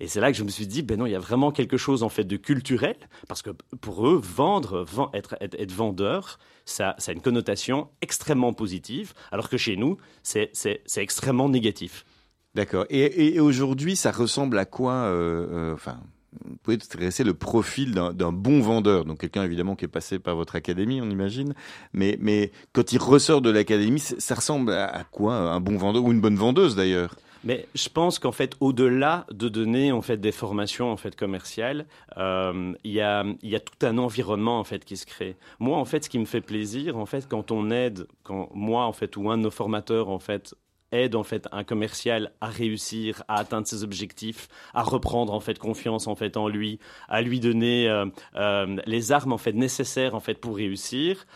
Et 0.00 0.08
c'est 0.08 0.20
là 0.20 0.32
que 0.32 0.36
je 0.36 0.42
me 0.42 0.48
suis 0.48 0.66
dit, 0.66 0.82
ben 0.82 0.98
non, 0.98 1.06
il 1.06 1.12
y 1.12 1.14
a 1.14 1.20
vraiment 1.20 1.52
quelque 1.52 1.76
chose 1.76 2.02
en 2.02 2.08
fait 2.08 2.24
de 2.24 2.36
culturel, 2.36 2.96
parce 3.28 3.40
que 3.40 3.50
pour 3.80 4.08
eux, 4.08 4.20
vendre, 4.20 4.84
être, 5.14 5.36
être, 5.40 5.54
être, 5.60 5.70
vendeur, 5.70 6.40
ça, 6.64 6.96
ça 6.98 7.12
a 7.12 7.14
une 7.14 7.20
connotation 7.20 7.88
extrêmement 8.00 8.52
positive, 8.52 9.12
alors 9.30 9.48
que 9.48 9.56
chez 9.56 9.76
nous, 9.76 9.98
c'est 10.24 10.50
extrêmement 10.96 11.48
négatif. 11.48 12.04
D'accord. 12.54 12.84
Et, 12.90 13.40
aujourd'hui, 13.40 13.96
ça 13.96 14.10
ressemble 14.10 14.58
à 14.58 14.64
quoi 14.64 14.92
euh, 14.92 15.46
euh, 15.50 15.74
Enfin, 15.74 16.00
vous 16.44 16.56
pouvez 16.62 16.76
dresser 16.76 17.24
le 17.24 17.34
profil 17.34 17.92
d'un 17.94 18.32
bon 18.32 18.60
vendeur, 18.60 19.04
donc 19.04 19.20
quelqu'un 19.20 19.44
évidemment 19.44 19.76
qui 19.76 19.84
est 19.84 19.88
passé 19.88 20.18
par 20.18 20.36
votre 20.36 20.56
académie, 20.56 21.00
on 21.00 21.10
imagine. 21.10 21.54
Mais, 21.92 22.18
mais 22.20 22.52
quand 22.72 22.92
il 22.92 22.98
ressort 22.98 23.40
de 23.40 23.50
l'académie, 23.50 24.00
ça 24.00 24.34
ressemble 24.34 24.72
à, 24.72 25.04
quoi 25.10 25.34
Un 25.34 25.60
bon 25.60 25.76
vendeur 25.76 26.04
ou 26.04 26.12
une 26.12 26.20
bonne 26.20 26.36
vendeuse 26.36 26.76
d'ailleurs? 26.76 27.14
Mais 27.44 27.66
je 27.74 27.88
pense 27.88 28.20
qu'en 28.20 28.30
fait, 28.30 28.54
au-delà 28.60 29.26
de 29.32 29.48
donner 29.48 29.90
en 29.90 30.00
fait 30.00 30.16
des 30.16 30.30
formations 30.30 30.92
en 30.92 30.96
fait 30.96 31.16
commerciales, 31.16 31.86
euh, 32.16 32.72
il 32.84 32.92
y 32.92 33.00
a 33.00 33.24
il 33.42 33.50
y 33.50 33.56
a 33.56 33.60
tout 33.60 33.84
un 33.84 33.98
environnement 33.98 34.60
en 34.60 34.64
fait 34.64 34.84
qui 34.84 34.96
se 34.96 35.06
crée. 35.06 35.34
Moi, 35.58 35.76
en 35.76 35.84
fait, 35.84 36.04
ce 36.04 36.08
qui 36.08 36.20
me 36.20 36.24
fait 36.24 36.40
plaisir, 36.40 36.96
en 36.96 37.06
fait, 37.06 37.26
quand 37.28 37.50
on 37.50 37.70
aide, 37.72 38.06
quand 38.22 38.48
moi 38.54 38.84
en 38.84 38.92
fait 38.92 39.16
ou 39.16 39.28
un 39.28 39.38
de 39.38 39.42
nos 39.42 39.50
formateurs 39.50 40.08
en 40.08 40.20
fait 40.20 40.54
aide 40.92 41.16
en 41.16 41.22
fait 41.22 41.48
un 41.52 41.64
commercial 41.64 42.32
à 42.40 42.46
réussir, 42.46 43.22
à 43.28 43.36
atteindre 43.36 43.66
ses 43.66 43.82
objectifs, 43.82 44.48
à 44.74 44.82
reprendre 44.82 45.32
en 45.32 45.40
fait 45.40 45.58
confiance 45.58 46.06
en 46.06 46.14
fait 46.14 46.36
en 46.36 46.48
lui, 46.48 46.78
à 47.08 47.22
lui 47.22 47.40
donner 47.40 47.88
euh, 47.88 48.06
euh, 48.36 48.76
les 48.86 49.12
armes 49.12 49.32
en 49.32 49.38
fait 49.38 49.52
nécessaires 49.52 50.14
en 50.14 50.20
fait 50.20 50.34
pour 50.34 50.56
réussir, 50.56 51.26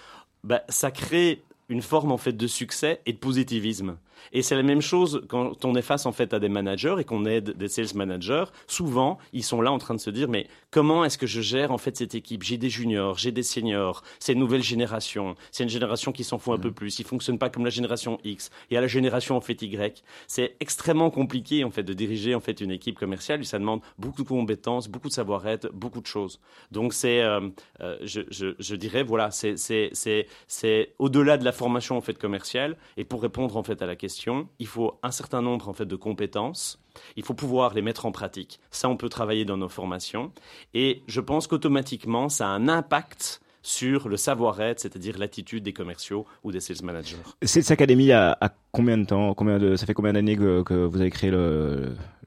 bah, 0.45 0.63
ça 0.69 0.91
crée 0.91 1.43
une 1.69 1.83
forme 1.83 2.13
en 2.13 2.19
fait 2.19 2.33
de 2.33 2.47
succès 2.47 3.01
et 3.07 3.13
de 3.13 3.19
positivisme. 3.19 3.97
Et 4.33 4.43
c'est 4.43 4.55
la 4.55 4.63
même 4.63 4.81
chose 4.81 5.23
quand 5.29 5.65
on 5.65 5.75
est 5.75 5.83
face 5.83 6.07
en 6.07 6.13
fait 6.13 6.35
à 6.35 6.39
des 6.39 6.49
managers 6.49 6.97
et 6.99 7.05
qu'on 7.05 7.25
aide 7.25 7.57
des 7.57 7.69
sales 7.69 7.95
managers. 7.95 8.45
Souvent, 8.67 9.19
ils 9.33 9.45
sont 9.45 9.61
là 9.61 9.73
en 9.73 9.79
train 9.79 9.95
de 9.95 10.01
se 10.01 10.11
dire 10.11 10.29
mais 10.29 10.47
comment 10.71 11.05
est-ce 11.05 11.19
que 11.19 11.27
je 11.27 11.41
gère 11.41 11.73
en 11.73 11.79
fait 11.79 11.97
cette 11.97 12.15
équipe? 12.15 12.43
J'ai 12.43 12.59
des 12.59 12.71
juniors, 12.71 13.19
j'ai 13.19 13.33
des 13.33 13.43
seniors, 13.43 14.03
c'est 14.19 14.33
une 14.33 14.39
nouvelle 14.41 14.63
génération. 14.63 15.37
C'est 15.51 15.65
une 15.65 15.71
génération 15.71 16.13
qui 16.13 16.25
s'en 16.25 16.39
fout 16.39 16.55
un 16.55 16.61
peu 16.61 16.71
mm. 16.71 16.75
plus. 16.75 16.99
Ils 16.99 17.07
fonctionnent 17.07 17.39
pas 17.39 17.51
comme 17.51 17.65
la 17.65 17.71
génération 17.71 18.19
X. 18.25 18.51
Il 18.71 18.75
y 18.75 18.77
a 18.77 18.81
la 18.81 18.87
génération 18.87 19.37
en 19.37 19.41
fait 19.41 19.61
Y. 19.63 20.03
C'est 20.27 20.57
extrêmement 20.61 21.11
compliqué 21.11 21.65
en 21.65 21.71
fait 21.71 21.83
de 21.83 21.93
diriger 21.93 22.35
en 22.35 22.41
fait 22.41 22.61
une 22.61 22.71
équipe 22.71 22.99
commerciale. 22.99 23.45
Ça 23.45 23.59
demande 23.59 23.81
beaucoup 23.99 24.23
de 24.23 24.29
compétences, 24.29 24.89
beaucoup 24.89 25.09
de 25.09 25.15
savoir-être, 25.15 25.71
beaucoup 25.73 26.01
de 26.01 26.07
choses. 26.07 26.41
Donc 26.73 26.93
c'est, 26.93 27.23
euh, 27.23 27.49
euh, 27.81 27.97
je, 28.03 28.23
je, 28.31 28.55
je, 28.59 28.77
dirais 28.77 29.03
voilà, 29.03 29.31
c'est 29.31 29.57
c'est 29.57 29.91
c'est 30.47 30.95
au-delà 30.99 31.37
de 31.39 31.45
la 31.45 31.53
formation 31.53 31.97
en 31.97 32.01
fait 32.01 32.19
commerciale. 32.19 32.77
Et 32.97 33.05
pour 33.05 33.23
répondre 33.23 33.57
en 33.57 33.63
fait 33.63 33.83
à 33.83 33.87
la 33.87 33.97
question 33.97 34.06
il 34.59 34.67
faut 34.67 34.99
un 35.03 35.11
certain 35.11 35.43
nombre 35.43 35.69
en 35.69 35.73
fait 35.73 35.87
de 35.87 35.97
compétences. 35.97 36.81
Il 37.17 37.25
faut 37.25 37.35
pouvoir 37.35 37.75
les 37.75 37.83
mettre 37.83 38.07
en 38.07 38.13
pratique. 38.13 38.61
Ça, 38.71 38.89
on 38.89 38.97
peut 38.97 39.09
travailler 39.09 39.45
dans 39.45 39.57
nos 39.57 39.69
formations. 39.69 40.33
Et 40.75 41.03
je 41.07 41.21
pense 41.21 41.47
qu'automatiquement, 41.47 42.29
ça 42.29 42.47
a 42.47 42.51
un 42.51 42.69
impact 42.69 43.41
sur 43.67 44.09
le 44.09 44.17
savoir-être, 44.17 44.79
c'est-à-dire 44.79 45.19
l'attitude 45.19 45.65
des 45.65 45.73
commerciaux 45.73 46.25
ou 46.45 46.53
des 46.53 46.61
sales 46.61 46.85
managers. 46.85 47.17
Cette 47.43 47.69
académie 47.73 48.13
a, 48.13 48.39
combien 48.71 48.97
de 48.97 49.05
temps 49.05 49.35
combien 49.35 49.59
de, 49.59 49.75
Ça 49.75 49.87
fait 49.87 49.95
combien 49.95 50.13
d'années 50.13 50.37
que, 50.37 50.85
vous 50.85 51.01
avez 51.01 51.11
créé 51.11 51.33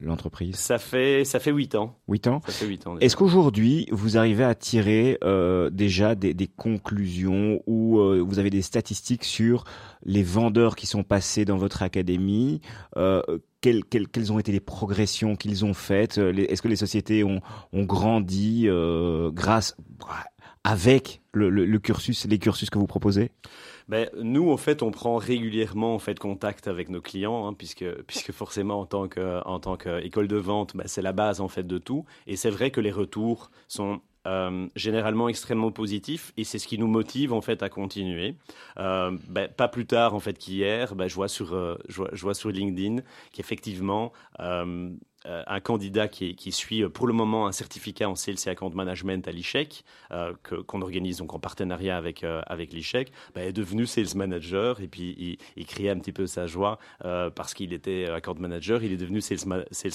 l'entreprise? 0.02 0.58
Ça 0.58 0.78
fait 0.78 1.24
ça 1.24 1.40
fait 1.40 1.52
huit 1.52 1.76
ans. 1.76 1.98
Huit 2.10 2.28
ans? 2.28 2.42
Ça 2.46 2.52
fait 2.52 2.66
huit 2.66 2.86
ans. 2.88 2.98
Est-ce 3.00 3.16
qu'aujourd'hui 3.16 3.88
vous 3.90 4.18
arrivez 4.18 4.44
à 4.44 4.54
tirer 4.54 5.18
euh, 5.24 5.70
déjà 5.70 6.14
des, 6.14 6.36
conclusions 6.58 7.64
ou 7.68 8.00
euh, 8.00 8.22
vous 8.22 8.40
avez 8.40 8.50
des 8.50 8.62
statistiques 8.62 9.24
sur 9.24 9.64
les 10.04 10.24
vendeurs 10.24 10.76
qui 10.76 10.88
sont 10.88 11.04
passés 11.04 11.46
dans 11.46 11.58
votre 11.58 11.84
académie? 11.84 12.60
Euh, 12.98 13.22
quelles, 13.62 13.86
quelles, 13.86 14.34
ont 14.34 14.40
été 14.40 14.52
les 14.52 14.60
progressions 14.60 15.38
qu'ils 15.38 15.64
ont 15.64 15.74
faites? 15.74 16.18
Est-ce 16.18 16.62
que 16.62 16.68
les 16.68 16.76
sociétés 16.76 17.24
ont, 17.24 17.40
ont 17.72 17.84
grandi 17.84 18.68
grâce 19.34 19.76
avec 20.64 21.22
le, 21.34 21.78
cursus, 21.78 22.26
les 22.26 22.40
cursus 22.40 22.70
que 22.70 22.78
vous 22.78 22.88
proposez 22.88 23.32
ben, 23.88 24.08
nous, 24.22 24.52
en 24.52 24.58
fait, 24.58 24.84
on 24.84 24.92
prend 24.92 25.18
régulièrement 25.18 25.96
en 25.96 26.00
fait 26.00 26.20
contact 26.20 26.68
avec 26.68 26.90
nos 26.90 27.02
clients, 27.02 27.48
hein, 27.48 27.54
puisque 27.54 27.86
puisque 28.08 28.32
forcément 28.32 28.80
en 28.82 28.86
tant 29.60 29.78
qu'école 29.78 30.28
de 30.28 30.38
vente, 30.38 30.76
ben, 30.76 30.88
c'est 30.88 31.02
la 31.02 31.14
base 31.14 31.42
en 31.42 31.48
fait 31.48 31.66
de 31.66 31.78
tout. 31.80 32.06
Et 32.28 32.36
c'est 32.36 32.52
vrai 32.52 32.70
que 32.70 32.82
les 32.82 32.92
retours 32.92 33.50
sont 33.68 34.02
euh, 34.28 34.68
généralement 34.76 35.30
extrêmement 35.30 35.72
positifs 35.72 36.34
et 36.36 36.44
c'est 36.44 36.60
ce 36.60 36.68
qui 36.68 36.78
nous 36.78 36.88
motive 36.88 37.32
en 37.32 37.40
fait 37.40 37.64
à 37.64 37.70
continuer. 37.70 38.36
Euh, 38.78 39.18
ben, 39.30 39.48
pas 39.48 39.70
plus 39.70 39.86
tard 39.86 40.14
en 40.14 40.20
fait 40.20 40.38
qu'hier, 40.38 40.94
ben, 40.94 41.08
je 41.08 41.16
vois 41.16 41.30
sur 41.30 41.54
euh, 41.54 41.78
je, 41.88 42.22
vois, 42.22 42.34
sur 42.34 42.50
LinkedIn 42.50 43.02
qu'effectivement 43.32 44.12
un 45.26 45.60
candidat 45.60 46.08
qui, 46.08 46.52
suit 46.52 46.84
euh, 46.84 46.90
pour 46.90 47.08
le 47.08 47.14
moment 47.14 47.48
un 47.48 47.52
certificat 47.52 48.10
en 48.10 48.16
Sales 48.16 48.38
et 48.46 48.50
Account 48.50 48.72
Management 48.72 49.28
à 49.28 49.32
l'ICHEC, 49.32 49.84
euh, 50.12 50.34
qu'on 50.44 50.82
organise 50.82 51.18
donc 51.18 51.34
en 51.34 51.40
partenariat 51.40 51.98
avec, 51.98 52.24
euh, 52.24 52.42
avec 52.48 52.74
l'ICHEC, 52.74 53.12
bah, 53.36 53.44
est 53.44 53.54
devenu 53.54 53.86
Sales 53.86 54.16
Manager 54.16 54.82
et 54.82 54.88
puis 54.88 55.16
il, 55.18 55.38
il 55.58 55.66
criait 55.66 55.90
un 55.90 56.00
petit 56.00 56.14
peu 56.14 56.26
sa 56.26 56.48
joie 56.48 56.80
euh, 57.06 57.30
parce 57.30 57.54
qu'il 57.54 57.74
était 57.74 58.08
Account 58.10 58.36
Manager, 58.40 58.84
il 58.84 58.92
est 58.92 58.98
devenu 58.98 59.22
Sales, 59.22 59.40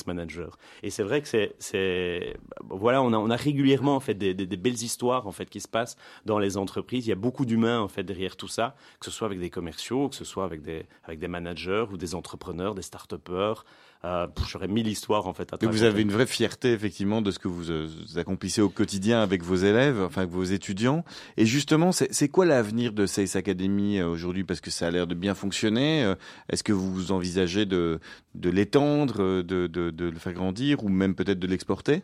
Manager. 0.06 0.58
Et 0.82 0.90
c'est 0.90 1.02
vrai 1.02 1.22
que 1.22 1.28
c'est, 1.58 2.36
voilà, 2.68 3.02
on 3.02 3.12
a, 3.12 3.16
on 3.16 3.30
a 3.30 3.36
régulièrement 3.36 3.96
en 3.96 4.00
fait 4.00 4.14
des, 4.14 4.34
belles 4.34 4.82
histoires 4.82 5.26
en 5.26 5.32
fait 5.32 5.48
qui 5.48 5.60
se 5.60 5.68
passent 5.68 5.96
dans 6.24 6.38
les 6.38 6.56
entreprises. 6.56 7.06
Il 7.06 7.10
y 7.10 7.12
a 7.12 7.16
beaucoup 7.16 7.44
d'humains 7.44 7.80
en 7.80 7.88
fait 7.88 8.02
derrière 8.02 8.36
tout 8.36 8.48
ça, 8.48 8.76
que 9.00 9.06
ce 9.06 9.10
soit 9.10 9.26
avec 9.26 9.40
des 9.40 9.50
commerciaux, 9.50 10.08
que 10.08 10.16
ce 10.16 10.24
soit 10.24 10.44
avec 10.44 10.62
des, 10.62 10.86
avec 11.04 11.18
des 11.18 11.28
managers 11.28 11.86
ou 11.90 11.96
des 11.96 12.14
entrepreneurs, 12.14 12.74
des 12.74 12.82
start-upers. 12.82 13.64
Euh, 14.04 14.26
J'aurais 14.46 14.68
mille 14.68 14.86
histoires 14.86 15.13
en 15.22 15.34
fait. 15.34 15.52
À 15.52 15.66
vous 15.66 15.82
avez 15.82 16.02
une 16.02 16.10
vraie 16.10 16.26
fierté 16.26 16.72
effectivement 16.72 17.22
de 17.22 17.30
ce 17.30 17.38
que 17.38 17.48
vous, 17.48 17.70
euh, 17.70 17.88
accomplissez 18.16 18.60
au 18.60 18.68
quotidien 18.68 19.22
avec 19.22 19.42
vos 19.42 19.56
élèves, 19.56 20.00
enfin 20.02 20.22
avec 20.22 20.32
vos 20.32 20.44
étudiants. 20.44 21.04
Et 21.36 21.46
justement, 21.46 21.92
c'est 21.92 22.28
quoi 22.28 22.44
l'avenir 22.46 22.92
de 22.92 23.06
Sales 23.06 23.36
Academy 23.36 23.98
euh, 23.98 24.08
aujourd'hui? 24.08 24.44
Parce 24.44 24.60
que 24.60 24.70
ça 24.70 24.86
a 24.86 24.90
l'air 24.90 25.06
de 25.06 25.14
bien 25.14 25.34
fonctionner. 25.34 26.04
Euh, 26.04 26.14
est-ce 26.50 26.62
que 26.62 26.72
vous 26.72 27.12
envisagez 27.12 27.66
de, 27.66 28.00
de 28.34 28.50
l'étendre, 28.50 29.42
de, 29.42 29.66
de, 29.66 29.90
de 29.90 30.04
le 30.04 30.18
faire 30.18 30.32
grandir 30.32 30.84
ou 30.84 30.88
même 30.88 31.14
peut-être 31.14 31.38
de 31.38 31.46
l'exporter? 31.46 32.02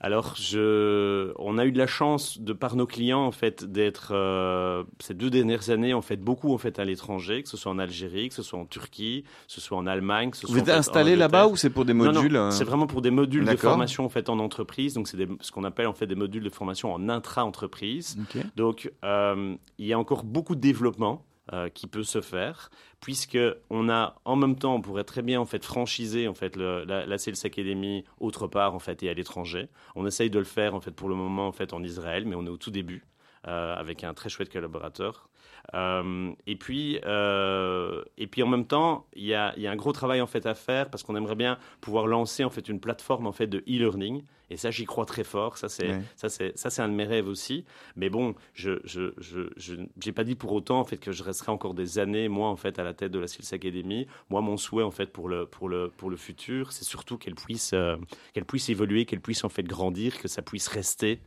Alors, 0.00 0.36
je, 0.36 1.32
on 1.38 1.58
a 1.58 1.66
eu 1.66 1.72
de 1.72 1.78
la 1.78 1.88
chance 1.88 2.38
de 2.38 2.52
par 2.52 2.76
nos 2.76 2.86
clients 2.86 3.24
en 3.24 3.32
fait 3.32 3.64
d'être 3.64 4.12
euh, 4.12 4.84
ces 5.00 5.12
deux 5.12 5.28
dernières 5.28 5.70
années 5.70 5.92
en 5.92 6.02
fait 6.02 6.18
beaucoup 6.18 6.54
en 6.54 6.58
fait 6.58 6.78
à 6.78 6.84
l'étranger, 6.84 7.42
que 7.42 7.48
ce 7.48 7.56
soit 7.56 7.72
en 7.72 7.80
Algérie, 7.80 8.28
que 8.28 8.34
ce 8.34 8.44
soit 8.44 8.60
en 8.60 8.64
Turquie, 8.64 9.24
que 9.24 9.52
ce 9.52 9.60
soit 9.60 9.76
en 9.76 9.88
Allemagne. 9.88 10.30
Que 10.30 10.36
ce 10.36 10.46
Vous 10.46 10.52
soit, 10.52 10.62
êtes 10.62 10.68
installé 10.68 11.16
là-bas 11.16 11.48
ou 11.48 11.56
c'est 11.56 11.70
pour 11.70 11.84
des 11.84 11.94
modules 11.94 12.32
non, 12.32 12.44
non, 12.44 12.50
C'est 12.52 12.62
vraiment 12.64 12.86
pour 12.86 13.02
des 13.02 13.10
modules 13.10 13.44
de 13.44 13.56
formation 13.56 14.04
en 14.04 14.08
fait 14.08 14.28
en 14.28 14.38
entreprise. 14.38 14.94
Donc 14.94 15.08
c'est 15.08 15.18
ce 15.40 15.50
qu'on 15.50 15.64
appelle 15.64 15.88
en 15.88 15.94
fait 15.94 16.06
des 16.06 16.14
modules 16.14 16.44
de 16.44 16.50
formation 16.50 16.92
en 16.92 17.08
intra-entreprise. 17.08 18.16
Okay. 18.22 18.44
Donc 18.54 18.92
euh, 19.04 19.56
il 19.78 19.86
y 19.86 19.92
a 19.92 19.98
encore 19.98 20.22
beaucoup 20.22 20.54
de 20.54 20.60
développement. 20.60 21.24
Euh, 21.52 21.68
qui 21.68 21.86
peut 21.86 22.02
se 22.02 22.20
faire, 22.20 22.70
puisque 23.00 23.38
on 23.70 23.88
a 23.88 24.16
en 24.24 24.36
même 24.36 24.56
temps, 24.56 24.74
on 24.74 24.80
pourrait 24.80 25.04
très 25.04 25.22
bien 25.22 25.40
en 25.40 25.46
fait 25.46 25.64
franchiser 25.64 26.28
en 26.28 26.34
fait 26.34 26.56
la 26.56 27.18
Sales 27.18 27.34
Academy 27.44 28.04
autre 28.20 28.46
part 28.46 28.74
en 28.74 28.78
fait 28.78 29.02
et 29.02 29.08
à 29.08 29.14
l'étranger. 29.14 29.68
On 29.94 30.06
essaye 30.06 30.30
de 30.30 30.38
le 30.38 30.44
faire 30.44 30.74
en 30.74 30.80
fait 30.80 30.92
pour 30.92 31.08
le 31.08 31.14
moment 31.14 31.48
en 31.48 31.52
fait 31.52 31.72
en 31.72 31.82
Israël, 31.82 32.24
mais 32.26 32.34
on 32.34 32.44
est 32.44 32.50
au 32.50 32.58
tout 32.58 32.70
début. 32.70 33.04
Euh, 33.46 33.74
avec 33.76 34.02
un 34.02 34.14
très 34.14 34.28
chouette 34.28 34.52
collaborateur. 34.52 35.28
Euh, 35.74 36.32
et 36.46 36.56
puis, 36.56 36.98
euh, 37.04 38.02
et 38.16 38.26
puis 38.26 38.42
en 38.42 38.46
même 38.46 38.66
temps, 38.66 39.06
il 39.14 39.26
y 39.26 39.34
a, 39.34 39.52
y 39.58 39.66
a, 39.66 39.70
un 39.70 39.76
gros 39.76 39.92
travail 39.92 40.20
en 40.20 40.26
fait 40.26 40.46
à 40.46 40.54
faire 40.54 40.90
parce 40.90 41.02
qu'on 41.02 41.14
aimerait 41.14 41.34
bien 41.34 41.58
pouvoir 41.80 42.06
lancer 42.06 42.42
en 42.44 42.50
fait 42.50 42.68
une 42.68 42.80
plateforme 42.80 43.26
en 43.26 43.32
fait 43.32 43.46
de 43.46 43.58
e-learning. 43.58 44.22
Et 44.50 44.56
ça, 44.56 44.70
j'y 44.70 44.86
crois 44.86 45.04
très 45.04 45.24
fort. 45.24 45.58
Ça, 45.58 45.68
c'est 45.68 45.88
Ouais. 45.88 46.00
ça, 46.16 46.30
c'est 46.30 46.56
ça, 46.56 46.70
c'est 46.70 46.80
un 46.80 46.88
de 46.88 46.94
mes 46.94 47.04
rêves 47.04 47.28
aussi. 47.28 47.66
Mais 47.96 48.08
bon, 48.08 48.34
je 48.54 48.80
je 48.84 49.12
je 49.18 49.42
je 49.58 50.10
pas 50.10 50.24
dit 50.24 50.36
pour 50.36 50.52
autant 50.52 50.80
en 50.80 50.84
fait 50.84 50.96
que 50.96 51.12
je 51.12 51.22
resterai 51.22 51.52
encore 51.52 51.74
des 51.74 51.98
années 51.98 52.28
moi 52.28 52.48
en 52.48 52.56
fait 52.56 52.78
à 52.78 52.82
la 52.82 52.94
tête 52.94 53.12
de 53.12 53.18
la 53.18 53.26
Sales 53.26 53.54
Academy. 53.54 54.06
Moi, 54.30 54.40
mon 54.40 54.56
souhait 54.56 54.84
en 54.84 54.90
fait 54.90 55.12
pour 55.12 55.28
le 55.28 55.44
pour 55.44 55.68
le 55.68 55.90
pour 55.90 56.08
le 56.08 56.16
futur, 56.16 56.72
c'est 56.72 56.84
surtout 56.84 57.18
qu'elle 57.18 57.34
puisse 57.34 57.72
euh, 57.74 57.96
qu'elle 58.32 58.46
puisse 58.46 58.70
évoluer, 58.70 59.04
qu'elle 59.04 59.20
puisse 59.20 59.44
en 59.44 59.50
fait 59.50 59.64
grandir, 59.64 60.18
que 60.18 60.28
ça 60.28 60.40
puisse 60.40 60.68
rester. 60.68 61.20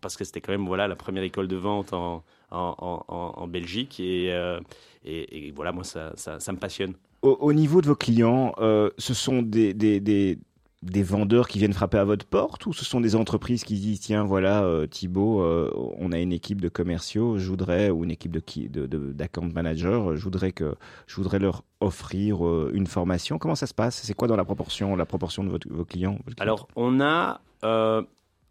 Parce 0.00 0.16
que 0.16 0.24
c'était 0.24 0.40
quand 0.40 0.52
même 0.52 0.66
voilà 0.66 0.88
la 0.88 0.96
première 0.96 1.24
école 1.24 1.46
de 1.46 1.56
vente 1.56 1.92
en, 1.92 2.24
en, 2.52 2.74
en, 2.78 3.04
en- 3.08 3.32
en 3.42 3.46
Belgique 3.48 3.98
et, 4.00 4.32
euh, 4.32 4.60
et, 5.04 5.48
et 5.48 5.50
voilà 5.50 5.72
moi 5.72 5.84
ça, 5.84 6.12
ça, 6.16 6.38
ça 6.38 6.52
me 6.52 6.58
passionne. 6.58 6.94
Au, 7.22 7.36
au 7.40 7.52
niveau 7.52 7.80
de 7.80 7.86
vos 7.86 7.94
clients, 7.96 8.52
euh, 8.58 8.90
ce 8.98 9.14
sont 9.14 9.42
des, 9.42 9.74
des, 9.74 10.00
des, 10.00 10.38
des 10.82 11.02
vendeurs 11.04 11.46
qui 11.46 11.60
viennent 11.60 11.72
frapper 11.72 11.98
à 11.98 12.04
votre 12.04 12.26
porte 12.26 12.66
ou 12.66 12.72
ce 12.72 12.84
sont 12.84 13.00
des 13.00 13.14
entreprises 13.14 13.62
qui 13.62 13.74
disent 13.74 14.00
tiens 14.00 14.24
voilà 14.24 14.64
euh, 14.64 14.88
Thibaut, 14.88 15.40
euh, 15.42 15.70
on 15.98 16.10
a 16.10 16.18
une 16.18 16.32
équipe 16.32 16.60
de 16.60 16.68
commerciaux, 16.68 17.38
je 17.38 17.48
voudrais 17.48 17.90
ou 17.90 18.02
une 18.02 18.10
équipe 18.10 18.32
de 18.32 18.40
qui 18.40 18.68
de, 18.68 18.86
de- 18.86 19.12
d'account 19.12 19.48
manager, 19.54 20.16
je 20.16 20.22
voudrais 20.24 20.50
que 20.50 20.74
je 21.06 21.14
voudrais 21.14 21.38
leur 21.38 21.62
offrir 21.80 22.44
euh, 22.44 22.72
une 22.74 22.88
formation. 22.88 23.38
Comment 23.38 23.54
ça 23.54 23.68
se 23.68 23.74
passe? 23.74 24.02
C'est 24.02 24.14
quoi 24.14 24.26
dans 24.26 24.34
la 24.36 24.44
proportion 24.44 24.96
la 24.96 25.06
proportion 25.06 25.44
de 25.44 25.50
votre- 25.50 25.68
vos 25.70 25.84
clients 25.84 26.18
votre 26.26 26.42
Alors 26.42 26.66
on 26.74 27.00
a 27.00 27.40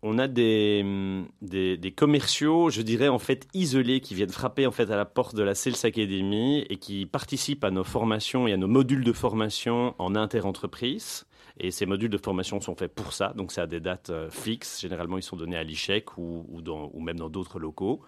on 0.04 0.18
a 0.18 0.28
des, 0.28 0.82
hum, 0.84 1.28
des, 1.42 1.78
des 1.78 1.92
commerciaux, 1.92 2.70
je 2.70 2.82
dirais 2.82 3.08
en 3.08 3.20
fait 3.20 3.48
isolés, 3.54 4.02
qui 4.02 4.16
viennent 4.16 4.30
frapper 4.30 4.66
en 4.66 4.72
fait 4.72 4.90
à 4.92 4.96
la 4.96 5.06
porte 5.06 5.36
de 5.36 5.44
la 5.44 5.56
Sales 5.56 5.76
Academy 5.84 6.66
et 6.70 6.78
qui 6.78 7.06
participent 7.06 7.64
à 7.64 7.72
nos 7.72 7.84
formations 7.84 8.48
et 8.48 8.54
à 8.54 8.58
nos 8.58 8.68
modules 8.68 9.04
de 9.04 9.14
formation 9.14 9.96
en 10.00 10.16
inter-entreprise. 10.16 11.26
Et 11.60 11.70
ces 11.70 11.86
modules 11.86 12.10
de 12.10 12.18
formation 12.18 12.60
sont 12.60 12.76
faits 12.76 12.96
pour 12.96 13.14
ça, 13.14 13.34
donc 13.36 13.52
c'est 13.52 13.62
à 13.62 13.68
des 13.68 13.80
dates 13.80 14.10
euh, 14.10 14.30
fixes. 14.32 14.82
Généralement, 14.82 15.18
ils 15.18 15.24
sont 15.24 15.36
donnés 15.36 15.58
à 15.58 15.64
l'ICHEC 15.64 16.18
ou, 16.18 16.48
ou 16.50 17.02
même 17.02 17.20
dans 17.20 17.30
d'autres 17.30 17.60
locaux, 17.60 18.02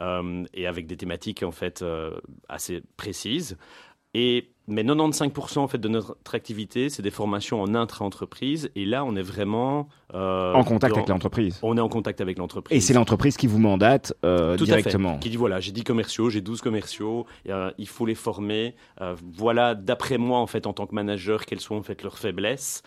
euh, 0.00 0.44
et 0.54 0.66
avec 0.66 0.86
des 0.86 0.96
thématiques 0.96 1.42
en 1.42 1.50
fait 1.50 1.82
euh, 1.82 2.18
assez 2.48 2.82
précises. 2.96 3.58
Et 4.14 4.53
mais 4.66 4.82
95% 4.82 5.58
en 5.58 5.68
fait 5.68 5.78
de 5.78 5.88
notre 5.88 6.16
activité, 6.32 6.88
c'est 6.88 7.02
des 7.02 7.10
formations 7.10 7.60
en 7.60 7.74
intra-entreprise. 7.74 8.70
Et 8.76 8.84
là, 8.84 9.04
on 9.04 9.14
est 9.16 9.22
vraiment 9.22 9.88
euh, 10.14 10.52
en 10.54 10.64
contact 10.64 10.92
dans- 10.94 10.98
avec 11.00 11.08
l'entreprise. 11.08 11.58
On 11.62 11.76
est 11.76 11.80
en 11.80 11.88
contact 11.88 12.20
avec 12.20 12.38
l'entreprise. 12.38 12.76
Et 12.76 12.80
c'est 12.80 12.94
l'entreprise 12.94 13.36
qui 13.36 13.46
vous 13.46 13.58
mandate 13.58 14.14
euh, 14.24 14.56
Tout 14.56 14.64
directement. 14.64 15.10
à 15.10 15.14
fait. 15.14 15.20
Qui 15.20 15.30
dit 15.30 15.36
voilà, 15.36 15.60
j'ai 15.60 15.72
10 15.72 15.84
commerciaux, 15.84 16.30
j'ai 16.30 16.40
12 16.40 16.60
commerciaux, 16.62 17.26
euh, 17.48 17.70
il 17.78 17.88
faut 17.88 18.06
les 18.06 18.14
former. 18.14 18.74
Voilà, 19.36 19.74
d'après 19.74 20.18
moi, 20.18 20.38
en 20.38 20.46
fait, 20.46 20.66
en 20.66 20.72
tant 20.72 20.86
que 20.86 20.94
manager, 20.94 21.44
quelles 21.46 21.60
sont 21.60 21.76
en 21.76 21.82
fait 21.82 22.02
leurs 22.02 22.18
faiblesses. 22.18 22.82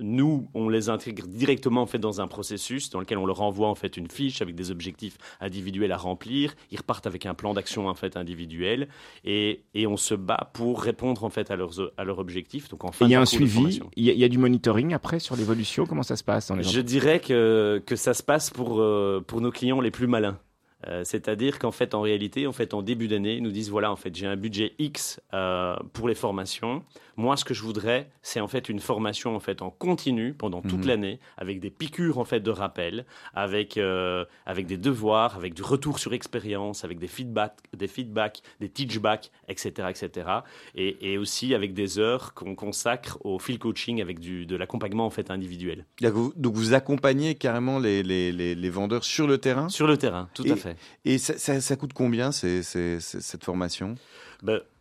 Nous, 0.00 0.48
on 0.54 0.68
les 0.68 0.88
intègre 0.90 1.26
directement 1.26 1.82
en 1.82 1.86
fait 1.86 1.98
dans 1.98 2.20
un 2.20 2.28
processus 2.28 2.88
dans 2.90 3.00
lequel 3.00 3.18
on 3.18 3.26
leur 3.26 3.40
envoie 3.40 3.68
en 3.68 3.74
fait 3.74 3.96
une 3.96 4.08
fiche 4.08 4.40
avec 4.42 4.54
des 4.54 4.70
objectifs 4.70 5.18
individuels 5.40 5.90
à 5.90 5.96
remplir. 5.96 6.54
Ils 6.70 6.78
repartent 6.78 7.06
avec 7.08 7.26
un 7.26 7.34
plan 7.34 7.52
d'action 7.52 7.88
en 7.88 7.94
fait 7.94 8.16
individuel 8.16 8.88
et, 9.24 9.62
et 9.74 9.86
on 9.88 9.96
se 9.96 10.14
bat 10.14 10.50
pour 10.54 10.80
répondre 10.82 11.24
en 11.24 11.30
fait 11.30 11.50
à 11.50 11.56
leurs 11.56 11.90
à 11.96 12.04
leurs 12.04 12.20
objectifs. 12.20 12.68
Donc 12.68 12.84
en 12.84 12.92
fin 12.92 13.06
il 13.06 13.10
y 13.10 13.14
a 13.16 13.20
un 13.20 13.26
suivi, 13.26 13.80
il 13.96 14.04
y, 14.04 14.10
a- 14.10 14.12
il 14.12 14.18
y 14.20 14.24
a 14.24 14.28
du 14.28 14.38
monitoring 14.38 14.94
après 14.94 15.18
sur 15.18 15.34
l'évolution? 15.34 15.84
Comment 15.86 16.04
ça 16.04 16.14
se 16.16 16.22
passe 16.24 16.48
dans 16.48 16.54
les 16.54 16.62
Je 16.62 16.80
dirais 16.80 17.18
que, 17.20 17.82
que 17.84 17.96
ça 17.96 18.14
se 18.14 18.22
passe 18.22 18.50
pour, 18.50 18.80
euh, 18.80 19.20
pour 19.26 19.40
nos 19.40 19.50
clients 19.50 19.80
les 19.80 19.90
plus 19.90 20.06
malins. 20.06 20.38
Euh, 20.86 21.02
C'est-à-dire 21.02 21.58
qu'en 21.58 21.72
fait, 21.72 21.92
en 21.92 22.00
réalité, 22.02 22.46
en 22.46 22.52
fait, 22.52 22.72
en 22.72 22.82
début 22.82 23.08
d'année, 23.08 23.34
ils 23.34 23.42
nous 23.42 23.50
disent 23.50 23.68
voilà, 23.68 23.90
en 23.90 23.96
fait, 23.96 24.14
j'ai 24.14 24.28
un 24.28 24.36
budget 24.36 24.74
X 24.78 25.20
euh, 25.34 25.74
pour 25.92 26.06
les 26.08 26.14
formations. 26.14 26.84
Moi, 27.18 27.36
ce 27.36 27.44
que 27.44 27.52
je 27.52 27.62
voudrais, 27.62 28.08
c'est 28.22 28.38
en 28.40 28.46
fait 28.48 28.68
une 28.68 28.78
formation 28.78 29.34
en 29.34 29.40
fait 29.40 29.60
en 29.60 29.70
continu 29.70 30.32
pendant 30.34 30.62
toute 30.62 30.78
Mhm. 30.82 30.86
l'année, 30.86 31.20
avec 31.36 31.58
des 31.58 31.68
piqûres 31.68 32.16
en 32.18 32.24
fait 32.24 32.38
de 32.40 32.50
rappel, 32.50 33.04
avec 33.34 33.76
euh, 33.76 34.24
avec 34.46 34.66
des 34.66 34.76
devoirs, 34.76 35.36
avec 35.36 35.52
du 35.52 35.62
retour 35.62 35.98
sur 35.98 36.12
expérience, 36.14 36.84
avec 36.84 37.00
des 37.00 37.08
feedbacks, 37.08 37.58
des 37.76 37.88
feedbacks, 37.88 38.40
des 38.60 38.68
teachbacks, 38.68 39.30
etc., 39.48 39.88
etc. 39.90 40.28
Et, 40.76 41.12
et 41.12 41.18
aussi 41.18 41.54
avec 41.54 41.74
des 41.74 41.98
heures 41.98 42.34
qu'on 42.34 42.54
consacre 42.54 43.18
au 43.24 43.40
field 43.40 43.58
coaching 43.60 44.00
avec 44.00 44.20
du, 44.20 44.46
de 44.46 44.54
l'accompagnement 44.56 45.04
en 45.04 45.10
fait 45.10 45.30
individuel. 45.32 45.84
Donc 46.00 46.54
vous, 46.54 46.72
accompagnez 46.72 47.34
carrément 47.34 47.80
les, 47.80 48.04
les, 48.04 48.30
les, 48.30 48.54
les 48.54 48.70
vendeurs 48.70 49.02
sur 49.02 49.26
le 49.26 49.38
terrain? 49.38 49.68
Sur 49.68 49.88
le 49.88 49.96
terrain, 49.96 50.28
tout 50.34 50.46
Et- 50.46 50.52
à 50.52 50.56
fait. 50.56 50.76
Et 51.04 51.18
ça, 51.18 51.36
ça, 51.36 51.60
ça 51.60 51.74
coûte 51.74 51.92
combien 51.94 52.30
cette 52.30 53.44
formation? 53.44 53.96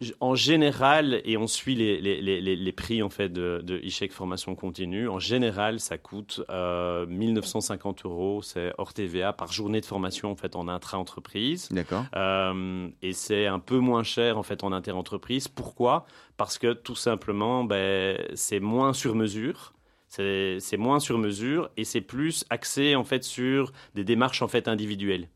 J- 0.01 0.13
en 0.19 0.35
général, 0.35 1.21
et 1.25 1.35
on 1.37 1.47
suit 1.47 1.75
les, 1.75 1.99
les, 1.99 2.21
les, 2.21 2.39
les- 2.41 2.55
les 2.55 2.71
prix 2.71 3.01
en 3.01 3.09
fait 3.09 3.29
de, 3.29 3.61
de 3.63 3.81
formation 4.11 4.55
continue, 4.55 5.09
en 5.09 5.19
général, 5.19 5.79
ça 5.79 5.97
coûte 5.97 6.41
euh, 6.49 7.05
1950 7.07 8.05
euros, 8.05 8.41
c'est 8.43 8.71
hors 8.77 8.93
TVA 8.93 9.33
par 9.33 9.51
journée 9.51 9.81
de 9.81 9.85
formation 9.85 10.31
en 10.31 10.35
fait 10.35 10.55
en 10.55 10.67
intra-entreprise. 10.67 11.69
D'accord. 11.71 12.05
Euh, 12.15 12.87
et 13.01 13.13
c'est 13.13 13.47
un 13.47 13.59
peu 13.59 13.79
moins 13.79 14.03
cher 14.03 14.37
en 14.37 14.43
fait 14.43 14.63
en 14.63 14.71
inter-entreprise. 14.71 15.47
Pourquoi? 15.47 16.05
Parce 16.37 16.57
que 16.57 16.73
tout 16.73 16.95
simplement, 16.95 17.63
ben, 17.63 18.17
c'est 18.35 18.59
moins 18.59 18.93
sur 18.93 19.15
mesure. 19.15 19.73
C'est 20.09 20.77
moins 20.77 20.99
sur 21.01 21.17
mesure 21.17 21.69
et 21.75 21.83
c'est 21.83 21.99
plus 22.01 22.45
axé 22.49 22.95
en 22.95 23.03
fait 23.03 23.23
sur 23.25 23.73
des 23.93 24.03
démarches 24.05 24.41
en 24.41 24.47
fait 24.47 24.67
individuelles. 24.69 25.27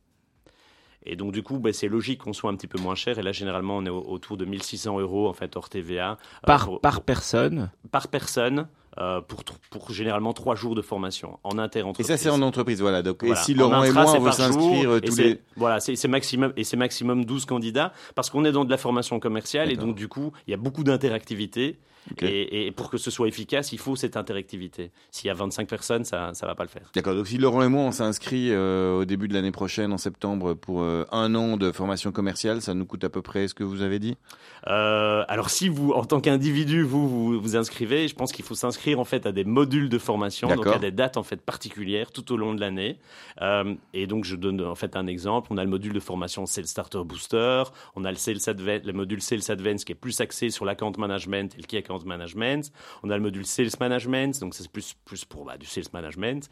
Et 1.06 1.16
donc 1.16 1.32
du 1.32 1.42
coup, 1.44 1.58
ben, 1.60 1.74
c'est 1.74 1.88
logique 1.88 2.20
qu'on 2.24 2.34
soit 2.34 2.52
un 2.52 2.56
petit 2.56 2.68
peu 2.68 2.80
moins 2.80 2.96
cher. 2.96 3.18
Et 3.18 3.24
là, 3.24 3.32
généralement, 3.32 3.78
on 3.78 3.86
est 3.86 3.90
au- 3.90 4.06
autour 4.08 4.38
de 4.38 4.46
1600 4.46 5.00
euros 5.00 5.28
en 5.28 5.34
fait 5.34 5.56
hors 5.56 5.68
TVA 5.70 6.12
euh, 6.12 6.16
par, 6.46 6.66
pour- 6.66 6.82
par 6.82 7.02
personne. 7.02 7.70
par 7.92 8.08
personne 8.08 8.68
euh, 9.00 9.22
pour, 9.22 9.44
pour 9.70 9.92
généralement 9.92 10.34
trois 10.34 10.54
jours 10.56 10.76
de 10.76 10.82
formation 10.82 11.40
en 11.46 11.58
Et 11.58 11.62
inter-entreprise. 11.62 12.06
ça, 12.08 12.18
c'est 12.18 12.30
en 12.30 12.42
entreprise, 12.42 12.82
voilà. 12.82 13.02
Donc, 13.02 13.24
Voilà. 13.24 13.40
Et 13.40 13.44
si 13.44 13.54
En 13.54 13.58
Laurent 13.58 13.84
et 13.84 13.92
moi, 13.92 14.04
on 14.16 14.20
veut 14.20 14.32
s'inscrire 14.32 14.90
euh, 14.92 14.98
et 14.98 15.02
tous 15.02 15.16
les. 15.18 15.40
Voilà, 15.56 15.80
c'est 15.80 16.08
maximum, 16.10 16.52
et 16.58 16.64
c'est 16.66 16.76
maximum 16.78 17.24
12 17.24 17.46
candidats, 17.46 17.94
parce 18.16 18.30
qu'on 18.30 18.44
est 18.44 18.52
dans 18.52 18.66
de 18.66 18.70
la 18.70 18.78
formation 18.78 19.20
commerciale, 19.22 19.72
et 19.72 19.78
donc 19.78 19.96
du 19.96 20.08
coup, 20.10 20.34
il 20.46 20.52
y 20.52 20.54
a 20.54 20.58
beaucoup 20.58 20.84
d'interactivité. 20.84 21.80
Et, 22.22 22.68
et 22.68 22.72
pour 22.72 22.90
que 22.90 22.98
ce 22.98 23.12
soit 23.12 23.28
efficace, 23.28 23.72
il 23.72 23.80
faut 23.80 23.96
cette 23.96 24.18
interactivité. 24.18 24.92
S'il 25.12 25.28
y 25.28 25.30
a 25.30 25.34
25 25.34 25.68
personnes, 25.68 26.04
ça 26.04 26.32
ne 26.32 26.48
va 26.48 26.56
pas 26.56 26.64
le 26.64 26.70
faire. 26.70 26.90
D'accord. 26.96 27.16
Donc, 27.16 27.28
si 27.28 27.38
Laurent 27.38 27.64
et 27.64 27.68
moi, 27.68 27.84
on 27.84 27.92
s'inscrit 27.92 28.52
euh, 28.52 29.00
au 29.00 29.06
début 29.06 29.28
de 29.28 29.34
l'année 29.34 29.52
prochaine, 29.52 29.94
en 29.94 29.98
septembre, 29.98 30.54
pour 30.54 30.82
euh, 30.82 31.06
un 31.12 31.34
an 31.36 31.58
de 31.58 31.72
formation 31.72 32.12
commerciale, 32.12 32.62
ça 32.62 32.74
nous 32.74 32.86
coûte 32.86 33.04
à 33.04 33.10
peu 33.10 33.22
près 33.22 33.48
ce 33.48 33.54
que 33.54 33.64
vous 33.64 33.82
avez 33.82 34.00
dit? 34.00 34.18
Euh, 34.68 35.24
alors 35.28 35.50
si 35.50 35.70
vous, 35.70 35.92
en 35.92 36.06
tant 36.06 36.22
qu'individu, 36.22 36.84
vous, 36.84 37.08
vous 37.08 37.40
vous 37.40 37.56
inscrivez, 37.56 38.08
je 38.08 38.16
pense 38.16 38.32
qu'il 38.32 38.46
faut 38.46 38.56
s'inscrire 38.56 39.00
en 39.00 39.06
fait 39.06 39.26
à 39.26 39.32
des 39.32 39.44
modules 39.44 39.90
de 39.90 39.98
formation, 39.98 40.48
donc 40.48 40.68
à 40.68 40.80
des 40.80 40.92
dates 40.92 41.18
en 41.18 41.24
fait 41.24 41.42
particulières 41.42 42.12
tout 42.12 42.32
au 42.32 42.38
long 42.38 42.54
de 42.54 42.62
l'année. 42.62 43.00
Et 43.94 44.08
donc 44.08 44.26
je 44.26 44.36
donne 44.36 44.62
en 44.62 44.76
fait 44.76 44.96
un 44.96 45.08
exemple. 45.08 45.48
On 45.52 45.58
a 45.58 45.64
le 45.64 45.70
module 45.70 45.94
de 45.94 46.00
formation 46.00 46.46
Sales 46.46 46.68
Starter 46.68 47.04
Booster, 47.04 47.64
on 47.96 48.06
a 48.06 48.12
le 48.12 48.18
Sales 48.18 48.38
le 48.64 48.92
module 48.92 49.22
Sales 49.22 49.50
Advance 49.50 49.84
qui 49.84 49.92
est 49.92 49.96
plus 49.96 50.22
axé 50.22 50.50
sur 50.50 50.66
l'account 50.66 50.94
management 50.98 51.54
et 51.56 51.62
le 51.62 51.68
key 51.68 51.78
account 51.78 51.91
management. 52.06 52.72
On 53.04 53.10
a 53.10 53.16
le 53.18 53.24
module 53.24 53.46
Sales 53.46 53.70
Management, 53.80 54.40
donc 54.40 54.54
c'est 54.56 54.68
plus 54.70 54.96
plus 55.06 55.26
pour 55.26 55.46
bah, 55.46 55.58
du 55.58 55.66
sales 55.66 55.84
management. 55.94 56.50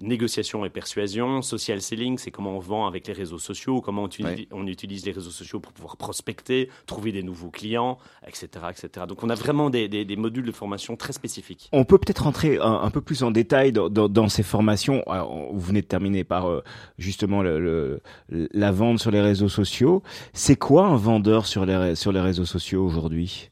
Négociation 0.00 0.64
et 0.64 0.70
persuasion, 0.70 1.42
social 1.42 1.82
selling, 1.82 2.16
c'est 2.16 2.30
comment 2.30 2.56
on 2.56 2.60
vend 2.60 2.86
avec 2.86 3.06
les 3.06 3.12
réseaux 3.12 3.38
sociaux, 3.38 3.82
comment 3.82 4.04
on, 4.04 4.06
utilise- 4.06 4.30
Ouais. 4.32 4.48
on 4.50 4.66
utilise 4.66 5.04
les 5.04 5.12
réseaux 5.12 5.30
sociaux 5.30 5.60
pour 5.60 5.72
pouvoir 5.74 5.98
prospecter, 5.98 6.70
trouver 6.86 7.12
des 7.12 7.22
nouveaux 7.22 7.50
clients, 7.50 7.98
etc. 8.26 8.48
etc. 8.70 9.04
Donc 9.06 9.22
on 9.22 9.28
a 9.28 9.34
vraiment 9.34 9.68
des, 9.68 9.88
des- 9.88 10.06
des 10.06 10.16
modules 10.16 10.46
de 10.46 10.50
formation 10.52 10.96
très 10.96 11.12
spécifiques. 11.12 11.68
On 11.72 11.84
peut 11.84 11.98
peut-être 11.98 12.22
rentrer 12.24 12.56
un, 12.58 12.72
un 12.82 12.90
peu 12.90 13.02
plus 13.02 13.22
en 13.22 13.30
détail 13.30 13.70
dans, 13.72 13.90
dans- 13.90 14.08
dans 14.08 14.28
ces 14.30 14.42
formations. 14.42 15.02
Alors, 15.08 15.52
vous 15.52 15.60
venez 15.60 15.82
de 15.82 15.86
terminer 15.86 16.24
par 16.24 16.46
euh, 16.48 16.62
justement 16.96 17.42
le, 17.42 17.60
le- 17.60 18.48
la 18.54 18.72
vente 18.72 18.98
sur 18.98 19.10
les 19.10 19.20
réseaux 19.20 19.50
sociaux. 19.50 20.02
C'est 20.32 20.56
quoi 20.56 20.86
un 20.86 20.96
vendeur 20.96 21.44
sur 21.46 21.66
les, 21.66 21.76
ré- 21.76 21.96
sur 21.96 22.12
les 22.12 22.20
réseaux 22.20 22.46
sociaux 22.46 22.82
aujourd'hui? 22.84 23.50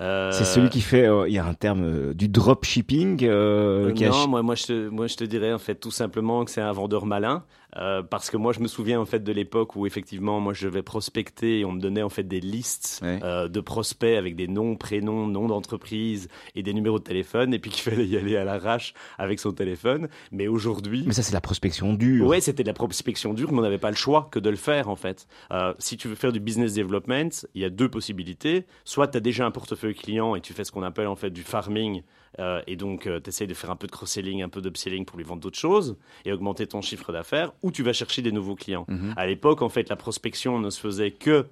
Euh, 0.00 0.30
C'est 0.30 0.44
celui 0.44 0.68
qui 0.68 0.80
fait, 0.80 1.06
euh, 1.06 1.28
il 1.28 1.34
y 1.34 1.38
a 1.38 1.44
un 1.44 1.54
terme 1.54 1.82
euh, 1.82 2.14
du 2.14 2.28
dropshipping. 2.28 3.24
Euh, 3.24 3.92
a 3.92 4.08
non, 4.08 4.28
moi, 4.28 4.42
moi, 4.42 4.54
je 4.54 4.66
te, 4.66 4.88
moi 4.88 5.08
je 5.08 5.16
te 5.16 5.24
dirais 5.24 5.52
en 5.52 5.58
fait 5.58 5.74
tout 5.74 5.90
simplement 5.90 6.44
que 6.44 6.50
c'est 6.50 6.60
un 6.60 6.72
vendeur 6.72 7.04
malin. 7.04 7.44
Euh, 7.76 8.02
parce 8.02 8.30
que 8.30 8.36
moi, 8.38 8.52
je 8.54 8.60
me 8.60 8.66
souviens 8.66 8.98
en 9.00 9.04
fait 9.04 9.22
de 9.22 9.30
l'époque 9.32 9.76
où 9.76 9.86
effectivement, 9.86 10.40
moi, 10.40 10.54
je 10.54 10.68
vais 10.68 10.82
prospecter 10.82 11.60
et 11.60 11.64
on 11.66 11.72
me 11.72 11.80
donnait 11.80 12.02
en 12.02 12.08
fait 12.08 12.22
des 12.24 12.40
listes 12.40 13.00
Ouais. 13.02 13.20
euh, 13.22 13.46
de 13.48 13.60
prospects 13.60 14.16
avec 14.16 14.36
des 14.36 14.48
noms, 14.48 14.74
prénoms, 14.74 15.26
noms 15.26 15.48
d'entreprise 15.48 16.28
et 16.54 16.62
des 16.62 16.72
numéros 16.72 16.98
de 16.98 17.04
téléphone, 17.04 17.52
et 17.52 17.58
puis 17.58 17.70
qu'il 17.70 17.82
fallait 17.94 18.06
y 18.06 18.16
aller 18.16 18.36
à 18.36 18.44
l'arrache 18.44 18.94
avec 19.18 19.38
son 19.38 19.52
téléphone. 19.52 20.08
Mais 20.32 20.48
aujourd'hui, 20.48 21.04
Mais 21.06 21.12
ça, 21.12 21.22
c'est 21.22 21.34
la 21.34 21.40
prospection 21.42 21.92
dure. 21.94 22.26
Ouais, 22.26 22.40
c'était 22.40 22.62
de 22.62 22.68
la 22.68 22.74
prospection 22.74 23.34
dure, 23.34 23.52
mais 23.52 23.58
on 23.58 23.62
n'avait 23.62 23.78
pas 23.78 23.90
le 23.90 23.96
choix 23.96 24.28
que 24.30 24.38
de 24.38 24.48
le 24.50 24.56
faire 24.56 24.88
en 24.88 24.96
fait. 24.96 25.26
Euh, 25.52 25.74
si 25.78 25.96
tu 25.98 26.08
veux 26.08 26.14
faire 26.14 26.32
du 26.32 26.40
business 26.40 26.74
development, 26.74 27.44
il 27.54 27.60
y 27.62 27.64
a 27.64 27.70
deux 27.70 27.88
possibilités. 27.90 28.64
Soit 28.84 29.08
tu 29.08 29.18
as 29.18 29.20
déjà 29.20 29.44
un 29.44 29.50
portefeuille 29.50 29.94
client 29.94 30.34
et 30.34 30.40
tu 30.40 30.52
fais 30.54 30.64
ce 30.64 30.72
qu'on 30.72 30.82
appelle 30.82 31.06
en 31.06 31.16
fait 31.16 31.30
du 31.30 31.42
farming, 31.42 32.02
euh, 32.38 32.62
et 32.66 32.76
donc 32.76 33.02
tu 33.02 33.28
essayes 33.28 33.46
de 33.46 33.54
faire 33.54 33.70
un 33.70 33.76
peu 33.76 33.86
de 33.86 33.92
cross-selling, 33.92 34.42
un 34.42 34.48
peu 34.48 34.60
d'upselling 34.60 35.04
pour 35.04 35.18
lui 35.18 35.24
vendre 35.24 35.40
d'autres 35.40 35.58
choses 35.58 35.96
et 36.24 36.32
augmenter 36.32 36.66
ton 36.66 36.80
chiffre 36.82 37.12
d'affaires, 37.12 37.52
ou 37.62 37.70
tu 37.70 37.82
vas 37.82 37.92
chercher 37.92 38.22
des 38.22 38.32
nouveaux 38.32 38.56
clients. 38.56 38.86
À 39.16 39.26
l'époque, 39.26 39.62
en 39.62 39.68
fait, 39.68 39.88
la 39.88 39.96
prospection 39.96 40.58
ne 40.58 40.70
se 40.70 40.80
faisait 40.80 41.10
que 41.12 41.46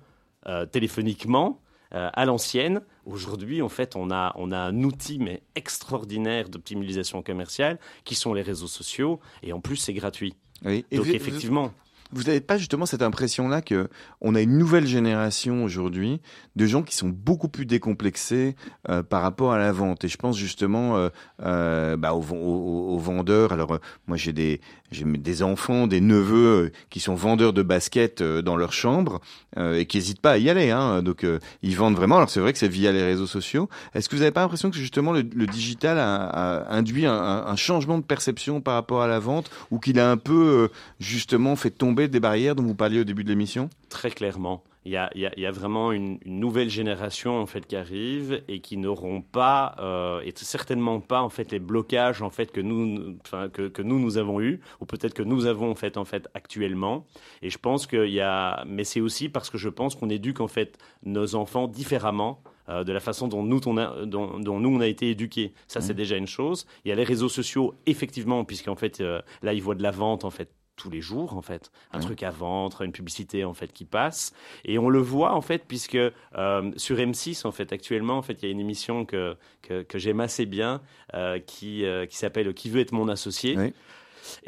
euh, 0.46 0.66
téléphoniquement. 0.66 1.60
euh, 1.94 2.10
à 2.12 2.24
l'ancienne, 2.24 2.80
aujourd'hui, 3.04 3.62
en 3.62 3.68
fait, 3.68 3.94
on 3.96 4.10
a, 4.10 4.32
on 4.36 4.50
a 4.50 4.58
un 4.58 4.82
outil 4.82 5.18
mais 5.18 5.42
extraordinaire 5.54 6.48
d'optimisation 6.48 7.22
commerciale 7.22 7.78
qui 8.04 8.14
sont 8.14 8.34
les 8.34 8.42
réseaux 8.42 8.66
sociaux 8.66 9.20
et 9.42 9.52
en 9.52 9.60
plus 9.60 9.76
c'est 9.76 9.94
gratuit. 9.94 10.34
Oui. 10.64 10.84
Donc 10.92 11.06
effectivement, 11.08 11.72
Vous 12.12 12.22
n'avez 12.24 12.40
pas 12.40 12.56
justement 12.56 12.86
cette 12.86 13.02
impression-là 13.02 13.62
que 13.62 13.88
on 14.20 14.34
a 14.34 14.40
une 14.40 14.56
nouvelle 14.58 14.86
génération 14.86 15.64
aujourd'hui 15.64 16.20
de 16.54 16.66
gens 16.66 16.82
qui 16.82 16.94
sont 16.94 17.08
beaucoup 17.08 17.48
plus 17.48 17.66
décomplexés 17.66 18.54
euh, 18.88 19.02
par 19.02 19.22
rapport 19.22 19.52
à 19.52 19.58
la 19.58 19.72
vente? 19.72 20.04
Et 20.04 20.08
je 20.08 20.16
pense 20.16 20.36
justement 20.36 20.96
euh, 20.96 21.08
euh, 21.42 21.96
bah, 21.96 22.14
aux, 22.14 22.20
ven- 22.20 22.38
aux- 22.38 22.94
aux 22.94 22.98
vendeurs. 22.98 23.52
Alors 23.52 23.78
moi 24.06 24.16
j'ai 24.16 24.32
des 24.32 25.42
enfants, 25.42 25.86
des 25.88 26.00
neveux 26.00 26.70
qui 26.90 27.00
sont 27.00 27.14
vendeurs 27.16 27.52
de 27.52 27.62
baskets 27.62 28.22
dans 28.22 28.56
leur 28.56 28.72
chambre 28.72 29.20
et 29.58 29.86
qui 29.86 29.96
n'hésitent 29.96 30.20
pas 30.20 30.32
à 30.32 30.38
y 30.38 30.48
aller. 30.48 30.70
Hein. 30.70 31.02
Donc 31.02 31.26
ils 31.62 31.76
vendent 31.76 31.96
vraiment. 31.96 32.16
Alors 32.16 32.30
c'est 32.30 32.40
vrai 32.40 32.52
que 32.52 32.58
c'est 32.58 32.68
via 32.68 32.92
les 32.92 33.02
réseaux 33.02 33.26
sociaux. 33.26 33.68
Est-ce 33.94 34.08
que 34.08 34.14
vous 34.14 34.20
n'avez 34.20 34.32
pas 34.32 34.42
l'impression 34.42 34.70
que 34.70 34.76
justement 34.76 35.12
le, 35.12 35.22
digital 35.22 35.98
a, 35.98 36.66
induit 36.70 37.06
un, 37.06 37.56
changement 37.56 37.98
de 37.98 38.04
perception 38.04 38.60
par 38.60 38.74
rapport 38.74 39.02
à 39.02 39.08
la 39.08 39.18
vente 39.18 39.50
ou 39.70 39.78
qu'il 39.78 39.98
a 39.98 40.10
un 40.10 40.16
peu 40.16 40.68
justement 41.00 41.56
fait 41.56 41.70
tomber 41.70 41.95
des 42.08 42.20
barrières 42.20 42.54
dont 42.54 42.62
vous 42.62 42.74
parliez 42.74 43.00
au 43.00 43.04
début 43.04 43.24
de 43.24 43.28
l'émission 43.30 43.68
très 43.88 44.10
clairement. 44.10 44.62
Il 44.84 44.92
y 44.92 44.96
a, 44.96 45.10
il 45.16 45.22
y 45.22 45.26
a- 45.26 45.32
il 45.36 45.42
y 45.42 45.46
a 45.46 45.50
vraiment 45.50 45.90
une, 45.90 46.18
une 46.24 46.38
nouvelle 46.38 46.68
génération 46.70 47.40
en 47.40 47.46
fait 47.46 47.66
qui 47.66 47.74
arrive 47.74 48.42
et 48.46 48.60
qui 48.60 48.76
n'auront 48.76 49.20
pas 49.20 49.74
euh, 49.80 50.20
et 50.24 50.32
certainement 50.36 51.00
pas 51.00 51.22
en 51.22 51.28
fait 51.28 51.50
les 51.50 51.58
blocages 51.58 52.22
en 52.22 52.30
fait 52.30 52.52
que 52.52 52.60
nous 52.60 53.16
enfin 53.24 53.48
que, 53.48 53.66
que 53.68 53.82
nous 53.82 53.98
nous 53.98 54.16
avons 54.16 54.40
eu 54.40 54.60
ou 54.80 54.86
peut-être 54.86 55.12
que 55.14 55.24
nous 55.24 55.46
avons 55.46 55.70
en 55.72 55.74
fait 55.74 55.96
en 55.96 56.04
fait 56.04 56.28
actuellement 56.34 57.04
et 57.42 57.50
je 57.50 57.58
pense 57.58 57.88
qu'il 57.88 58.10
y 58.10 58.20
a 58.20 58.64
mais 58.64 58.84
c'est 58.84 59.00
aussi 59.00 59.28
parce 59.28 59.50
que 59.50 59.58
je 59.58 59.68
pense 59.68 59.96
qu'on 59.96 60.08
éduque 60.08 60.40
en 60.40 60.46
fait 60.48 60.78
nos 61.04 61.34
enfants 61.34 61.66
différemment 61.66 62.40
euh, 62.68 62.84
de 62.84 62.92
la 62.92 63.00
façon 63.00 63.26
dont 63.28 63.42
nous, 63.42 63.60
on 63.66 63.76
a, 63.78 64.04
dont, 64.06 64.38
dont 64.38 64.58
nous 64.60 64.68
on 64.70 64.80
a 64.80 64.88
été 64.88 65.10
éduqués. 65.10 65.52
Ça, 65.68 65.80
c'est 65.80 65.94
déjà 65.94 66.16
une 66.16 66.26
chose. 66.26 66.66
Il 66.84 66.88
y 66.88 66.92
a 66.92 66.96
les 66.96 67.04
réseaux 67.04 67.28
sociaux, 67.28 67.74
effectivement, 67.86 68.44
puisqu'en 68.44 68.74
fait, 68.74 69.00
euh, 69.00 69.20
là, 69.42 69.52
ils 69.52 69.62
voient 69.62 69.76
de 69.76 69.84
la 69.84 69.92
vente, 69.92 70.24
en 70.24 70.30
fait, 70.30 70.50
tous 70.76 70.90
les 70.90 71.00
jours, 71.00 71.36
en 71.36 71.42
fait. 71.42 71.70
Un 71.92 71.98
Ouais. 71.98 72.04
truc 72.04 72.22
à 72.22 72.30
vendre, 72.30 72.82
une 72.82 72.92
publicité, 72.92 73.44
en 73.44 73.54
fait, 73.54 73.72
qui 73.72 73.84
passe. 73.84 74.32
Et 74.64 74.78
on 74.78 74.88
le 74.88 74.98
voit, 75.00 75.32
en 75.34 75.40
fait, 75.40 75.64
puisque 75.66 75.96
euh, 75.96 76.70
sur 76.76 76.96
M6, 76.98 77.46
en 77.46 77.52
fait, 77.52 77.72
actuellement, 77.72 78.18
en 78.18 78.22
fait, 78.22 78.42
il 78.42 78.46
y 78.46 78.48
a 78.48 78.52
une 78.52 78.60
émission 78.60 79.04
que, 79.04 79.36
que, 79.62 79.82
que 79.82 79.98
j'aime 79.98 80.20
assez 80.20 80.46
bien, 80.46 80.82
euh, 81.14 81.38
qui, 81.38 81.84
euh, 81.84 82.06
qui 82.06 82.16
s'appelle 82.16 82.52
Qui 82.54 82.70
veut 82.70 82.80
être 82.80 82.92
mon 82.92 83.08
associé 83.08 83.56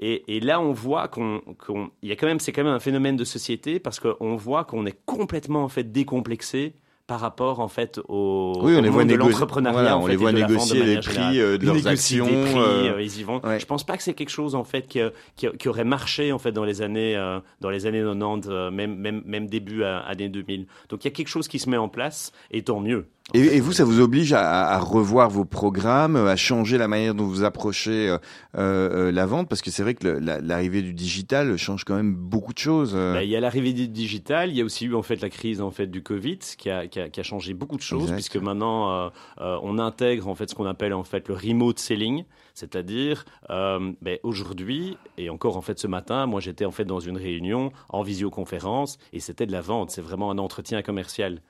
et, 0.01 0.37
et 0.37 0.41
là, 0.41 0.61
on 0.61 0.73
voit 0.73 1.07
qu'on, 1.09 1.41
qu'on- 1.65 1.91
il 2.03 2.09
y 2.09 2.13
a 2.13 2.17
quand 2.17 2.27
même, 2.27 2.41
c'est 2.41 2.51
quand 2.53 2.65
même 2.65 2.73
un 2.73 2.81
phénomène 2.81 3.17
de 3.17 3.25
société 3.25 3.79
parce 3.79 4.01
qu'on 4.01 4.35
voit 4.37 4.65
qu'on 4.65 4.87
est 4.87 4.99
complètement 5.07 5.63
en 5.63 5.69
fait 5.69 5.93
décomplexé 5.93 6.75
par 7.09 7.21
rapport 7.21 7.59
en 7.61 7.69
fait 7.69 7.99
au, 8.07 8.53
Oui, 8.61 8.75
on 8.77 8.79
au 8.79 8.83
les 8.83 8.91
voit 8.91 9.03
monde 9.05 9.13
de 9.13 9.17
l'entrepreneuriat. 9.17 9.73
voilà, 9.81 9.99
on 9.99 10.03
fait, 10.03 10.11
les 10.11 10.17
voit 10.17 10.31
négocier 10.31 10.85
les 10.85 10.99
prix, 10.99 11.41
euh, 11.41 11.57
de 11.57 11.65
leurs 11.65 11.87
actions, 11.89 12.27
des 12.27 12.43
prix, 12.45 12.59
euh, 12.59 12.95
euh, 12.97 13.03
ils 13.03 13.19
y 13.19 13.25
vont. 13.25 13.41
ouais. 13.45 13.59
Je 13.59 13.65
pense 13.65 13.83
pas 13.83 13.97
que 13.97 14.03
c'est 14.03 14.13
quelque 14.13 14.29
chose 14.29 14.55
en 14.55 14.63
fait 14.63 14.87
qui, 14.87 15.01
qui, 15.35 15.49
qui 15.59 15.69
aurait 15.71 15.85
marché 15.85 16.33
en 16.33 16.39
fait 16.39 16.53
dans 16.53 16.65
les 16.65 16.83
années 16.83 17.17
euh, 17.17 17.41
dans 17.63 17.71
les 17.71 17.87
années 17.87 18.03
90, 18.03 18.49
euh, 18.51 18.71
même 18.71 18.95
même 18.95 19.23
même 19.25 19.47
début 19.47 19.85
à, 19.85 20.01
années 20.01 20.29
2000. 20.29 20.67
Donc 20.91 21.03
il 21.03 21.09
y 21.09 21.11
a 21.11 21.15
quelque 21.15 21.29
chose 21.29 21.49
qui 21.49 21.59
se 21.59 21.71
met 21.71 21.79
en 21.79 21.89
place 21.89 22.31
et 22.51 22.63
tant 22.63 22.79
mieux. 22.79 23.07
Et, 23.35 23.41
et 23.57 23.61
vous, 23.61 23.73
ça 23.73 23.85
vous 23.85 24.01
oblige 24.01 24.33
à, 24.33 24.69
à 24.71 24.79
revoir 24.79 25.29
vos 25.29 25.45
programmes, 25.45 26.17
à 26.17 26.35
changer 26.35 26.79
la 26.79 26.89
manière 26.89 27.15
dont 27.15 27.27
vous 27.27 27.45
approchez 27.45 28.09
euh, 28.09 28.19
euh, 28.57 29.13
la 29.13 29.27
vente, 29.27 29.51
parce 29.51 29.61
que 29.61 29.71
c'est 29.71 29.83
vrai 29.83 29.95
que 29.95 30.09
la- 30.09 30.41
l'arrivée 30.41 30.81
du 30.81 30.95
digital 30.95 31.59
change 31.59 31.85
quand 31.85 31.95
même 31.95 32.15
beaucoup 32.15 32.55
de 32.55 32.59
choses. 32.59 32.93
euh. 32.97 33.13
Bah, 33.13 33.23
il 33.25 33.29
y 33.29 33.37
a 33.37 33.41
l'arrivée 33.41 33.75
du 33.75 33.87
digital, 33.87 34.49
il 34.49 34.57
y 34.57 34.63
a 34.63 34.65
aussi 34.65 34.87
eu 34.87 34.95
en 34.95 35.03
fait 35.03 35.21
la 35.21 35.29
crise 35.29 35.61
en 35.61 35.71
fait 35.71 35.89
du 35.89 36.03
Covid 36.03 36.39
qui 36.39 36.71
a, 36.71 36.87
qui 36.87 37.01
a, 37.01 37.11
qui 37.11 37.21
a 37.21 37.23
changé 37.23 37.53
beaucoup 37.53 37.77
de 37.77 37.83
choses 37.83 38.05
Exact. 38.05 38.15
puisque 38.15 38.37
maintenant 38.39 38.91
euh, 38.91 39.09
euh, 39.43 39.59
on 39.63 39.79
intègre 39.79 40.27
en 40.29 40.35
fait 40.35 40.49
ce 40.49 40.55
qu'on 40.55 40.65
appelle 40.67 40.95
en 40.95 41.05
fait 41.05 41.29
le 41.29 41.35
remote 41.35 41.79
selling, 41.79 42.25
c'est-à-dire 42.55 43.27
euh, 43.51 43.93
ben, 44.01 44.17
aujourd'hui 44.23 44.97
et 45.19 45.29
encore 45.29 45.59
en 45.59 45.63
fait 45.63 45.79
ce 45.79 45.87
matin, 45.87 46.25
moi 46.25 46.41
j'étais 46.41 46.65
en 46.65 46.71
fait 46.73 46.87
dans 46.87 47.01
une 47.01 47.19
réunion 47.19 47.73
en 47.91 48.01
visioconférence 48.03 48.97
et 49.13 49.21
c'était 49.21 49.45
de 49.45 49.53
la 49.53 49.61
vente, 49.61 49.91
c'est 49.91 50.01
vraiment 50.01 50.31
un 50.31 50.39
entretien 50.39 50.81
commercial. 50.81 51.43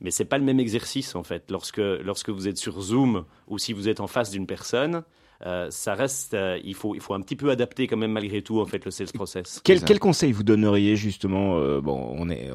Mais 0.00 0.10
c'est 0.10 0.24
pas 0.24 0.38
le 0.38 0.44
même 0.44 0.60
exercice 0.60 1.14
en 1.14 1.22
fait 1.22 1.50
lorsque 1.50 1.78
lorsque 1.78 2.30
vous 2.30 2.48
êtes 2.48 2.58
sur 2.58 2.80
Zoom 2.80 3.24
ou 3.48 3.58
si 3.58 3.72
vous 3.72 3.88
êtes 3.88 4.00
en 4.00 4.06
face 4.06 4.30
d'une 4.30 4.46
personne. 4.46 5.04
Euh, 5.44 5.66
ça 5.70 5.94
reste, 5.94 6.32
euh, 6.34 6.58
il 6.64 6.74
faut, 6.74 6.94
il 6.94 7.00
faut 7.00 7.12
un 7.14 7.20
petit 7.20 7.36
peu 7.36 7.50
adapter 7.50 7.86
quand 7.86 7.96
même 7.98 8.12
malgré 8.12 8.40
tout 8.40 8.60
en 8.60 8.64
fait 8.64 8.84
le 8.84 8.90
sales 8.90 9.08
process. 9.12 9.60
Quel, 9.64 9.82
quel 9.82 9.98
conseil 9.98 10.32
vous 10.32 10.44
donneriez 10.44 10.96
justement 10.96 11.58
euh, 11.58 11.80
Bon, 11.80 12.14
on 12.16 12.30
est, 12.30 12.50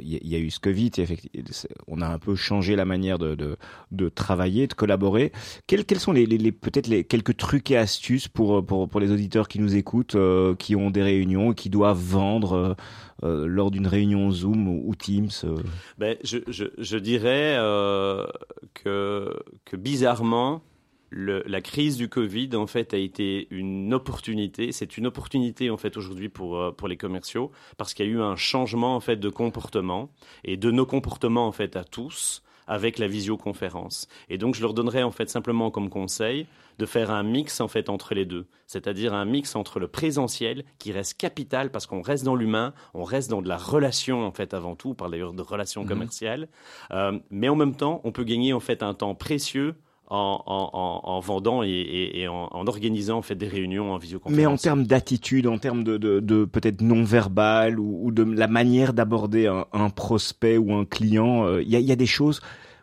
il 0.00 0.08
y, 0.12 0.16
a- 0.16 0.20
il 0.22 0.28
y 0.28 0.34
a 0.36 0.38
eu 0.38 0.50
ce 0.50 0.60
Covid, 0.60 0.90
et 0.98 1.00
effectivement, 1.00 1.42
on 1.88 2.00
a 2.00 2.06
un 2.06 2.18
peu 2.18 2.34
changé 2.36 2.76
la 2.76 2.84
manière 2.84 3.18
de, 3.18 3.34
de, 3.34 3.56
de 3.90 4.08
travailler, 4.08 4.66
de 4.66 4.74
collaborer. 4.74 5.32
Quels, 5.66 5.84
quels 5.84 5.98
sont 6.00 6.12
les, 6.12 6.26
les, 6.26 6.38
les- 6.38 6.52
peut-être 6.52 6.86
les 6.86 7.04
quelques 7.04 7.36
trucs 7.36 7.70
et 7.70 7.76
astuces 7.76 8.28
pour 8.28 8.64
pour, 8.64 8.88
pour 8.88 9.00
les 9.00 9.10
auditeurs 9.10 9.48
qui 9.48 9.58
nous 9.58 9.74
écoutent, 9.74 10.14
euh, 10.14 10.54
qui 10.54 10.76
ont 10.76 10.90
des 10.90 11.02
réunions, 11.02 11.52
qui 11.52 11.70
doivent 11.70 11.98
vendre 12.02 12.76
lors 13.22 13.70
d'une 13.70 13.86
réunion 13.86 14.30
Zoom 14.30 14.66
ou, 14.66 14.82
ou 14.86 14.94
Teams 14.94 15.28
euh? 15.44 15.56
Ben, 15.98 16.16
je, 16.24 16.38
je, 16.48 16.64
je 16.78 16.96
dirais 16.96 17.56
euh, 17.58 18.24
que, 18.72 19.36
que 19.66 19.76
bizarrement, 19.76 20.62
le, 21.10 21.42
la 21.46 21.60
crise 21.60 21.96
du 21.96 22.08
Covid 22.08 22.50
en 22.54 22.66
fait 22.66 22.94
a 22.94 22.96
été 22.96 23.48
une 23.50 23.92
opportunité. 23.92 24.72
C'est 24.72 24.96
une 24.96 25.06
opportunité 25.06 25.68
en 25.70 25.76
fait 25.76 25.96
aujourd'hui 25.96 26.28
pour 26.28 26.58
euh, 26.58 26.70
pour 26.70 26.88
les 26.88 26.96
commerciaux 26.96 27.50
parce 27.76 27.94
qu'il 27.94 28.06
y 28.06 28.08
a 28.08 28.12
eu 28.12 28.20
un 28.20 28.36
changement 28.36 28.94
en 28.96 29.00
fait 29.00 29.16
de 29.16 29.28
comportement 29.28 30.10
et 30.44 30.56
de 30.56 30.70
nos 30.70 30.86
comportements 30.86 31.46
en 31.46 31.52
fait 31.52 31.76
à 31.76 31.84
tous 31.84 32.42
avec 32.66 32.98
la 32.98 33.08
visioconférence. 33.08 34.06
Et 34.28 34.38
donc 34.38 34.54
je 34.54 34.62
leur 34.62 34.74
donnerais 34.74 35.02
en 35.02 35.10
fait 35.10 35.28
simplement 35.28 35.72
comme 35.72 35.90
conseil 35.90 36.46
de 36.78 36.86
faire 36.86 37.10
un 37.10 37.24
mix 37.24 37.60
en 37.60 37.66
fait 37.66 37.90
entre 37.90 38.14
les 38.14 38.24
deux, 38.24 38.46
c'est-à-dire 38.68 39.12
un 39.12 39.24
mix 39.24 39.56
entre 39.56 39.80
le 39.80 39.88
présentiel 39.88 40.64
qui 40.78 40.92
reste 40.92 41.18
capital 41.18 41.72
parce 41.72 41.86
qu'on 41.86 42.00
reste 42.00 42.24
dans 42.24 42.36
l'humain, 42.36 42.72
on 42.94 43.02
reste 43.02 43.28
dans 43.28 43.42
de 43.42 43.48
la 43.48 43.58
relation 43.58 44.24
en 44.24 44.30
fait 44.30 44.54
avant 44.54 44.76
tout, 44.76 44.90
on 44.90 44.94
parle 44.94 45.10
d'ailleurs 45.10 45.32
de 45.32 45.42
relations 45.42 45.84
commerciales, 45.84 46.48
euh, 46.92 47.18
mais 47.30 47.48
en 47.48 47.56
même 47.56 47.74
temps 47.74 48.00
on 48.04 48.12
peut 48.12 48.24
gagner 48.24 48.52
en 48.52 48.60
fait 48.60 48.84
un 48.84 48.94
temps 48.94 49.16
précieux 49.16 49.74
en, 50.10 50.42
en, 50.44 50.70
en, 50.72 51.00
en 51.08 51.20
vendant 51.20 51.62
et, 51.62 51.68
et, 51.68 52.20
et 52.20 52.28
en, 52.28 52.48
en 52.50 52.66
organisant 52.66 53.18
en 53.18 53.22
fait 53.22 53.36
des 53.36 53.48
réunions 53.48 53.92
en 53.92 53.96
visioconférence. 53.96 54.36
Mais 54.36 54.46
en 54.46 54.56
termes 54.56 54.84
d'attitude, 54.84 55.46
en 55.46 55.58
termes 55.58 55.84
de, 55.84 55.96
de, 55.96 56.20
de 56.20 56.44
peut-être 56.44 56.82
non 56.82 57.04
verbal 57.04 57.78
ou, 57.78 58.00
ou 58.02 58.10
de 58.10 58.24
la 58.24 58.48
manière 58.48 58.92
d'aborder 58.92 59.46
un, 59.46 59.66
un 59.72 59.88
prospect 59.88 60.58
ou 60.58 60.74
un 60.74 60.84
client, 60.84 61.46
euh, 61.46 61.62
il 61.62 61.68
y, 61.68 61.76
a, 61.76 61.80
y 61.80 61.92
a 61.92 61.96
des 61.96 62.06
choses 62.06 62.40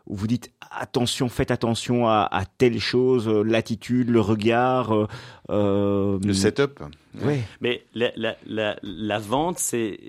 où 0.08 0.16
vous 0.16 0.28
dites 0.28 0.52
attention, 0.72 1.30
faites 1.30 1.52
attention 1.52 2.08
à, 2.08 2.28
à 2.32 2.44
telle 2.46 2.80
chose, 2.80 3.28
euh, 3.28 3.44
l'attitude, 3.44 4.10
le 4.10 4.20
regard, 4.22 4.94
euh, 4.96 5.08
euh, 5.50 6.20
Le 6.24 6.34
setup. 6.34 6.82
Ouais. 7.24 7.42
Mais 7.62 7.84
la, 7.96 8.12
la, 8.16 8.36
la, 8.46 8.76
la 8.84 9.20
vente, 9.20 9.58
c'est 9.60 10.00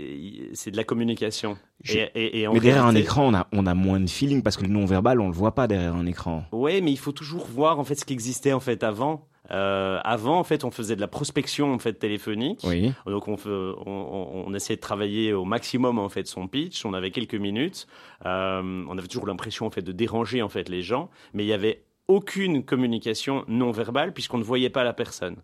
c'est 0.55 0.71
de 0.71 0.77
la 0.77 0.85
communication. 0.85 1.57
Je- 1.83 1.97
Et, 1.99 2.11
et, 2.15 2.41
et 2.41 2.47
en 2.47 2.53
Mais 2.53 2.61
derrière 2.61 2.85
un 2.87 2.95
écran, 2.95 3.29
on 3.29 3.35
a, 3.35 3.47
on 3.53 3.67
a 3.67 3.75
moins 3.75 4.01
de 4.01 4.11
feeling 4.11 4.43
parce 4.43 4.57
que 4.57 4.65
le 4.65 4.69
non 4.71 4.85
verbal, 4.85 5.21
on 5.21 5.29
le 5.29 5.33
voit 5.35 5.55
pas 5.55 5.67
derrière 5.69 5.95
un 5.95 6.07
écran. 6.07 6.45
Ouais, 6.53 6.81
mais 6.81 6.91
il 6.91 6.99
faut 6.99 7.13
toujours 7.13 7.47
voir 7.47 7.79
en 7.79 7.85
fait 7.85 7.95
ce 7.95 8.05
qui 8.05 8.13
existait 8.13 8.53
en 8.53 8.61
fait 8.61 8.83
avant. 8.83 9.27
Euh, 9.51 9.99
avant, 10.05 10.39
en 10.39 10.45
fait, 10.45 10.65
on 10.65 10.71
faisait 10.71 10.97
de 10.97 11.01
la 11.01 11.09
prospection 11.09 11.73
en 11.73 11.79
fait 11.79 11.95
téléphonique. 11.95 12.61
Oui. 12.65 12.93
Donc 13.07 13.29
on 13.29 14.55
essayait 14.55 14.77
de 14.77 14.81
travailler 14.81 15.33
au 15.33 15.45
maximum 15.45 15.99
en 15.99 16.09
fait 16.09 16.27
son 16.27 16.49
pitch. 16.49 16.85
On 16.85 16.95
avait 16.95 17.11
quelques 17.11 17.35
minutes. 17.35 17.87
Euh, 18.27 18.85
on 18.89 18.99
avait 18.99 19.09
toujours 19.09 19.27
l'impression 19.27 19.67
en 19.67 19.71
fait 19.71 19.83
de 19.83 19.93
déranger 19.93 20.43
en 20.43 20.49
fait 20.49 20.69
les 20.69 20.83
gens, 20.83 21.11
mais 21.33 21.45
il 21.45 21.49
y 21.49 21.53
avait 21.53 21.83
aucune 22.09 22.65
communication 22.65 23.45
non 23.49 23.71
verbale 23.71 24.13
puisqu'on 24.13 24.39
ne 24.39 24.45
voyait 24.45 24.71
pas 24.71 24.85
la 24.85 24.93
personne. 24.93 25.37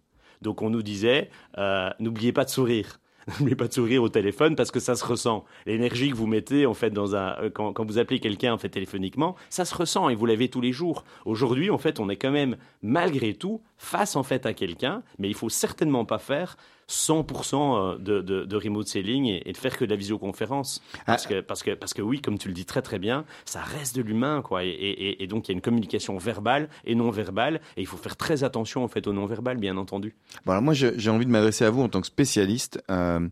Donc 0.43 0.63
on 0.63 0.71
nous 0.71 0.83
disait 0.83 1.31
euh, 1.59 1.91
n'oubliez 2.01 2.33
pas 2.33 2.45
de 2.45 2.51
sourire. 2.51 3.01
N'oubliez 3.39 3.57
pas 3.57 3.69
de 3.69 3.73
sourire 3.73 4.03
au 4.03 4.09
téléphone 4.09 4.57
parce 4.57 4.71
que 4.71 4.81
ça 4.81 4.95
se 4.95 5.05
ressent. 5.05 5.45
L'énergie 5.67 6.11
que 6.11 6.17
vous 6.17 6.27
mettez 6.27 6.67
en 6.67 6.75
fait 6.75 6.91
dans 6.91 7.17
un 7.17 7.37
euh, 7.41 7.51
quand, 7.51 7.73
quand 7.73 7.85
vous 7.85 7.99
appelez 7.99 8.21
quelqu'un 8.21 8.53
en 8.53 8.59
fait 8.59 8.69
téléphoniquement, 8.69 9.35
ça 9.51 9.65
se 9.65 9.75
ressent 9.75 10.09
et 10.09 10.15
vous 10.15 10.27
l'avez 10.27 10.49
tous 10.49 10.61
les 10.61 10.73
jours. 10.73 11.05
Aujourd'hui, 11.25 11.71
en 11.71 11.79
fait, 11.79 12.01
on 12.01 12.09
est 12.09 12.17
quand 12.17 12.31
même 12.31 12.57
malgré 12.83 13.35
tout 13.35 13.63
face 13.79 14.17
en 14.17 14.23
fait 14.23 14.47
à 14.47 14.53
quelqu'un, 14.53 15.03
mais 15.19 15.29
il 15.29 15.35
faut 15.35 15.49
certainement 15.49 16.05
pas 16.05 16.19
faire 16.19 16.57
100% 16.89 17.99
de, 17.99 18.21
de, 18.21 18.45
de, 18.45 18.57
remote 18.57 18.87
selling 18.89 19.41
et, 19.45 19.53
de 19.53 19.57
faire 19.57 19.77
que 19.77 19.85
de 19.85 19.91
la 19.91 19.97
visioconférence. 19.97 20.83
Parce, 21.07 21.27
ah. 21.27 21.29
que, 21.29 21.41
parce, 21.41 21.63
que, 21.63 21.71
parce 21.73 21.95
que 21.95 22.03
oui, 22.03 22.21
comme 22.21 22.39
tu 22.39 22.49
le 22.49 22.55
dis 22.55 22.65
très 22.65 22.83
très 22.83 22.99
bien, 22.99 23.25
ça 23.45 23.61
reste 23.61 23.97
de 23.97 24.03
l'humain. 24.03 24.43
quoi. 24.43 24.65
Et, 24.65 24.69
et, 24.69 25.23
et, 25.23 25.27
donc 25.27 25.49
il 25.49 25.53
y 25.53 25.55
a 25.55 25.57
une 25.57 25.63
communication 25.63 26.17
verbale 26.19 26.69
et 26.85 26.95
non 26.95 27.11
verbale. 27.11 27.61
Et 27.77 27.81
il 27.81 27.87
faut 27.87 27.97
faire 27.97 28.17
très 28.17 28.45
attention 28.45 28.85
en 28.85 28.89
fait 28.89 29.07
au 29.07 29.13
non 29.13 29.27
verbal, 29.27 29.57
bien 29.57 29.77
entendu. 29.77 30.15
Bon, 30.45 30.53
alors 30.53 30.63
moi 30.63 30.75
j'ai 30.75 31.11
envie 31.11 31.27
de 31.27 31.31
m'adresser 31.31 31.65
à 31.65 31.71
vous 31.71 31.83
en 31.83 31.89
tant 31.89 32.01
que 32.01 32.07
spécialiste. 32.07 32.83
Euh, 32.91 33.29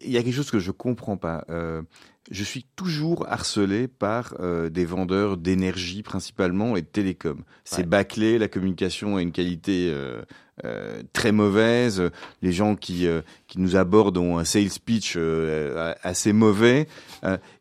il 0.00 0.10
y 0.10 0.16
a 0.16 0.22
quelque 0.22 0.34
chose 0.34 0.50
que 0.50 0.58
je 0.58 0.70
comprends 0.70 1.16
pas. 1.16 1.44
Euh, 1.50 1.82
je 2.30 2.44
suis 2.44 2.64
toujours 2.76 3.26
harcelé 3.28 3.88
par 3.88 4.34
euh, 4.40 4.68
des 4.68 4.84
vendeurs 4.84 5.36
d'énergie 5.36 6.02
principalement 6.02 6.76
et 6.76 6.82
de 6.82 6.86
télécom. 6.86 7.42
C'est 7.64 7.88
bâclé, 7.88 8.38
la 8.38 8.48
communication 8.48 9.16
a 9.16 9.22
une 9.22 9.32
qualité 9.32 9.90
euh, 9.92 10.22
euh, 10.64 11.02
très 11.12 11.32
mauvaise. 11.32 12.10
Les 12.42 12.52
gens 12.52 12.76
qui, 12.76 13.08
qui 13.48 13.58
nous 13.58 13.74
abordent 13.74 14.18
ont 14.18 14.38
un 14.38 14.44
sales 14.44 14.68
pitch 14.84 15.18
assez 16.02 16.32
mauvais. 16.32 16.86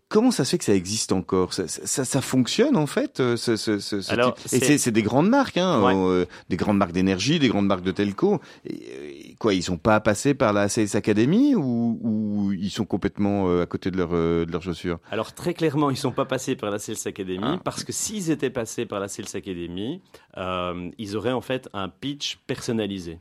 Comment 0.10 0.32
ça 0.32 0.44
se 0.44 0.50
fait 0.52 0.58
que 0.58 0.64
ça 0.64 0.74
existe 0.74 1.12
encore? 1.12 1.54
Ça, 1.54 1.68
ça, 1.68 2.04
ça, 2.04 2.22
fonctionne 2.22 2.76
en 2.76 2.88
fait 2.88 3.20
euh, 3.20 3.38
ce, 3.38 3.56
ce, 3.56 3.80
ce 3.80 4.12
Alors, 4.12 4.36
Et 4.52 4.80
c'est 4.80 4.92
des 4.92 5.04
grandes 5.04 5.30
marques, 5.30 5.58
hein, 5.58 5.84
euh, 5.86 6.26
des 6.50 6.58
grandes 6.58 6.78
marques 6.78 6.94
d'énergie, 6.94 7.38
des 7.38 7.48
grandes 7.48 7.68
marques 7.68 7.84
de 7.84 7.92
telco. 7.92 8.42
Et, 8.66 9.36
quoi, 9.38 9.54
ils 9.54 9.62
sont 9.62 9.78
pas 9.78 10.00
passés 10.00 10.34
par 10.34 10.52
la 10.52 10.68
Sales 10.68 10.96
Academy 10.96 11.54
ou, 11.54 12.00
ou 12.02 12.52
ils 12.54 12.72
sont 12.72 12.86
complètement 12.86 13.50
euh, 13.50 13.62
à 13.62 13.66
côté 13.68 13.92
de 13.92 13.98
leur 13.98 14.10
de 14.10 14.52
leurs 14.52 14.64
chaussures? 14.64 14.98
Alors 15.12 15.34
très 15.34 15.54
clairement, 15.54 15.92
ils 15.92 15.98
sont 15.98 16.12
pas 16.12 16.26
passés 16.26 16.56
par 16.56 16.72
la 16.72 16.80
Sales 16.80 16.98
Academy 17.06 17.44
ah. 17.44 17.60
parce 17.64 17.84
que 17.84 17.92
s'ils 17.92 18.32
étaient 18.32 18.50
passés 18.50 18.88
par 18.88 19.00
la 19.00 19.10
Sales 19.10 19.36
Academy, 19.36 20.02
euh, 20.38 20.90
ils 20.98 21.16
auraient 21.16 21.32
en 21.32 21.42
fait 21.42 21.70
un 21.74 21.90
pitch 21.90 22.40
personnalisé. 22.48 23.20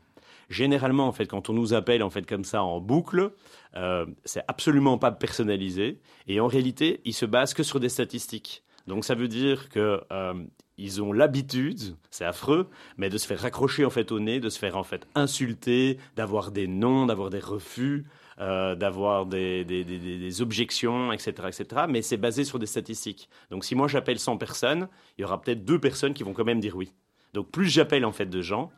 Généralement, 0.49 1.07
en 1.07 1.13
fait, 1.13 1.27
quand 1.27 1.51
on 1.51 1.53
nous 1.53 1.75
appelle 1.75 2.03
en 2.03 2.11
fait 2.11 2.27
comme 2.27 2.45
ça 2.45 2.63
en 2.63 2.81
boucle, 2.81 3.33
euh, 3.77 4.07
c'est 4.25 4.43
absolument 4.49 4.97
pas 4.97 5.13
personnalisé. 5.13 6.01
Et 6.27 6.41
en 6.41 6.47
réalité, 6.47 7.01
ils 7.05 7.13
se 7.13 7.27
basent 7.27 7.55
que 7.55 7.63
sur 7.63 7.81
des 7.81 7.91
statistiques. 7.91 8.63
Donc 8.87 9.05
ça 9.05 9.15
veut 9.15 9.29
dire 9.29 9.69
que 9.69 10.01
euh, 10.11 10.35
ils 10.79 11.03
ont 11.03 11.13
l'habitude, 11.13 11.97
c'est 12.11 12.25
affreux, 12.25 12.69
mais 12.97 13.11
de 13.11 13.19
se 13.19 13.27
faire 13.27 13.41
raccrocher 13.41 13.85
en 13.85 13.91
fait 13.91 14.11
au 14.11 14.21
nez, 14.21 14.41
de 14.41 14.49
se 14.49 14.59
faire 14.59 14.79
en 14.79 14.85
fait 14.85 15.07
insulter, 15.15 15.99
d'avoir 16.17 16.51
des 16.51 16.67
noms, 16.67 17.05
d'avoir 17.05 17.29
des 17.29 17.41
refus, 17.41 18.07
euh, 18.41 18.75
d'avoir 18.75 19.27
des, 19.27 20.41
objections, 20.41 21.13
etc., 21.13 21.33
etc. 21.49 21.83
Mais 21.89 22.01
c'est 22.01 22.17
basé 22.17 22.45
sur 22.45 22.59
des 22.59 22.67
statistiques. 22.67 23.29
Donc 23.51 23.67
si 23.67 23.75
moi 23.75 23.89
j'appelle 23.89 24.19
100 24.19 24.39
personnes, 24.39 24.89
il 25.19 25.23
y 25.23 25.25
aura 25.25 25.43
peut-être 25.43 25.67
deux 25.67 25.79
personnes 25.79 26.15
qui 26.15 26.23
vont 26.23 26.33
quand 26.33 26.45
même 26.45 26.61
dire 26.61 26.75
oui. 26.75 26.93
Donc 27.35 27.51
plus 27.51 27.67
j'appelle 27.67 28.07
en 28.07 28.13
fait 28.13 28.27
de 28.27 28.41
gens, 28.41 28.71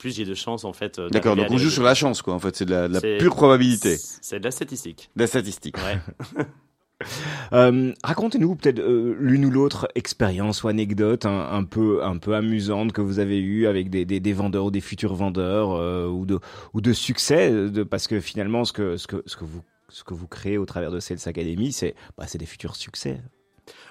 plus 0.00 0.16
j'ai 0.16 0.24
de 0.24 0.34
chances 0.34 0.64
en 0.64 0.72
fait. 0.72 0.98
Euh, 0.98 1.08
D'accord, 1.10 1.36
donc 1.36 1.46
on 1.50 1.58
joue 1.58 1.70
sur 1.70 1.84
la 1.84 1.94
chance 1.94 2.22
quoi. 2.22 2.34
En 2.34 2.40
fait, 2.40 2.56
c'est 2.56 2.64
de 2.64 2.74
la, 2.74 3.00
pure 3.00 3.36
probabilité. 3.36 3.96
C'est 3.98 4.40
de 4.40 4.44
la 4.44 4.50
statistique. 4.50 5.10
De 5.14 5.20
la 5.20 5.26
statistique. 5.28 5.76
Ouais. 5.76 6.44
euh, 7.52 7.92
Racontez-nous 8.02 8.56
peut-être 8.56 8.80
euh, 8.80 9.16
l'une 9.18 9.44
ou 9.44 9.50
l'autre 9.50 9.88
expérience 9.94 10.62
ou 10.62 10.68
anecdote 10.68 11.26
un, 11.26 11.64
peu 11.64 12.02
un 12.04 12.18
peu 12.18 12.34
amusante 12.34 12.92
que 12.92 13.00
vous 13.00 13.18
avez 13.18 13.38
eue 13.38 13.66
avec 13.66 13.90
des, 13.90 14.04
des, 14.04 14.20
des 14.20 14.32
vendeurs 14.32 14.66
ou 14.66 14.70
des 14.70 14.80
futurs 14.80 15.14
vendeurs 15.14 15.72
euh, 15.72 16.06
ou 16.06 16.26
de 16.26 16.38
ou 16.74 16.80
de 16.80 16.92
succès 16.92 17.50
de, 17.50 17.82
parce 17.82 18.06
que 18.06 18.20
finalement 18.20 18.64
ce 18.64 18.72
que 18.72 18.96
ce 18.96 19.06
que 19.06 19.22
ce 19.26 19.36
que 19.36 19.44
vous 19.44 19.62
ce 19.88 20.04
que 20.04 20.14
vous 20.14 20.28
créez 20.28 20.58
au 20.58 20.66
travers 20.66 20.90
de 20.90 21.00
Sales 21.00 21.18
Academy 21.26 21.72
c'est 21.72 21.94
bah, 22.16 22.24
c'est 22.26 22.38
des 22.38 22.46
futurs 22.46 22.76
succès. 22.76 23.20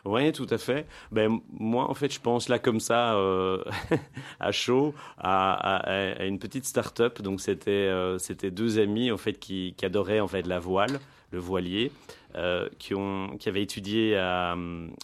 Oui, 0.06 0.32
tout 0.32 0.48
à 0.50 0.58
fait. 0.58 0.88
Ben, 1.12 1.40
moi, 1.52 1.90
en 1.90 1.94
fait, 1.94 2.14
je 2.14 2.20
pense 2.20 2.50
là 2.50 2.60
comme 2.60 2.80
ça, 2.80 3.16
euh, 3.16 3.64
à 4.40 4.52
chaud, 4.52 4.94
à, 5.18 5.54
à, 5.54 6.20
à, 6.20 6.26
une 6.26 6.40
petite 6.40 6.66
start-up. 6.66 7.22
Donc, 7.22 7.42
c'était 7.42 7.72
euh, 7.72 8.18
c'était 8.18 8.52
deux 8.52 8.80
amis, 8.80 9.12
en 9.12 9.18
fait, 9.18 9.34
qui, 9.34 9.74
qui, 9.78 9.86
adoraient, 9.86 10.20
en 10.20 10.28
fait, 10.28 10.48
la 10.48 10.60
voile, 10.60 11.00
le 11.32 11.40
voilier, 11.40 11.92
euh, 12.36 12.70
qui, 12.80 12.96
ont, 12.96 13.38
qui 13.38 13.50
avaient 13.50 13.64
étudié 13.64 14.18
à, 14.18 14.56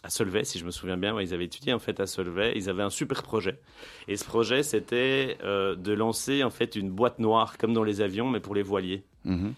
à 0.04 0.10
Solvay, 0.10 0.44
si 0.44 0.60
je 0.60 0.66
me 0.66 0.72
souviens 0.72 0.98
bien. 0.98 1.14
Ouais, 1.14 1.24
ils 1.24 1.34
avaient 1.34 1.46
étudié, 1.46 1.74
en 1.74 1.80
fait, 1.80 2.00
à 2.00 2.08
Solvay. 2.08 2.54
Ils 2.56 2.70
avaient 2.70 2.84
un 2.84 2.90
super 2.90 3.24
projet. 3.24 3.60
Et 4.08 4.18
ce 4.18 4.26
projet, 4.26 4.64
c'était 4.64 5.38
de 5.44 5.94
lancer, 5.94 6.44
en 6.44 6.50
fait, 6.52 6.76
une 6.76 6.90
boîte 6.90 7.20
noire, 7.20 7.58
comme 7.58 7.74
dans 7.74 7.84
les 7.84 8.02
avions, 8.02 8.30
mais 8.30 8.40
pour 8.40 8.56
les 8.56 8.64
voiliers. 8.64 9.04
Mm-hmm. 9.26 9.54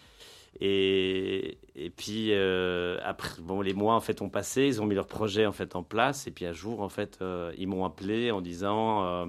Et, 0.61 1.57
et 1.79 1.91
puis 1.91 2.29
euh, 2.31 2.97
après, 3.03 3.39
bon, 3.39 3.61
les 3.61 3.73
mois 3.73 3.93
en 3.93 3.99
fait 3.99 4.23
ont 4.23 4.29
passé, 4.29 4.65
ils 4.65 4.81
ont 4.81 4.87
mis 4.87 4.95
leur 4.95 5.05
projet 5.05 5.45
en 5.45 5.51
fait 5.51 5.75
en 5.75 5.83
place. 5.83 6.25
Et 6.25 6.31
puis 6.31 6.45
un 6.47 6.51
jour 6.51 6.81
en 6.81 6.89
fait, 6.89 7.19
euh, 7.21 7.53
ils 7.55 7.67
m'ont 7.67 7.85
appelé 7.85 8.31
en 8.31 8.41
disant, 8.41 9.05
euh, 9.05 9.25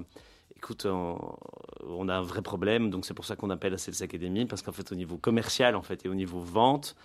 écoute, 0.57 0.87
on, 0.87 2.09
a 2.09 2.15
un 2.15 2.21
vrai 2.23 2.41
problème, 2.41 2.89
donc 2.89 3.05
c'est 3.05 3.13
pour 3.13 3.25
ça 3.25 3.35
qu'on 3.35 3.51
appelle 3.51 3.73
la 3.73 3.77
Sales 3.77 4.01
Academy 4.01 4.45
parce 4.45 4.63
qu'en 4.63 4.71
fait 4.71 4.91
au 4.91 4.95
niveau 4.95 5.17
commercial 5.17 5.75
en 5.75 5.83
fait 5.83 6.03
et 6.07 6.09
au 6.09 6.15
niveau 6.15 6.39
vente, 6.39 6.95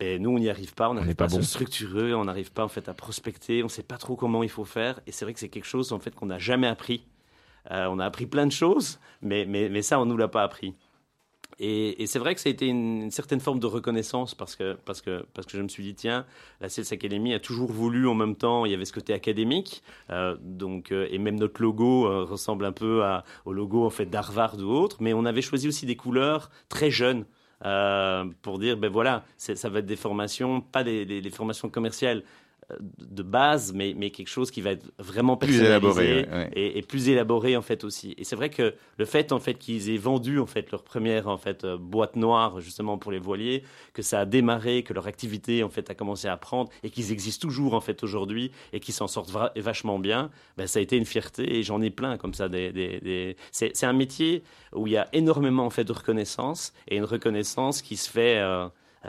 ben, 0.00 0.20
nous 0.20 0.30
on 0.30 0.40
n'y 0.40 0.50
arrive 0.50 0.74
pas, 0.74 0.90
on 0.90 0.94
n'arrive 0.94 1.14
pas, 1.14 1.28
pas, 1.28 1.36
à 1.36 1.40
se 1.40 1.42
structurer, 1.42 2.12
on 2.12 2.24
n'arrive 2.24 2.50
pas 2.50 2.64
en 2.64 2.68
fait 2.68 2.88
à 2.88 2.94
prospecter, 2.94 3.62
on 3.62 3.66
ne 3.66 3.70
sait 3.70 3.84
pas 3.84 3.96
trop 3.96 4.16
comment 4.16 4.42
il 4.42 4.50
faut 4.50 4.64
faire. 4.64 4.98
Et 5.06 5.12
c'est 5.12 5.24
vrai 5.24 5.34
que 5.34 5.40
c'est 5.40 5.48
quelque 5.48 5.68
chose 5.68 5.92
en 5.92 6.00
fait 6.00 6.16
qu'on 6.16 6.26
n'a 6.26 6.40
jamais 6.40 6.66
appris. 6.66 7.06
on 7.70 8.00
a 8.00 8.04
appris 8.04 8.26
plein 8.26 8.46
de 8.46 8.52
choses, 8.52 8.98
mais, 9.22 9.46
mais, 9.46 9.68
mais 9.68 9.82
ça 9.82 10.00
on 10.00 10.04
nous 10.04 10.16
l'a 10.16 10.26
pas 10.26 10.42
appris. 10.42 10.74
Et, 11.62 12.06
c'est 12.06 12.18
vrai 12.18 12.34
que 12.34 12.40
ça 12.40 12.48
a 12.48 12.52
été 12.52 12.66
une, 12.66 13.10
certaine 13.10 13.38
forme 13.38 13.60
de 13.60 13.66
reconnaissance 13.66 14.34
parce 14.34 14.56
que, 14.56 14.78
parce, 14.86 15.02
que, 15.02 15.26
parce 15.34 15.46
que 15.46 15.58
je 15.58 15.62
me 15.62 15.68
suis 15.68 15.82
dit, 15.82 15.94
tiens, 15.94 16.24
la 16.62 16.70
Sales 16.70 16.86
Academy 16.90 17.34
a 17.34 17.38
toujours 17.38 17.70
voulu 17.70 18.08
en 18.08 18.14
même 18.14 18.34
temps, 18.34 18.64
il 18.64 18.72
y 18.72 18.74
avait 18.74 18.86
ce 18.86 18.94
côté 18.94 19.12
académique, 19.12 19.82
euh, 20.08 20.36
donc, 20.40 20.90
euh, 20.90 21.06
et 21.10 21.18
même 21.18 21.38
notre 21.38 21.60
logo 21.60 22.06
euh, 22.06 22.24
ressemble 22.24 22.64
un 22.64 22.72
peu 22.72 23.02
au 23.44 23.52
logo 23.52 23.84
en 23.84 23.90
fait, 23.90 24.06
d'Harvard 24.06 24.56
ou 24.58 24.70
autre, 24.70 24.96
mais 25.00 25.12
on 25.12 25.26
avait 25.26 25.42
choisi 25.42 25.68
aussi 25.68 25.84
des 25.84 25.96
couleurs 25.96 26.50
très 26.70 26.90
jeunes. 26.90 27.26
Pour 28.40 28.58
dire, 28.58 28.78
ben 28.78 28.90
voilà, 28.90 29.22
ça 29.36 29.68
va 29.68 29.80
être 29.80 29.86
des 29.86 29.96
formations, 29.96 30.62
pas 30.62 30.82
des, 30.82 31.04
des 31.04 31.30
formations 31.30 31.68
commerciales, 31.68 32.22
de 32.80 33.22
base, 33.22 33.72
mais, 33.72 33.94
mais 33.96 34.10
quelque 34.10 34.28
chose 34.28 34.50
qui 34.50 34.60
va 34.60 34.72
être 34.72 34.86
vraiment 34.98 35.36
plus 35.36 35.60
élaboré 35.60 36.26
et, 36.54 36.78
et, 36.78 36.82
plus 36.82 37.08
élaboré 37.08 37.56
en 37.56 37.62
fait 37.62 37.84
aussi. 37.84 38.14
Et 38.18 38.24
c'est 38.24 38.36
vrai 38.36 38.50
que 38.50 38.74
le 38.98 39.04
fait 39.04 39.32
en 39.32 39.40
fait 39.40 39.54
qu'ils 39.54 39.90
aient 39.90 39.96
vendu 39.96 40.38
en 40.38 40.46
fait 40.46 40.70
leur 40.70 40.82
première 40.82 41.28
en 41.28 41.36
fait 41.36 41.64
euh, 41.64 41.76
boîte 41.76 42.16
noire 42.16 42.60
justement 42.60 42.98
pour 42.98 43.12
les 43.12 43.18
voiliers, 43.18 43.62
que 43.92 44.02
ça 44.02 44.20
a 44.20 44.24
démarré, 44.24 44.82
que 44.82 44.92
leur 44.92 45.06
activité 45.06 45.62
en 45.62 45.68
fait 45.68 45.90
a 45.90 45.94
commencé 45.94 46.28
à 46.28 46.36
prendre 46.36 46.70
et 46.82 46.90
qu'ils 46.90 47.12
existent 47.12 47.46
toujours 47.46 47.74
en 47.74 47.80
fait 47.80 48.02
aujourd'hui 48.02 48.50
et 48.72 48.80
qu'ils 48.80 48.94
s'en 48.94 49.08
sortent 49.08 49.32
vachement 49.56 49.98
bien, 49.98 50.30
ben, 50.56 50.66
ça 50.66 50.78
a 50.78 50.82
été 50.82 50.96
une 50.96 51.06
fierté 51.06 51.56
et 51.56 51.62
j'en 51.62 51.80
ai 51.82 51.90
plein 51.90 52.16
comme 52.16 52.34
ça. 52.34 52.48
Des, 52.48 52.72
des, 52.72 53.00
des... 53.00 53.36
C'est 53.52 53.84
un 53.84 53.92
métier 53.92 54.42
où 54.74 54.86
il 54.86 54.92
y 54.92 54.96
a 54.96 55.08
énormément 55.12 55.64
en 55.64 55.70
fait 55.70 55.84
de 55.84 55.92
reconnaissance 55.92 56.72
et 56.88 56.96
une 56.96 57.04
reconnaissance 57.04 57.82
qui 57.82 57.96
se 57.96 58.10
fait 58.10 58.38
euh, 58.38 58.68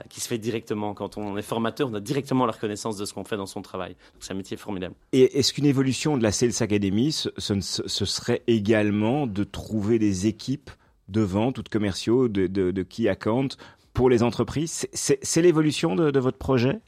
qui 0.10 0.22
se 0.22 0.28
fait 0.28 0.38
directement. 0.38 0.94
Quand 0.94 1.18
on 1.18 1.38
est 1.38 1.42
formateur, 1.42 1.90
on 1.90 1.94
a 1.94 2.00
directement 2.00 2.46
la 2.46 2.54
reconnaissance 2.54 2.98
de 2.98 3.06
ce 3.06 3.14
qu'on 3.14 3.24
fait 3.24 3.38
dans 3.38 3.46
son 3.46 3.62
travail. 3.62 3.96
C'est 4.20 4.34
un 4.34 4.36
métier 4.36 4.58
formidable. 4.58 4.96
Et 5.12 5.38
est-ce 5.38 5.54
qu'une 5.54 5.66
évolution 5.66 6.18
de 6.18 6.24
la 6.24 6.32
Sales 6.32 6.62
Academy, 6.62 7.12
ce, 7.12 7.60
serait 8.06 8.42
également 8.48 9.28
de 9.28 9.44
trouver 9.44 10.00
des 10.00 10.28
équipes 10.28 10.70
de 11.10 11.22
vente 11.22 11.58
ou 11.58 11.64
de 11.64 11.70
commerciaux, 11.70 12.28
de, 12.28 12.48
de, 12.48 12.72
de 12.72 12.84
key 12.84 13.10
account 13.10 13.50
pour 13.94 14.10
les 14.10 14.24
entreprises? 14.24 14.88
C'est 14.94 15.42
l'évolution 15.42 15.96
de 15.96 16.20
votre 16.20 16.38
projet? 16.38 16.80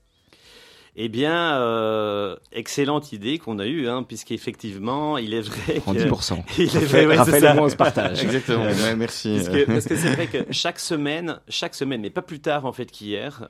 Eh 0.95 1.09
bien, 1.09 1.57
euh, 1.57 2.35
excellente 2.51 3.13
idée 3.13 3.39
qu'on 3.39 3.57
a 3.57 3.65
eue, 3.65 3.87
hein, 3.87 4.03
puisqu'effectivement, 4.03 5.17
il 5.17 5.33
est 5.33 5.41
vrai 5.41 5.75
que... 5.75 5.89
10%. 5.89 6.43
Il 6.57 6.63
est 6.63 6.67
vrai, 6.85 7.05
ouais, 7.07 7.17
Raphaël 7.17 7.45
et 7.45 7.53
moi, 7.55 7.63
on 7.63 7.69
se 7.69 7.75
partage. 7.75 8.23
Exactement, 8.23 8.65
ouais, 8.65 8.95
merci. 8.95 9.35
Parce 9.37 9.49
que, 9.49 9.65
parce 9.65 9.85
que 9.87 9.95
c'est 9.95 10.11
vrai 10.13 10.27
que 10.27 10.51
chaque 10.51 10.79
semaine, 10.79 11.39
chaque 11.49 11.73
semaine, 11.73 12.01
mais 12.01 12.11
pas 12.11 12.21
plus 12.21 12.39
tard 12.39 12.65
en 12.65 12.73
fait 12.73 12.91
qu'hier, 12.91 13.49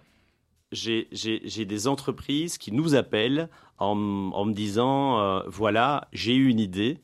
j'ai 0.72 1.66
des 1.66 1.88
entreprises 1.88 2.58
qui 2.58 2.72
nous 2.72 2.96
appellent 2.96 3.50
en, 3.78 3.92
en 4.34 4.46
me 4.46 4.54
disant, 4.54 5.20
euh, 5.20 5.42
voilà, 5.48 6.08
j'ai 6.14 6.36
eu 6.36 6.48
une 6.48 6.60
idée 6.60 7.00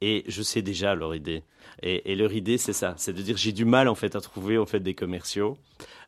et 0.00 0.24
je 0.26 0.42
sais 0.42 0.62
déjà 0.62 0.94
leur 0.96 1.14
idée. 1.14 1.44
Et, 1.82 2.12
et 2.12 2.16
leur 2.16 2.32
idée, 2.32 2.58
c'est 2.58 2.72
ça, 2.72 2.94
c'est 2.96 3.12
de 3.12 3.22
dire 3.22 3.36
j'ai 3.36 3.52
du 3.52 3.64
mal 3.64 3.88
en 3.88 3.94
fait 3.94 4.16
à 4.16 4.20
trouver 4.20 4.58
en 4.58 4.66
fait 4.66 4.80
des 4.80 4.94
commerciaux. 4.94 5.56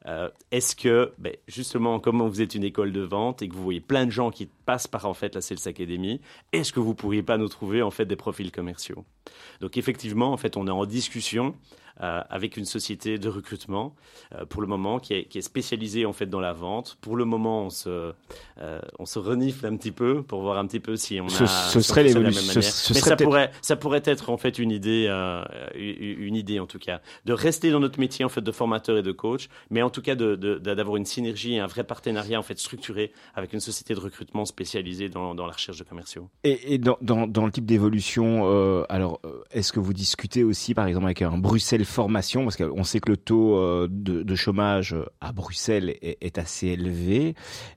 Euh, 0.07 0.31
Est-ce 0.53 0.77
que, 0.77 1.13
ben, 1.19 1.35
justement, 1.49 1.99
comme 1.99 2.23
vous 2.23 2.41
êtes 2.41 2.55
une 2.55 2.65
école 2.65 2.93
de 2.93 3.01
vente 3.01 3.43
et 3.43 3.49
que 3.49 3.55
vous 3.55 3.63
voyez 3.63 3.81
plein 3.81 4.07
de 4.07 4.11
gens 4.11 4.31
qui 4.31 4.47
passent 4.65 4.87
par 4.87 5.07
en 5.07 5.15
fait 5.15 5.35
la 5.35 5.41
Sales 5.41 5.67
Academy, 5.67 6.21
est-ce 6.53 6.73
que 6.73 6.81
vous 6.81 6.95
pourriez 6.95 7.23
pas 7.23 7.39
nous 7.39 7.49
trouver 7.49 7.83
en 7.83 7.91
fait 7.91 8.07
des 8.07 8.17
profils 8.17 8.53
commerciaux? 8.53 9.05
Donc 9.61 9.77
effectivement, 9.77 10.33
en 10.33 10.37
fait, 10.37 10.57
on 10.57 10.67
est 10.67 10.71
en 10.71 10.87
discussion 10.87 11.55
avec 11.99 12.57
une 12.57 12.65
société 12.65 13.19
de 13.19 13.29
recrutement 13.29 13.95
euh, 14.35 14.45
pour 14.45 14.61
le 14.61 14.67
moment 14.67 14.99
qui 14.99 15.15
est, 15.15 15.25
qui 15.25 15.39
est, 15.39 15.43
spécialisée 15.43 16.07
en 16.07 16.13
fait 16.13 16.27
dans 16.27 16.41
la 16.41 16.53
vente. 16.53 16.99
Pour 17.01 17.17
le 17.17 17.25
moment, 17.25 17.65
on 17.65 17.71
se, 17.71 18.13
euh, 18.59 18.81
on 18.99 19.07
se 19.07 19.19
renifle 19.19 19.67
un 19.67 19.77
petit 19.77 19.93
peu 19.93 20.23
pour 20.23 20.41
voir 20.41 20.59
un 20.59 20.67
petit 20.67 20.81
peu 20.81 20.97
si 20.97 21.21
on 21.21 21.29
ce, 21.29 21.45
a. 21.45 21.47
Ce 21.47 21.81
serait 21.81 22.03
l'évolution. 22.03 22.61
Mais 22.95 23.01
ça 23.01 23.17
pourrait, 23.17 23.51
ça 23.63 23.77
pourrait 23.77 24.03
être 24.05 24.31
en 24.31 24.37
fait 24.37 24.59
une 24.59 24.71
idée, 24.71 25.07
euh, 25.09 25.43
une 25.75 26.35
idée 26.35 26.61
en 26.61 26.67
tout 26.67 26.79
cas, 26.79 27.01
de 27.25 27.33
rester 27.33 27.71
dans 27.71 27.81
notre 27.81 28.01
métier 28.01 28.25
en 28.25 28.29
fait 28.29 28.41
de 28.41 28.53
formateur 28.53 28.99
et 28.99 29.03
de 29.03 29.13
coach, 29.13 29.49
mais 29.71 29.83
en 29.83 29.91
tout 29.91 30.03
cas 30.03 30.15
d'avoir 30.15 30.39
de, 30.39 30.83
de, 30.93 30.99
une 30.99 31.05
synergie 31.05 31.55
et 31.55 31.61
un 31.61 31.67
vrai 31.67 31.85
partenariat 31.85 32.39
en 32.39 32.43
fait 32.43 32.59
structuré 32.59 33.13
avec 33.35 33.53
une 33.53 33.61
société 33.61 33.95
de 33.95 34.01
recrutement 34.01 34.45
spécialisée 34.45 35.09
dans, 35.09 35.35
dans 35.35 35.47
la 35.47 35.53
recherche 35.53 35.79
de 35.79 35.85
commerciaux. 35.85 36.29
Et, 36.45 36.75
et 36.75 36.79
dans, 36.79 36.99
dans, 37.01 37.27
dans, 37.27 37.47
le 37.47 37.53
type 37.53 37.67
d'évolution, 37.67 38.43
euh, 38.45 38.85
alors 38.89 39.21
est-ce 39.51 39.73
que 39.73 39.81
vous 39.81 39.93
discutez 39.93 40.45
aussi 40.45 40.75
par 40.75 40.87
exemple 40.87 41.07
avec 41.07 41.23
un 41.23 41.39
Bruxelles 41.39 41.86
formations 41.87 42.45
Parce 42.45 42.57
qu'on 42.57 42.85
sait 42.85 43.01
que 43.01 43.11
le 43.11 43.17
taux 43.17 43.57
euh, 43.57 43.89
de, 43.91 44.35
chômage 44.35 44.95
à 45.21 45.33
Bruxelles 45.33 45.97
est, 46.03 46.39
assez 46.39 46.69
élevé. 46.69 47.35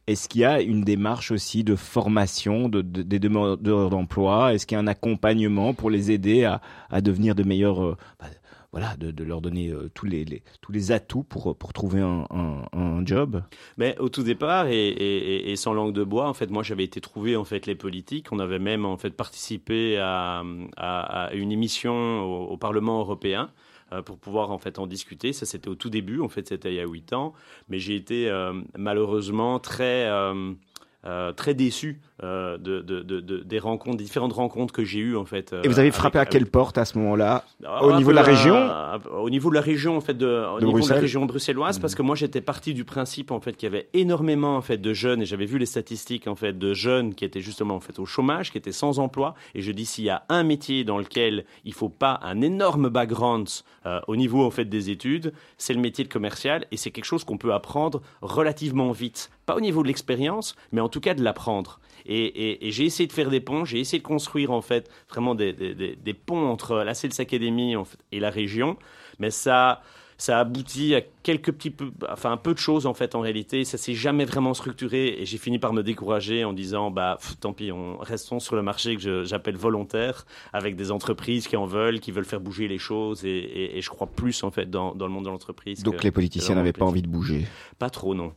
Est-ce 0.07 0.27
qu'il 0.27 0.41
y 0.41 0.45
a 0.45 0.61
une 0.61 0.81
démarche 0.81 1.31
aussi 1.31 1.63
de 1.63 1.75
formation 1.75 2.67
de, 2.67 2.81
des 2.81 3.19
demandeurs 3.19 3.89
d'emploi? 3.89 4.53
Est-ce 4.53 4.67
qu'il 4.67 4.75
y 4.75 4.79
a 4.79 4.81
un 4.81 4.87
accompagnement 4.87 5.73
pour 5.73 5.89
les 5.89 6.11
aider 6.11 6.43
à, 6.43 7.01
devenir 7.01 7.35
de 7.35 7.43
meilleurs... 7.43 7.83
Euh, 7.83 7.97
bah, 8.19 8.25
voilà, 8.71 8.95
de, 8.97 9.23
leur 9.23 9.41
donner 9.41 9.69
euh, 9.69 9.89
tous, 9.93 10.05
les, 10.05 10.43
tous 10.61 10.71
les 10.71 10.91
atouts 10.91 11.23
pour, 11.23 11.57
pour 11.57 11.73
trouver 11.73 12.01
un, 12.01 13.05
job? 13.05 13.41
Mais 13.77 13.97
au 13.97 14.09
tout 14.09 14.23
départ, 14.23 14.67
et, 14.69 15.53
sans 15.55 15.73
langue 15.73 15.93
de 15.93 16.03
bois, 16.03 16.27
en 16.27 16.33
fait, 16.33 16.51
moi 16.51 16.63
j'avais 16.63 16.83
été 16.83 17.01
trouver 17.01 17.35
en 17.35 17.45
fait 17.45 17.65
les 17.65 17.75
politiques. 17.75 18.27
On 18.31 18.39
avait 18.39 18.59
même 18.59 18.85
en 18.85 18.97
fait 18.97 19.11
participé 19.11 19.97
à, 19.97 20.43
une 21.33 21.51
émission 21.51 22.21
au, 22.51 22.57
Parlement 22.57 22.99
européen 22.99 23.49
euh, 23.49 23.68
pour 24.05 24.17
pouvoir 24.17 24.51
en 24.51 24.57
fait 24.57 24.79
en 24.79 24.87
discuter. 24.87 25.33
Ça, 25.33 25.45
c'était 25.45 25.69
au 25.69 25.75
tout 25.75 25.89
début, 25.89 26.21
en 26.21 26.29
fait, 26.29 26.47
c'était 26.47 26.71
il 26.71 26.75
y 26.75 26.79
a 26.79 26.85
huit 26.85 27.13
ans. 27.13 27.33
Mais 27.67 27.79
j'ai 27.79 27.95
été 27.95 28.29
euh, 28.29 28.53
malheureusement 28.77 29.59
très 29.59 30.09
euh, 31.05 31.31
très 31.31 31.53
déçu 31.53 32.01
euh, 32.23 32.57
de, 32.57 32.81
de, 32.81 33.01
de, 33.01 33.21
des 33.39 33.59
rencontres, 33.59 33.97
différentes 33.97 34.33
rencontres 34.33 34.73
que 34.73 34.83
j'ai 34.83 34.99
eues 34.99 35.15
en 35.15 35.23
fait. 35.23 35.55
et 35.63 35.67
vous 35.69 35.79
avez 35.79 35.91
frappé 35.91 36.19
à 36.19 36.25
quelle 36.25 36.45
porte 36.45 36.77
à 36.77 36.83
ce 36.83 36.97
moment-là? 36.97 37.45
Ah, 37.65 37.85
Au 37.85 37.95
niveau 37.95 38.11
de 38.11 38.15
la 38.15 38.21
région? 38.21 38.69
Au 39.13 39.29
niveau 39.29 39.49
de 39.49 39.55
la 39.55 39.61
région 39.61 39.95
en 39.95 40.01
fait, 40.01 40.15
de, 40.15 40.27
au 40.27 40.59
niveau 40.59 40.79
de 40.81 40.89
la 40.89 40.99
région 40.99 41.25
bruxelloise, 41.25 41.79
parce 41.79 41.95
que 41.95 42.01
moi 42.01 42.15
j'étais 42.15 42.41
parti 42.41 42.73
du 42.73 42.83
principe 42.83 43.31
en 43.31 43.39
fait 43.39 43.53
qu'il 43.53 43.67
y 43.67 43.71
avait 43.73 43.87
énormément 43.93 44.57
en 44.57 44.61
fait 44.61 44.77
de 44.77 44.93
jeunes 44.93 45.21
et 45.21 45.25
j'avais 45.25 45.45
vu 45.45 45.57
les 45.57 45.65
statistiques 45.65 46.27
en 46.27 46.35
fait 46.35 46.57
de 46.57 46.73
jeunes 46.73 47.15
qui 47.15 47.23
étaient 47.23 47.41
justement 47.41 47.75
en 47.75 47.79
fait 47.79 47.97
au 47.99 48.05
chômage, 48.05 48.51
qui 48.51 48.57
étaient 48.57 48.71
sans 48.73 48.99
emploi. 48.99 49.35
Et 49.55 49.61
je 49.61 49.71
dis 49.71 49.85
s'il 49.85 50.03
y 50.03 50.09
a 50.09 50.23
un 50.27 50.43
métier 50.43 50.83
dans 50.83 50.97
lequel 50.97 51.45
il 51.63 51.73
faut 51.73 51.89
pas 51.89 52.19
un 52.23 52.41
énorme 52.41 52.89
background 52.89 53.47
euh, 53.85 54.01
au 54.07 54.15
niveau 54.17 54.43
en 54.45 54.51
fait 54.51 54.65
des 54.65 54.89
études, 54.89 55.33
c'est 55.57 55.73
le 55.73 55.79
métier 55.79 56.03
de 56.03 56.09
commercial 56.09 56.65
et 56.71 56.77
c'est 56.77 56.91
quelque 56.91 57.05
chose 57.05 57.23
qu'on 57.23 57.37
peut 57.37 57.53
apprendre 57.53 58.01
relativement 58.21 58.91
vite 58.91 59.29
pas 59.49 59.55
au 59.55 59.61
niveau 59.61 59.81
de 59.81 59.87
l'expérience, 59.87 60.55
mais 60.71 60.81
en 60.81 60.89
tout 60.89 61.01
cas 61.01 61.15
de 61.15 61.23
l'apprendre. 61.23 61.79
Et, 62.05 62.57
j'ai 62.61 62.85
essayé 62.85 63.07
de 63.07 63.13
faire 63.13 63.29
des 63.29 63.41
ponts, 63.41 63.65
j'ai 63.65 63.79
essayé 63.79 63.99
de 63.99 64.07
construire 64.07 64.51
en 64.51 64.61
fait 64.61 64.89
vraiment 65.09 65.35
des, 65.35 66.15
ponts 66.25 66.47
entre 66.47 66.77
la 66.77 66.93
Sales 66.93 67.19
Academy 67.19 67.75
et 68.11 68.19
la 68.19 68.29
région, 68.29 68.77
mais 69.17 69.31
ça, 69.31 69.81
ça 70.19 70.37
aboutit 70.37 70.95
à 70.95 71.01
quelques 71.23 71.53
petits 71.53 71.69
peu, 71.69 71.91
enfin 72.09 72.33
un 72.33 72.37
peu 72.37 72.53
de 72.53 72.59
choses 72.59 72.85
en 72.85 72.93
fait 72.93 73.15
en 73.15 73.21
réalité. 73.21 73.63
Ça 73.63 73.77
s'est 73.77 73.93
jamais 73.93 74.25
vraiment 74.25 74.53
structuré 74.53 75.15
et 75.17 75.25
j'ai 75.25 75.37
fini 75.37 75.59
par 75.59 75.71
me 75.71 75.81
décourager 75.81 76.43
en 76.43 76.51
disant 76.51 76.91
bah 76.91 77.17
tant 77.39 77.53
pis, 77.53 77.71
on 77.71 77.97
restons 77.97 78.39
sur 78.39 78.57
le 78.57 78.61
marché 78.61 78.97
que 78.97 79.23
j'appelle 79.23 79.55
volontaire 79.55 80.25
avec 80.51 80.75
des 80.75 80.91
entreprises 80.91 81.47
qui 81.47 81.55
en 81.55 81.65
veulent, 81.65 82.01
qui 82.01 82.11
veulent 82.11 82.25
faire 82.25 82.41
bouger 82.41 82.67
les 82.67 82.77
choses 82.77 83.23
et, 83.23 83.79
je 83.79 83.89
crois 83.89 84.07
plus 84.07 84.43
en 84.43 84.51
fait 84.51 84.69
dans, 84.69 84.93
le 84.93 85.07
monde 85.07 85.23
de 85.23 85.29
l'entreprise. 85.29 85.83
Donc 85.83 86.03
les 86.03 86.11
politiciens 86.11 86.55
n'avaient 86.55 86.73
pas 86.73 86.85
envie 86.85 87.01
de 87.01 87.07
bouger. 87.07 87.47
Pas 87.79 87.89
trop 87.89 88.13
non. 88.13 88.33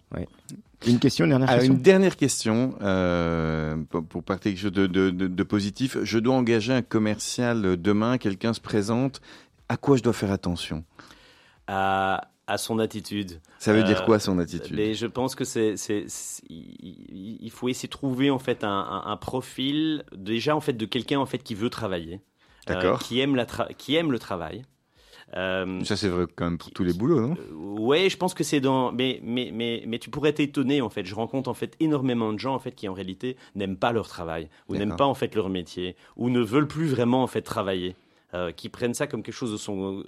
Une 0.86 1.00
question, 1.00 1.24
une 1.24 1.30
dernière 1.30 1.48
question. 1.48 1.72
Une 1.72 1.82
dernière 1.82 2.16
question 2.16 2.74
euh, 2.80 3.76
pour, 3.88 4.22
partir 4.22 4.52
quelque 4.52 4.60
chose 4.60 4.72
de, 4.72 4.86
de 4.86 5.42
positif. 5.42 5.96
Je 6.02 6.18
dois 6.20 6.34
engager 6.36 6.72
un 6.72 6.82
commercial 6.82 7.76
demain. 7.76 8.18
Quelqu'un 8.18 8.52
se 8.52 8.60
présente. 8.60 9.20
À 9.68 9.76
quoi 9.76 9.96
je 9.96 10.02
dois 10.02 10.12
faire 10.12 10.30
attention? 10.30 10.84
À, 11.66 12.28
à 12.46 12.58
son 12.58 12.78
attitude. 12.78 13.40
Ça 13.58 13.72
veut 13.72 13.82
dire 13.82 14.04
quoi 14.04 14.18
son 14.18 14.38
attitude? 14.38 14.76
mais 14.76 14.94
Je 14.94 15.06
pense 15.06 15.34
que 15.34 15.44
c'est, 15.44 15.74
il 16.48 17.50
faut 17.50 17.68
essayer 17.68 17.88
de 17.88 17.92
trouver 17.92 18.30
en 18.30 18.38
fait 18.38 18.64
un, 18.64 19.02
un, 19.04 19.16
profil 19.16 20.04
déjà 20.14 20.56
en 20.56 20.60
fait 20.60 20.72
de 20.74 20.86
quelqu'un 20.86 21.18
en 21.20 21.26
fait 21.26 21.38
qui 21.38 21.54
veut 21.54 21.70
travailler, 21.70 22.20
euh, 22.70 22.96
qui 22.98 23.20
aime 23.20 23.36
la 23.36 23.46
qui 23.78 23.96
aime 23.96 24.12
le 24.12 24.18
travail. 24.18 24.64
Euh, 25.34 25.82
ça 25.84 25.96
c'est 25.96 26.08
vrai 26.08 26.26
quand 26.36 26.44
même 26.44 26.58
pour 26.58 26.70
tous 26.72 26.84
les 26.84 26.92
boulots, 26.92 27.20
non? 27.20 27.34
euh, 27.38 27.54
Ouais, 27.80 28.10
je 28.10 28.18
pense 28.18 28.34
que 28.34 28.44
c'est 28.44 28.60
dans. 28.60 28.92
Mais 28.92 29.18
mais 29.22 29.50
mais 29.52 29.82
mais 29.86 29.98
tu 29.98 30.10
pourrais 30.10 30.34
t'étonner 30.34 30.82
en 30.82 30.90
fait. 30.90 31.06
Je 31.06 31.14
rencontre 31.14 31.48
en 31.48 31.54
fait 31.54 31.74
énormément 31.80 32.32
de 32.34 32.38
gens 32.38 32.54
en 32.54 32.58
fait 32.58 32.72
qui 32.72 32.86
en 32.86 32.92
réalité 32.92 33.38
n'aiment 33.54 33.78
pas 33.78 33.92
leur 33.92 34.08
travail 34.08 34.50
ou 34.68 34.76
n'aiment 34.76 34.96
pas 34.96 35.06
en 35.06 35.14
fait 35.14 35.34
leur 35.34 35.48
métier 35.48 35.96
ou 36.16 36.28
ne 36.28 36.40
veulent 36.40 36.68
plus 36.68 36.86
vraiment 36.86 37.22
en 37.22 37.26
fait 37.26 37.40
travailler. 37.40 37.96
Euh, 38.34 38.50
qui 38.50 38.70
prennent 38.70 38.94
ça 38.94 39.06
comme 39.06 39.22
quelque 39.22 39.34
chose 39.34 39.52
de 39.52 39.58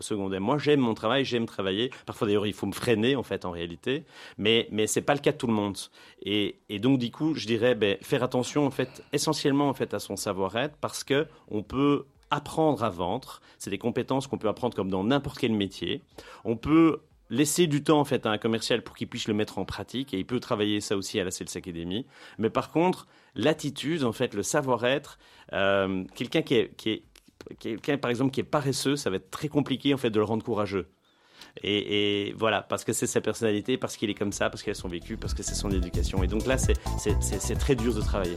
secondaire. 0.01 0.41
Moi, 0.41 0.57
j'aime 0.57 0.81
mon 0.81 0.95
travail, 0.95 1.27
j'aime 1.27 1.45
travailler. 1.45 1.91
Parfois, 2.07 2.27
d'ailleurs, 2.27 2.47
il 2.47 2.55
faut 2.55 2.65
me 2.67 2.73
freiner, 2.73 3.17
en 3.17 3.23
fait, 3.23 3.45
en 3.45 3.51
réalité. 3.51 4.05
Mais, 4.39 4.67
mais 4.71 4.87
ce 4.87 4.99
n'est 4.99 5.05
pas 5.05 5.13
le 5.13 5.21
cas 5.21 5.33
de 5.33 5.37
tout 5.37 5.47
le 5.47 5.53
monde. 5.53 5.77
Et, 6.23 6.57
et 6.71 6.79
donc, 6.79 6.99
du 6.99 7.11
coup, 7.11 7.35
je 7.35 7.47
dirais, 7.47 7.75
ben, 7.75 7.99
faire 8.01 8.23
attention, 8.23 8.65
en 8.65 8.71
fait, 8.71 9.05
essentiellement, 9.13 9.69
en 9.69 9.75
fait, 9.75 9.93
à 9.93 9.99
son 9.99 10.17
savoir-être, 10.17 10.75
parce 10.81 11.05
que 11.05 11.27
on 11.49 11.63
peut 11.63 12.07
apprendre 12.31 12.83
à 12.83 12.89
vendre. 12.89 13.43
C'est 13.59 13.69
des 13.69 13.77
compétences 13.77 14.27
qu'on 14.27 14.39
peut 14.39 14.49
apprendre 14.49 14.75
comme 14.75 14.91
dans 14.91 15.05
n'importe 15.05 15.39
quel 15.39 15.53
métier. 15.53 16.01
On 16.47 16.57
peut 16.57 17.03
laisser 17.29 17.67
du 17.67 17.83
temps 17.83 18.01
en 18.01 18.05
fait 18.05 18.25
à 18.25 18.31
un 18.31 18.39
commercial 18.39 18.83
pour 18.83 18.97
qu'il 18.97 19.09
puisse 19.09 19.29
le 19.29 19.35
mettre 19.35 19.59
en 19.59 19.65
pratique 19.65 20.15
et 20.15 20.19
il 20.19 20.27
peut 20.27 20.41
travailler 20.41 20.81
ça 20.81 20.97
aussi 20.97 21.21
à 21.21 21.25
la 21.25 21.31
Sales 21.31 21.49
Academy. 21.55 22.07
Mais 22.39 22.49
par 22.51 22.71
contre, 22.71 23.07
l'attitude, 23.35 24.03
en 24.05 24.13
fait, 24.13 24.33
le 24.33 24.43
savoir-être, 24.43 25.19
euh, 25.53 26.05
quelqu'un 26.15 26.43
qui 26.43 26.55
est 26.55 27.03
quelqu'un 27.59 27.99
par 27.99 28.11
exemple 28.11 28.31
qui 28.31 28.41
est 28.41 28.45
paresseux, 28.45 28.97
ça 28.97 29.11
va 29.11 29.17
être 29.17 29.31
très 29.31 29.49
compliqué 29.49 29.95
en 29.95 29.97
fait 29.97 30.11
de 30.11 30.19
le 30.19 30.25
rendre 30.25 30.45
courageux. 30.45 30.87
Et, 31.63 32.35
voilà, 32.37 32.63
parce 32.63 32.85
que 32.85 32.93
c'est 32.93 33.07
sa 33.07 33.21
personnalité, 33.21 33.77
parce 33.77 33.97
qu'il 33.97 34.11
est 34.11 34.15
comme 34.15 34.33
ça, 34.33 34.51
parce 34.51 34.63
qu'il 34.63 34.73
a 34.73 34.75
son 34.75 34.89
vécu, 34.89 35.17
parce 35.17 35.35
que 35.35 35.43
c'est 35.43 35.55
son 35.55 35.71
éducation. 35.71 36.23
Et 36.25 36.27
donc 36.27 36.47
là, 36.47 36.57
c'est 36.59 37.59
très 37.59 37.75
dur 37.77 37.95
de 37.95 38.01
travailler. 38.01 38.37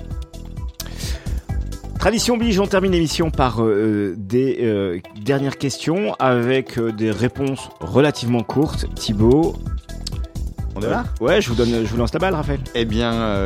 Tradition 2.00 2.36
oblige, 2.36 2.60
on 2.60 2.68
termine 2.68 2.92
l'émission 2.92 3.32
par 3.32 3.62
euh, 3.62 4.14
des 4.18 4.60
euh, 4.62 5.00
dernières 5.20 5.58
questions 5.58 6.14
avec 6.20 6.78
euh, 6.78 6.92
des 6.92 7.10
réponses 7.10 7.70
relativement 7.80 8.44
courtes. 8.44 8.86
Thibaut, 8.94 9.56
on 10.76 10.82
est 10.82 10.90
là? 10.90 11.06
Ouais, 11.20 11.42
je 11.42 11.50
vous 11.50 11.56
donne, 11.56 11.86
je 11.86 11.90
vous 11.90 11.98
lance 11.98 12.14
la 12.14 12.20
balle, 12.20 12.36
Raphaël. 12.36 12.60
Eh 12.76 12.86
bien, 12.86 13.42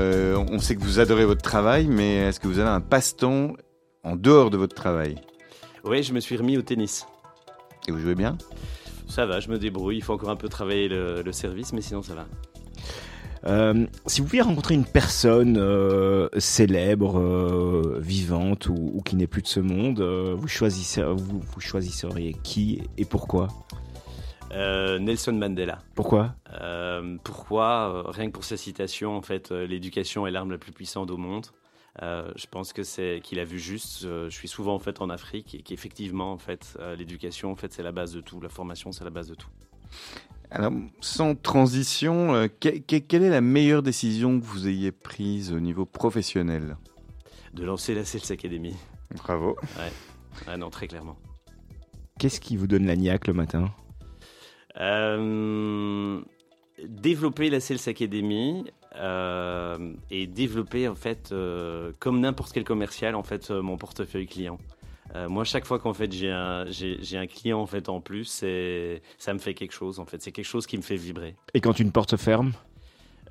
on 0.52 0.60
sait 0.60 0.76
que 0.76 0.82
vous 0.82 1.00
adorez 1.00 1.26
votre 1.26 1.42
travail, 1.42 1.88
mais 1.88 2.18
est-ce 2.28 2.42
que 2.42 2.48
vous 2.48 2.60
avez 2.60 2.70
un 2.70 2.82
passe-temps 2.82 3.54
en 4.04 4.18
dehors 4.18 4.50
de 4.50 4.58
votre 4.58 4.76
travail? 4.76 5.16
Oui, 5.84 6.04
je 6.04 6.14
me 6.14 6.20
suis 6.20 6.38
remis 6.38 6.58
au 6.58 6.62
tennis. 6.62 7.08
Et 7.88 7.92
vous 7.92 8.00
jouez 8.00 8.16
bien? 8.16 8.38
Ça 9.08 9.26
va, 9.26 9.40
je 9.40 9.50
me 9.50 9.58
débrouille. 9.58 9.98
Il 9.98 10.04
faut 10.04 10.14
encore 10.14 10.30
un 10.30 10.36
peu 10.36 10.48
travailler 10.48 10.88
le, 10.88 11.32
service, 11.32 11.74
mais 11.74 11.82
sinon 11.82 12.02
ça 12.02 12.16
va. 12.16 12.28
Euh, 13.48 13.88
si 14.06 14.22
vous 14.22 14.28
pouviez 14.28 14.42
rencontrer 14.42 14.76
une 14.76 14.86
personne 14.86 15.58
euh, 15.58 16.30
célèbre, 16.38 17.20
euh, 17.20 17.98
vivante 18.00 18.68
ou, 18.68 19.02
qui 19.04 19.16
n'est 19.16 19.28
plus 19.28 19.42
de 19.42 19.48
ce 19.48 19.60
monde, 19.60 20.02
vous, 20.02 20.48
choisissez, 20.48 21.02
vous, 21.04 21.42
choisisseriez 21.60 22.36
qui 22.44 22.84
et 22.98 23.06
pourquoi? 23.06 23.48
Nelson 24.54 25.34
Mandela. 25.34 25.80
Pourquoi? 25.96 26.36
Pourquoi? 27.24 28.12
Rien 28.12 28.28
que 28.28 28.34
pour 28.34 28.44
sa 28.44 28.58
citation, 28.58 29.16
en 29.16 29.22
fait, 29.22 29.50
l'éducation 29.52 30.28
est 30.28 30.32
l'arme 30.32 30.52
la 30.52 30.58
plus 30.58 30.74
puissante 30.74 31.10
au 31.10 31.18
monde. 31.18 31.48
Euh, 32.02 32.32
je 32.36 32.48
pense 32.48 32.72
que 32.72 32.84
c'est 32.84 33.20
qu'il 33.24 33.40
a 33.40 33.44
vu 33.44 33.60
juste. 33.60 34.06
Euh, 34.06 34.30
je 34.30 34.36
suis 34.36 34.48
souvent 34.48 34.76
en 34.76 34.80
fait 34.80 35.02
en 35.02 35.10
Afrique 35.10 35.56
et 35.56 35.62
qu'effectivement 35.62 36.32
en 36.32 36.38
fait 36.38 36.78
euh, 36.80 36.96
l'éducation 36.96 37.52
en 37.52 37.56
fait 37.56 37.74
c'est 37.74 37.84
la 37.84 37.92
base 37.92 38.14
de 38.14 38.22
tout. 38.22 38.40
La 38.40 38.50
formation 38.50 38.92
c'est 38.92 39.04
la 39.04 39.10
base 39.10 39.28
de 39.28 39.36
tout. 39.36 39.50
Alors 40.50 40.72
sans 41.02 41.36
transition, 41.36 42.50
quelle 42.60 43.24
est 43.24 43.30
la 43.30 43.42
meilleure 43.42 43.84
décision 43.84 44.40
que 44.40 44.46
vous 44.46 44.68
ayez 44.68 44.92
prise 44.92 45.54
au 45.54 45.60
niveau 45.60 45.86
professionnel? 45.86 46.78
De 47.54 47.64
lancer 47.64 47.94
la 47.94 48.06
Sales 48.06 48.32
Academy. 48.32 48.76
Bravo. 49.16 49.58
Ouais. 50.48 50.58
non 50.58 50.70
très 50.70 50.88
clairement. 50.88 51.18
Qu'est-ce 52.20 52.40
qui 52.40 52.56
vous 52.58 52.68
donne 52.68 52.86
la 52.86 52.96
niaque 52.96 53.28
le 53.28 53.34
matin? 53.34 53.72
Développer 56.88 57.50
la 57.50 57.60
Sales 57.60 57.88
Academy, 57.88 58.66
euh, 58.96 59.94
et 60.10 60.28
développer 60.28 60.88
en 60.90 60.96
fait 60.96 61.32
euh, 61.32 61.94
comme 62.00 62.20
n'importe 62.20 62.52
quel 62.52 62.66
commercial 62.66 63.16
en 63.16 63.24
fait 63.24 63.50
euh, 63.50 63.62
mon 63.62 63.78
portefeuille 63.78 64.28
client. 64.28 64.58
moi, 65.30 65.44
chaque 65.46 65.66
fois 65.66 65.80
qu'en 65.80 65.94
fait 65.94 66.12
j'ai 66.12 66.30
un 66.32 66.66
j'ai 66.68 67.18
un 67.18 67.28
client 67.28 67.60
en 67.60 67.68
fait 67.68 67.90
en 67.90 68.02
plus, 68.02 68.26
c'est 68.26 69.02
ça 69.18 69.34
me 69.34 69.40
fait 69.40 69.54
quelque 69.54 69.74
chose 69.74 70.00
en 70.00 70.06
fait. 70.06 70.22
C'est 70.22 70.32
quelque 70.32 70.46
chose 70.46 70.68
qui 70.68 70.78
me 70.78 70.82
fait 70.82 70.96
vibrer. 70.96 71.36
Et 71.54 71.62
quand 71.62 71.80
une 71.80 71.92
porte 71.92 72.18
ferme? 72.18 72.54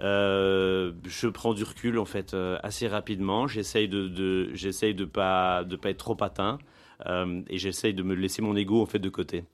Je 0.00 1.26
prends 1.28 1.52
du 1.52 1.64
recul 1.64 1.98
en 1.98 2.06
fait 2.06 2.34
assez 2.62 2.88
rapidement. 2.88 3.46
J'essaye 3.46 3.88
de, 3.88 4.08
de 4.08 4.50
j'essaye 4.54 4.94
de 4.94 5.04
pas 5.04 5.64
de 5.64 5.76
pas 5.76 5.90
être 5.90 5.98
trop 5.98 6.16
atteint 6.20 6.58
et 7.06 7.58
j'essaye 7.58 7.94
de 7.94 8.02
me 8.02 8.14
laisser 8.14 8.42
mon 8.42 8.56
ego 8.56 8.80
en 8.82 8.86
fait 8.86 8.98
de 8.98 9.10
côté. 9.10 9.44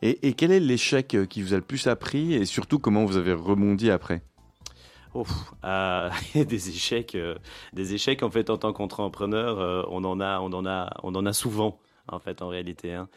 Et, 0.00 0.28
et 0.28 0.32
quel 0.34 0.52
est 0.52 0.60
l'échec 0.60 1.16
qui 1.28 1.42
vous 1.42 1.52
a 1.52 1.56
le 1.56 1.62
plus 1.62 1.86
appris? 1.88 2.34
Et 2.34 2.44
surtout 2.44 2.78
comment 2.78 3.04
vous 3.04 3.16
avez 3.16 3.32
rebondi 3.32 3.90
après? 3.90 4.22
Euh, 5.64 6.10
des 6.34 6.68
échecs, 6.68 7.14
euh, 7.14 7.36
des 7.72 7.94
échecs 7.94 8.22
en 8.22 8.30
fait 8.30 8.50
en 8.50 8.58
tant 8.58 8.72
qu'entrepreneur, 8.72 9.58
euh, 9.60 9.82
on 9.88 10.04
en 10.04 10.20
a, 10.20 10.40
on 10.40 10.52
en 10.52 10.66
a, 10.66 10.92
on 11.02 11.14
en 11.14 11.26
a 11.26 11.32
souvent 11.32 11.78
en 12.08 12.18
fait 12.18 12.42
en 12.42 12.48
réalité. 12.48 12.94
Hein. 12.94 13.08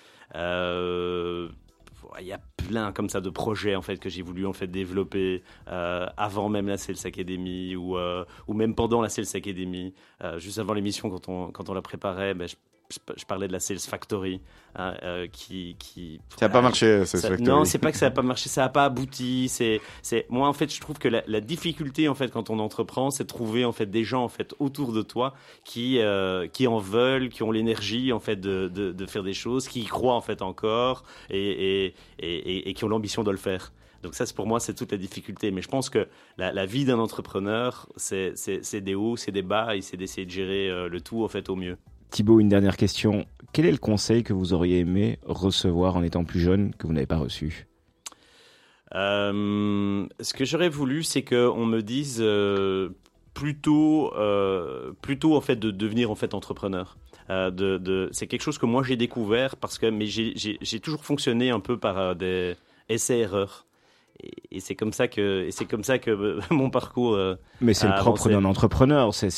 il 2.20 2.26
y 2.26 2.34
a 2.34 2.40
plein 2.58 2.92
comme 2.92 3.10
ça 3.10 3.22
de 3.22 3.30
projets 3.30 3.76
en 3.76 3.82
fait 3.82 3.98
que 3.98 4.10
j'ai 4.10 4.22
voulu 4.22 4.46
en 4.46 4.54
fait 4.54 4.68
développer 4.68 5.44
avant 5.68 6.50
même 6.50 6.68
la 6.68 6.78
Sales 6.78 7.06
Academy 7.06 7.76
ou 7.76 7.98
ou 8.48 8.54
même 8.54 8.76
pendant 8.76 9.02
la 9.02 9.10
Sales 9.10 9.36
Academy, 9.36 9.94
juste 10.38 10.60
avant 10.60 10.74
l'émission 10.74 11.10
quand 11.10 11.30
on 11.30 11.52
quand 11.52 11.70
on 11.70 11.74
la 11.74 11.82
préparait, 11.82 12.34
ben, 12.34 12.48
je 12.48 12.56
parlais 13.28 13.48
de 13.48 13.54
la 13.54 13.60
Sales 13.60 13.80
Factory, 13.80 14.42
hein, 14.76 14.96
euh, 15.04 15.28
qui, 15.32 15.76
qui. 15.78 16.20
Ça 16.40 16.48
n'a 16.48 16.50
pas 16.50 16.62
marché, 16.62 17.06
Sales 17.06 17.22
ça- 17.22 17.28
Factory. 17.30 17.48
Non, 17.50 17.66
c'est 17.66 17.78
pas 17.78 17.92
que 17.92 17.98
ça 17.98 18.08
n'a 18.08 18.12
pas 18.12 18.22
marché, 18.24 18.50
ça 18.50 18.62
n'a 18.62 18.70
pas 18.70 18.86
abouti. 18.86 19.48
C'est, 19.50 19.80
c'est. 20.02 20.26
Moi, 20.30 20.48
en 20.48 20.54
fait, 20.54 20.74
je 20.74 20.82
trouve 20.82 20.98
que 20.98 21.08
la, 21.08 21.24
la 21.28 21.42
difficulté, 21.42 22.08
en 22.10 22.16
fait, 22.16 22.32
quand 22.32 22.50
on 22.50 22.60
entreprend, 22.60 23.12
c'est 23.12 23.24
de 23.26 23.30
trouver 23.30 23.66
en 23.66 23.72
fait 23.72 23.86
des 23.86 24.04
gens, 24.04 24.24
en 24.24 24.30
fait, 24.30 24.56
autour 24.60 24.92
de 24.92 25.02
toi 25.02 25.34
qui, 25.64 26.00
euh, 26.00 26.48
qui 26.48 26.66
en 26.68 26.80
veulent, 26.80 27.30
qui 27.30 27.44
ont 27.44 27.52
l'énergie, 27.52 28.12
en 28.12 28.20
fait, 28.20 28.38
de, 28.38 28.68
de, 28.74 28.92
de 28.92 29.06
faire 29.06 29.24
des 29.24 29.34
choses, 29.34 29.68
qui 29.68 29.82
y 29.82 29.86
croient 29.86 30.16
en 30.16 30.22
fait 30.22 30.42
encore, 30.42 31.04
et, 31.30 31.94
et, 32.20 32.70
et, 32.70 32.74
qui 32.74 32.84
ont 32.86 32.90
l'ambition 32.90 33.24
de 33.24 33.32
le 33.32 33.38
faire. 33.38 33.72
Donc 34.02 34.16
ça, 34.16 34.24
pour 34.34 34.48
moi, 34.48 34.60
c'est 34.62 34.74
toute 34.74 34.92
la 34.94 34.98
difficulté. 34.98 35.52
Mais 35.52 35.62
je 35.62 35.68
pense 35.68 35.90
que 35.90 36.08
la, 36.38 36.54
la 36.54 36.66
vie 36.66 36.86
d'un 36.86 37.00
entrepreneur, 37.00 37.88
c'est 37.98 38.34
des 38.82 38.96
hauts, 38.96 39.18
c'est 39.18 39.32
des 39.34 39.42
bas, 39.42 39.76
et 39.76 39.82
c'est 39.82 39.98
d'essayer 39.98 40.26
de 40.26 40.32
gérer 40.32 40.70
euh, 40.70 40.88
le 40.88 41.02
tout, 41.02 41.24
en 41.24 41.28
fait, 41.28 41.50
au 41.50 41.56
mieux. 41.58 41.78
Thibaut, 42.10 42.40
une 42.40 42.50
dernière 42.50 42.78
question. 42.78 43.26
Quel 43.54 43.66
est 43.66 43.72
le 43.72 43.78
conseil 43.78 44.24
que 44.24 44.34
vous 44.34 44.54
auriez 44.54 44.80
aimé 44.80 45.20
recevoir 45.26 45.96
en 45.96 46.04
étant 46.04 46.24
plus 46.24 46.40
jeune 46.40 46.74
que 46.76 46.88
vous 46.88 46.94
n'avez 46.94 47.06
pas 47.06 47.18
reçu? 47.18 47.68
Euh, 48.96 50.08
ce 50.20 50.34
que 50.34 50.46
j'aurais 50.46 50.70
voulu, 50.70 51.04
c'est 51.04 51.24
qu'on 51.24 51.66
me 51.66 51.82
dise 51.82 52.20
euh, 52.22 52.90
plutôt, 53.34 54.14
euh, 54.16 54.94
plutôt 55.02 55.36
en 55.36 55.42
fait 55.42 55.56
de 55.56 55.72
devenir 55.72 56.10
en 56.10 56.16
fait 56.16 56.34
entrepreneur. 56.34 56.98
C'est 57.30 58.28
quelque 58.28 58.42
chose 58.42 58.58
que 58.58 58.66
moi 58.66 58.82
j'ai 58.82 58.96
découvert 58.96 59.56
parce 59.56 59.78
que 59.78 59.86
mais 59.86 60.08
j'ai, 60.08 60.80
toujours 60.80 61.04
fonctionné 61.06 61.52
un 61.52 61.60
peu 61.60 61.78
par 61.78 62.16
des 62.16 62.56
essais-erreurs. 62.90 63.66
Et, 63.68 63.69
et 64.52 64.60
c'est 64.60 64.76
comme 64.76 64.94
ça 64.94 65.08
que 65.08 65.46
et 65.46 65.52
c'est 65.52 65.66
comme 65.66 65.84
ça 65.84 66.00
que 66.00 66.12
euh, 66.12 66.40
mon 66.52 66.70
parcours. 66.70 67.14
euh, 67.16 67.36
Mais 67.62 67.74
c'est 67.74 67.88
le 67.88 67.94
propre 67.96 68.30
d'un 68.30 68.46
entrepreneur, 68.46 69.14
c'est- 69.14 69.30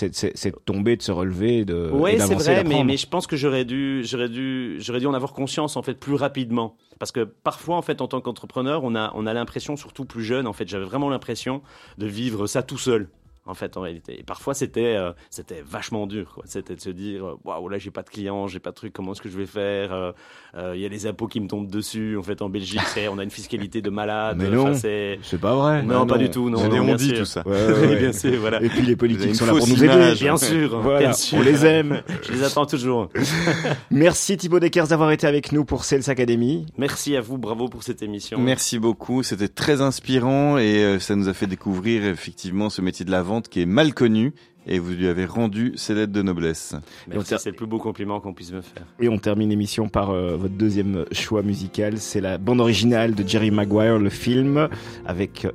de 0.46 0.56
tomber, 0.66 0.96
de 0.98 1.02
se 1.02 1.12
relever, 1.12 1.66
de 1.66 1.90
Oui, 1.94 2.12
et 2.12 2.20
c'est 2.20 2.36
vrai, 2.36 2.64
mais, 2.64 2.84
mais 2.84 2.98
je 2.98 3.08
pense 3.08 3.28
que 3.28 3.36
j'aurais 3.36 3.66
dû, 3.66 4.04
j'aurais 4.06 4.30
dû, 4.30 4.78
j'aurais 4.80 5.00
dû 5.00 5.08
en 5.08 5.14
avoir 5.14 5.34
conscience 5.34 5.76
en 5.78 5.84
fait 5.84 5.96
plus 5.96 6.16
rapidement, 6.16 6.78
parce 7.00 7.12
que 7.12 7.24
parfois 7.24 7.76
en 7.78 7.82
fait 7.82 8.02
en 8.02 8.08
tant 8.08 8.22
qu'entrepreneur, 8.22 8.84
on 8.84 8.96
a, 8.96 9.12
on 9.16 9.26
a 9.26 9.34
l'impression, 9.34 9.76
surtout 9.76 10.06
plus 10.06 10.24
jeune, 10.24 10.48
en 10.48 10.54
fait, 10.54 10.68
j'avais 10.68 10.86
vraiment 10.86 11.10
l'impression 11.10 11.62
de 11.98 12.08
vivre 12.08 12.48
ça 12.48 12.64
tout 12.64 12.78
seul. 12.78 13.10
En 13.48 13.56
fait, 13.56 13.76
en 13.76 13.82
réalité, 13.82 14.20
et 14.20 14.24
parfois 14.24 14.54
c'était, 14.54 14.96
euh, 14.96 15.14
c'était 15.32 15.64
vachement 15.66 16.06
dur. 16.06 16.34
quoi. 16.36 16.44
C'était 16.46 16.76
de 16.76 16.80
se 16.80 16.92
dire, 16.92 17.26
euh, 17.26 17.38
waouh, 17.44 17.70
là 17.70 17.80
j'ai 17.80 17.90
pas 17.90 18.04
de 18.04 18.10
clients, 18.10 18.46
j'ai 18.48 18.60
pas 18.60 18.70
de 18.70 18.76
trucs, 18.76 18.94
comment 18.94 19.14
est-ce 19.14 19.22
que 19.22 19.30
je 19.30 19.38
vais 19.38 19.48
faire 19.48 19.92
Euh, 19.92 20.12
euh, 20.56 20.74
Il 20.76 20.82
y 20.82 20.86
a 20.86 20.90
les 20.90 21.08
impôts 21.08 21.26
qui 21.28 21.40
me 21.40 21.48
tombent 21.48 21.70
dessus. 21.70 22.18
En 22.18 22.22
fait, 22.22 22.44
en 22.44 22.50
Belgique, 22.50 22.80
on 23.12 23.18
a 23.18 23.24
une 23.24 23.32
fiscalité 23.32 23.82
de 23.82 23.90
malade. 23.90 24.38
Mais 24.40 24.50
non. 24.50 24.76
c'est, 24.76 25.20
C'est 25.24 25.42
pas 25.42 25.56
vrai. 25.56 25.82
non, 25.82 26.06
pas 26.06 26.20
du 26.20 26.30
tout, 26.30 26.52
non. 26.52 26.70
Non, 26.70 26.92
on-dit, 26.94 27.10
sûr. 27.10 27.18
tout 27.20 27.26
ça. 27.26 27.42
Ouais, 27.48 27.52
ouais, 27.68 27.74
Oui, 27.82 27.88
ouais. 27.88 28.00
bien 28.00 28.14
sûr, 28.14 28.40
voilà. 28.40 28.62
Et 28.62 28.70
puis 28.70 28.84
les 28.84 28.96
politiques 28.96 29.36
sont 29.36 29.48
là 29.48 29.54
pour 29.54 29.68
nous 29.68 29.84
aider. 29.84 30.14
Bien 30.20 30.38
sûr, 30.38 30.80
Voilà, 30.80 31.00
bien 31.00 31.14
sûr. 31.14 31.40
on 31.40 31.42
les 31.42 31.66
aime. 31.66 32.04
Je 32.22 32.34
les 32.34 32.44
attends 32.44 32.68
toujours. 32.68 33.10
Merci 33.90 34.38
Thibaut 34.38 34.60
Deckers 34.60 34.88
d'avoir 34.88 35.10
été 35.12 35.26
avec 35.26 35.52
nous 35.52 35.66
pour 35.66 35.84
Sales 35.84 36.10
Academy. 36.10 36.68
Merci 36.78 37.16
à 37.16 37.22
vous, 37.22 37.38
bravo 37.40 37.70
pour 37.70 37.82
cette 37.82 38.02
émission. 38.04 38.40
Merci 38.40 38.78
beaucoup, 38.80 39.24
c'était 39.24 39.48
très 39.48 39.82
inspirant 39.82 40.58
et 40.60 41.00
ça 41.00 41.16
nous 41.16 41.28
a 41.28 41.34
fait 41.34 41.48
découvrir 41.48 42.06
effectivement 42.06 42.70
ce 42.70 42.82
métier 42.82 43.04
de 43.06 43.12
la 43.12 43.22
vente 43.24 43.31
qui 43.40 43.62
est 43.62 43.66
mal 43.66 43.94
connu 43.94 44.34
et 44.68 44.78
vous 44.80 44.92
lui 44.92 45.08
avez 45.08 45.26
rendu 45.26 45.72
ses 45.76 45.94
lettres 45.96 46.12
de 46.14 46.22
noblesse. 46.22 46.76
Merci, 47.08 47.36
c'est 47.40 47.50
le 47.52 47.56
plus 47.56 47.66
beau 47.66 47.78
compliment 47.80 48.20
qu'on 48.20 48.34
puisse 48.34 48.52
me 48.52 48.62
faire. 48.62 48.84
Et 49.00 49.08
on 49.10 49.18
termine 49.18 49.50
l'émission 49.50 49.88
par 49.90 50.10
euh, 50.12 50.36
votre 50.36 50.54
deuxième 50.56 51.06
choix 51.14 51.42
musical. 51.42 51.98
C'est 51.98 52.22
la 52.22 52.38
bande 52.38 52.60
originale 52.62 53.16
de 53.16 53.28
Jerry 53.28 53.50
Maguire, 53.52 53.98
le 53.98 54.10
film, 54.10 54.68
avec 55.06 55.46
euh, 55.46 55.52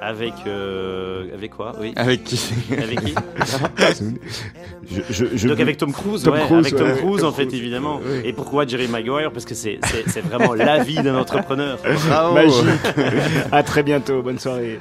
Avec, 0.00 0.34
euh, 0.46 1.32
avec 1.34 1.52
quoi? 1.52 1.72
Oui. 1.80 1.92
Avec 1.96 2.22
qui? 2.24 2.40
Avec 2.72 3.00
qui? 3.04 3.14
Je, 4.90 5.00
je, 5.10 5.24
je- 5.36 5.48
Donc 5.48 5.60
avec 5.60 5.76
Tom 5.76 5.92
Cruise, 5.92 6.22
Tom 6.24 6.34
ouais, 6.34 6.40
Cruise, 6.40 6.66
avec 6.66 6.76
Tom 6.76 6.88
ouais, 6.88 6.96
Cruise 6.98 7.20
Tom 7.20 7.28
en 7.28 7.32
fait 7.32 7.46
Cruise. 7.46 7.60
évidemment. 7.60 7.98
Ouais. 7.98 8.22
Et 8.28 8.32
pourquoi 8.32 8.66
Jerry 8.66 8.88
Maguire? 8.88 9.30
Parce 9.32 9.44
que 9.44 9.54
c'est 9.54 9.78
c'est- 9.84 10.02
c'est 10.08 10.20
vraiment 10.20 10.54
la 10.54 10.82
vie 10.82 10.96
d'un 10.96 11.16
entrepreneur. 11.16 11.78
Bravo. 12.08 12.34
Magique. 12.34 12.80
à 13.52 13.62
très 13.62 13.82
bientôt. 13.84 14.22
Bonne 14.22 14.38
soirée. 14.40 14.80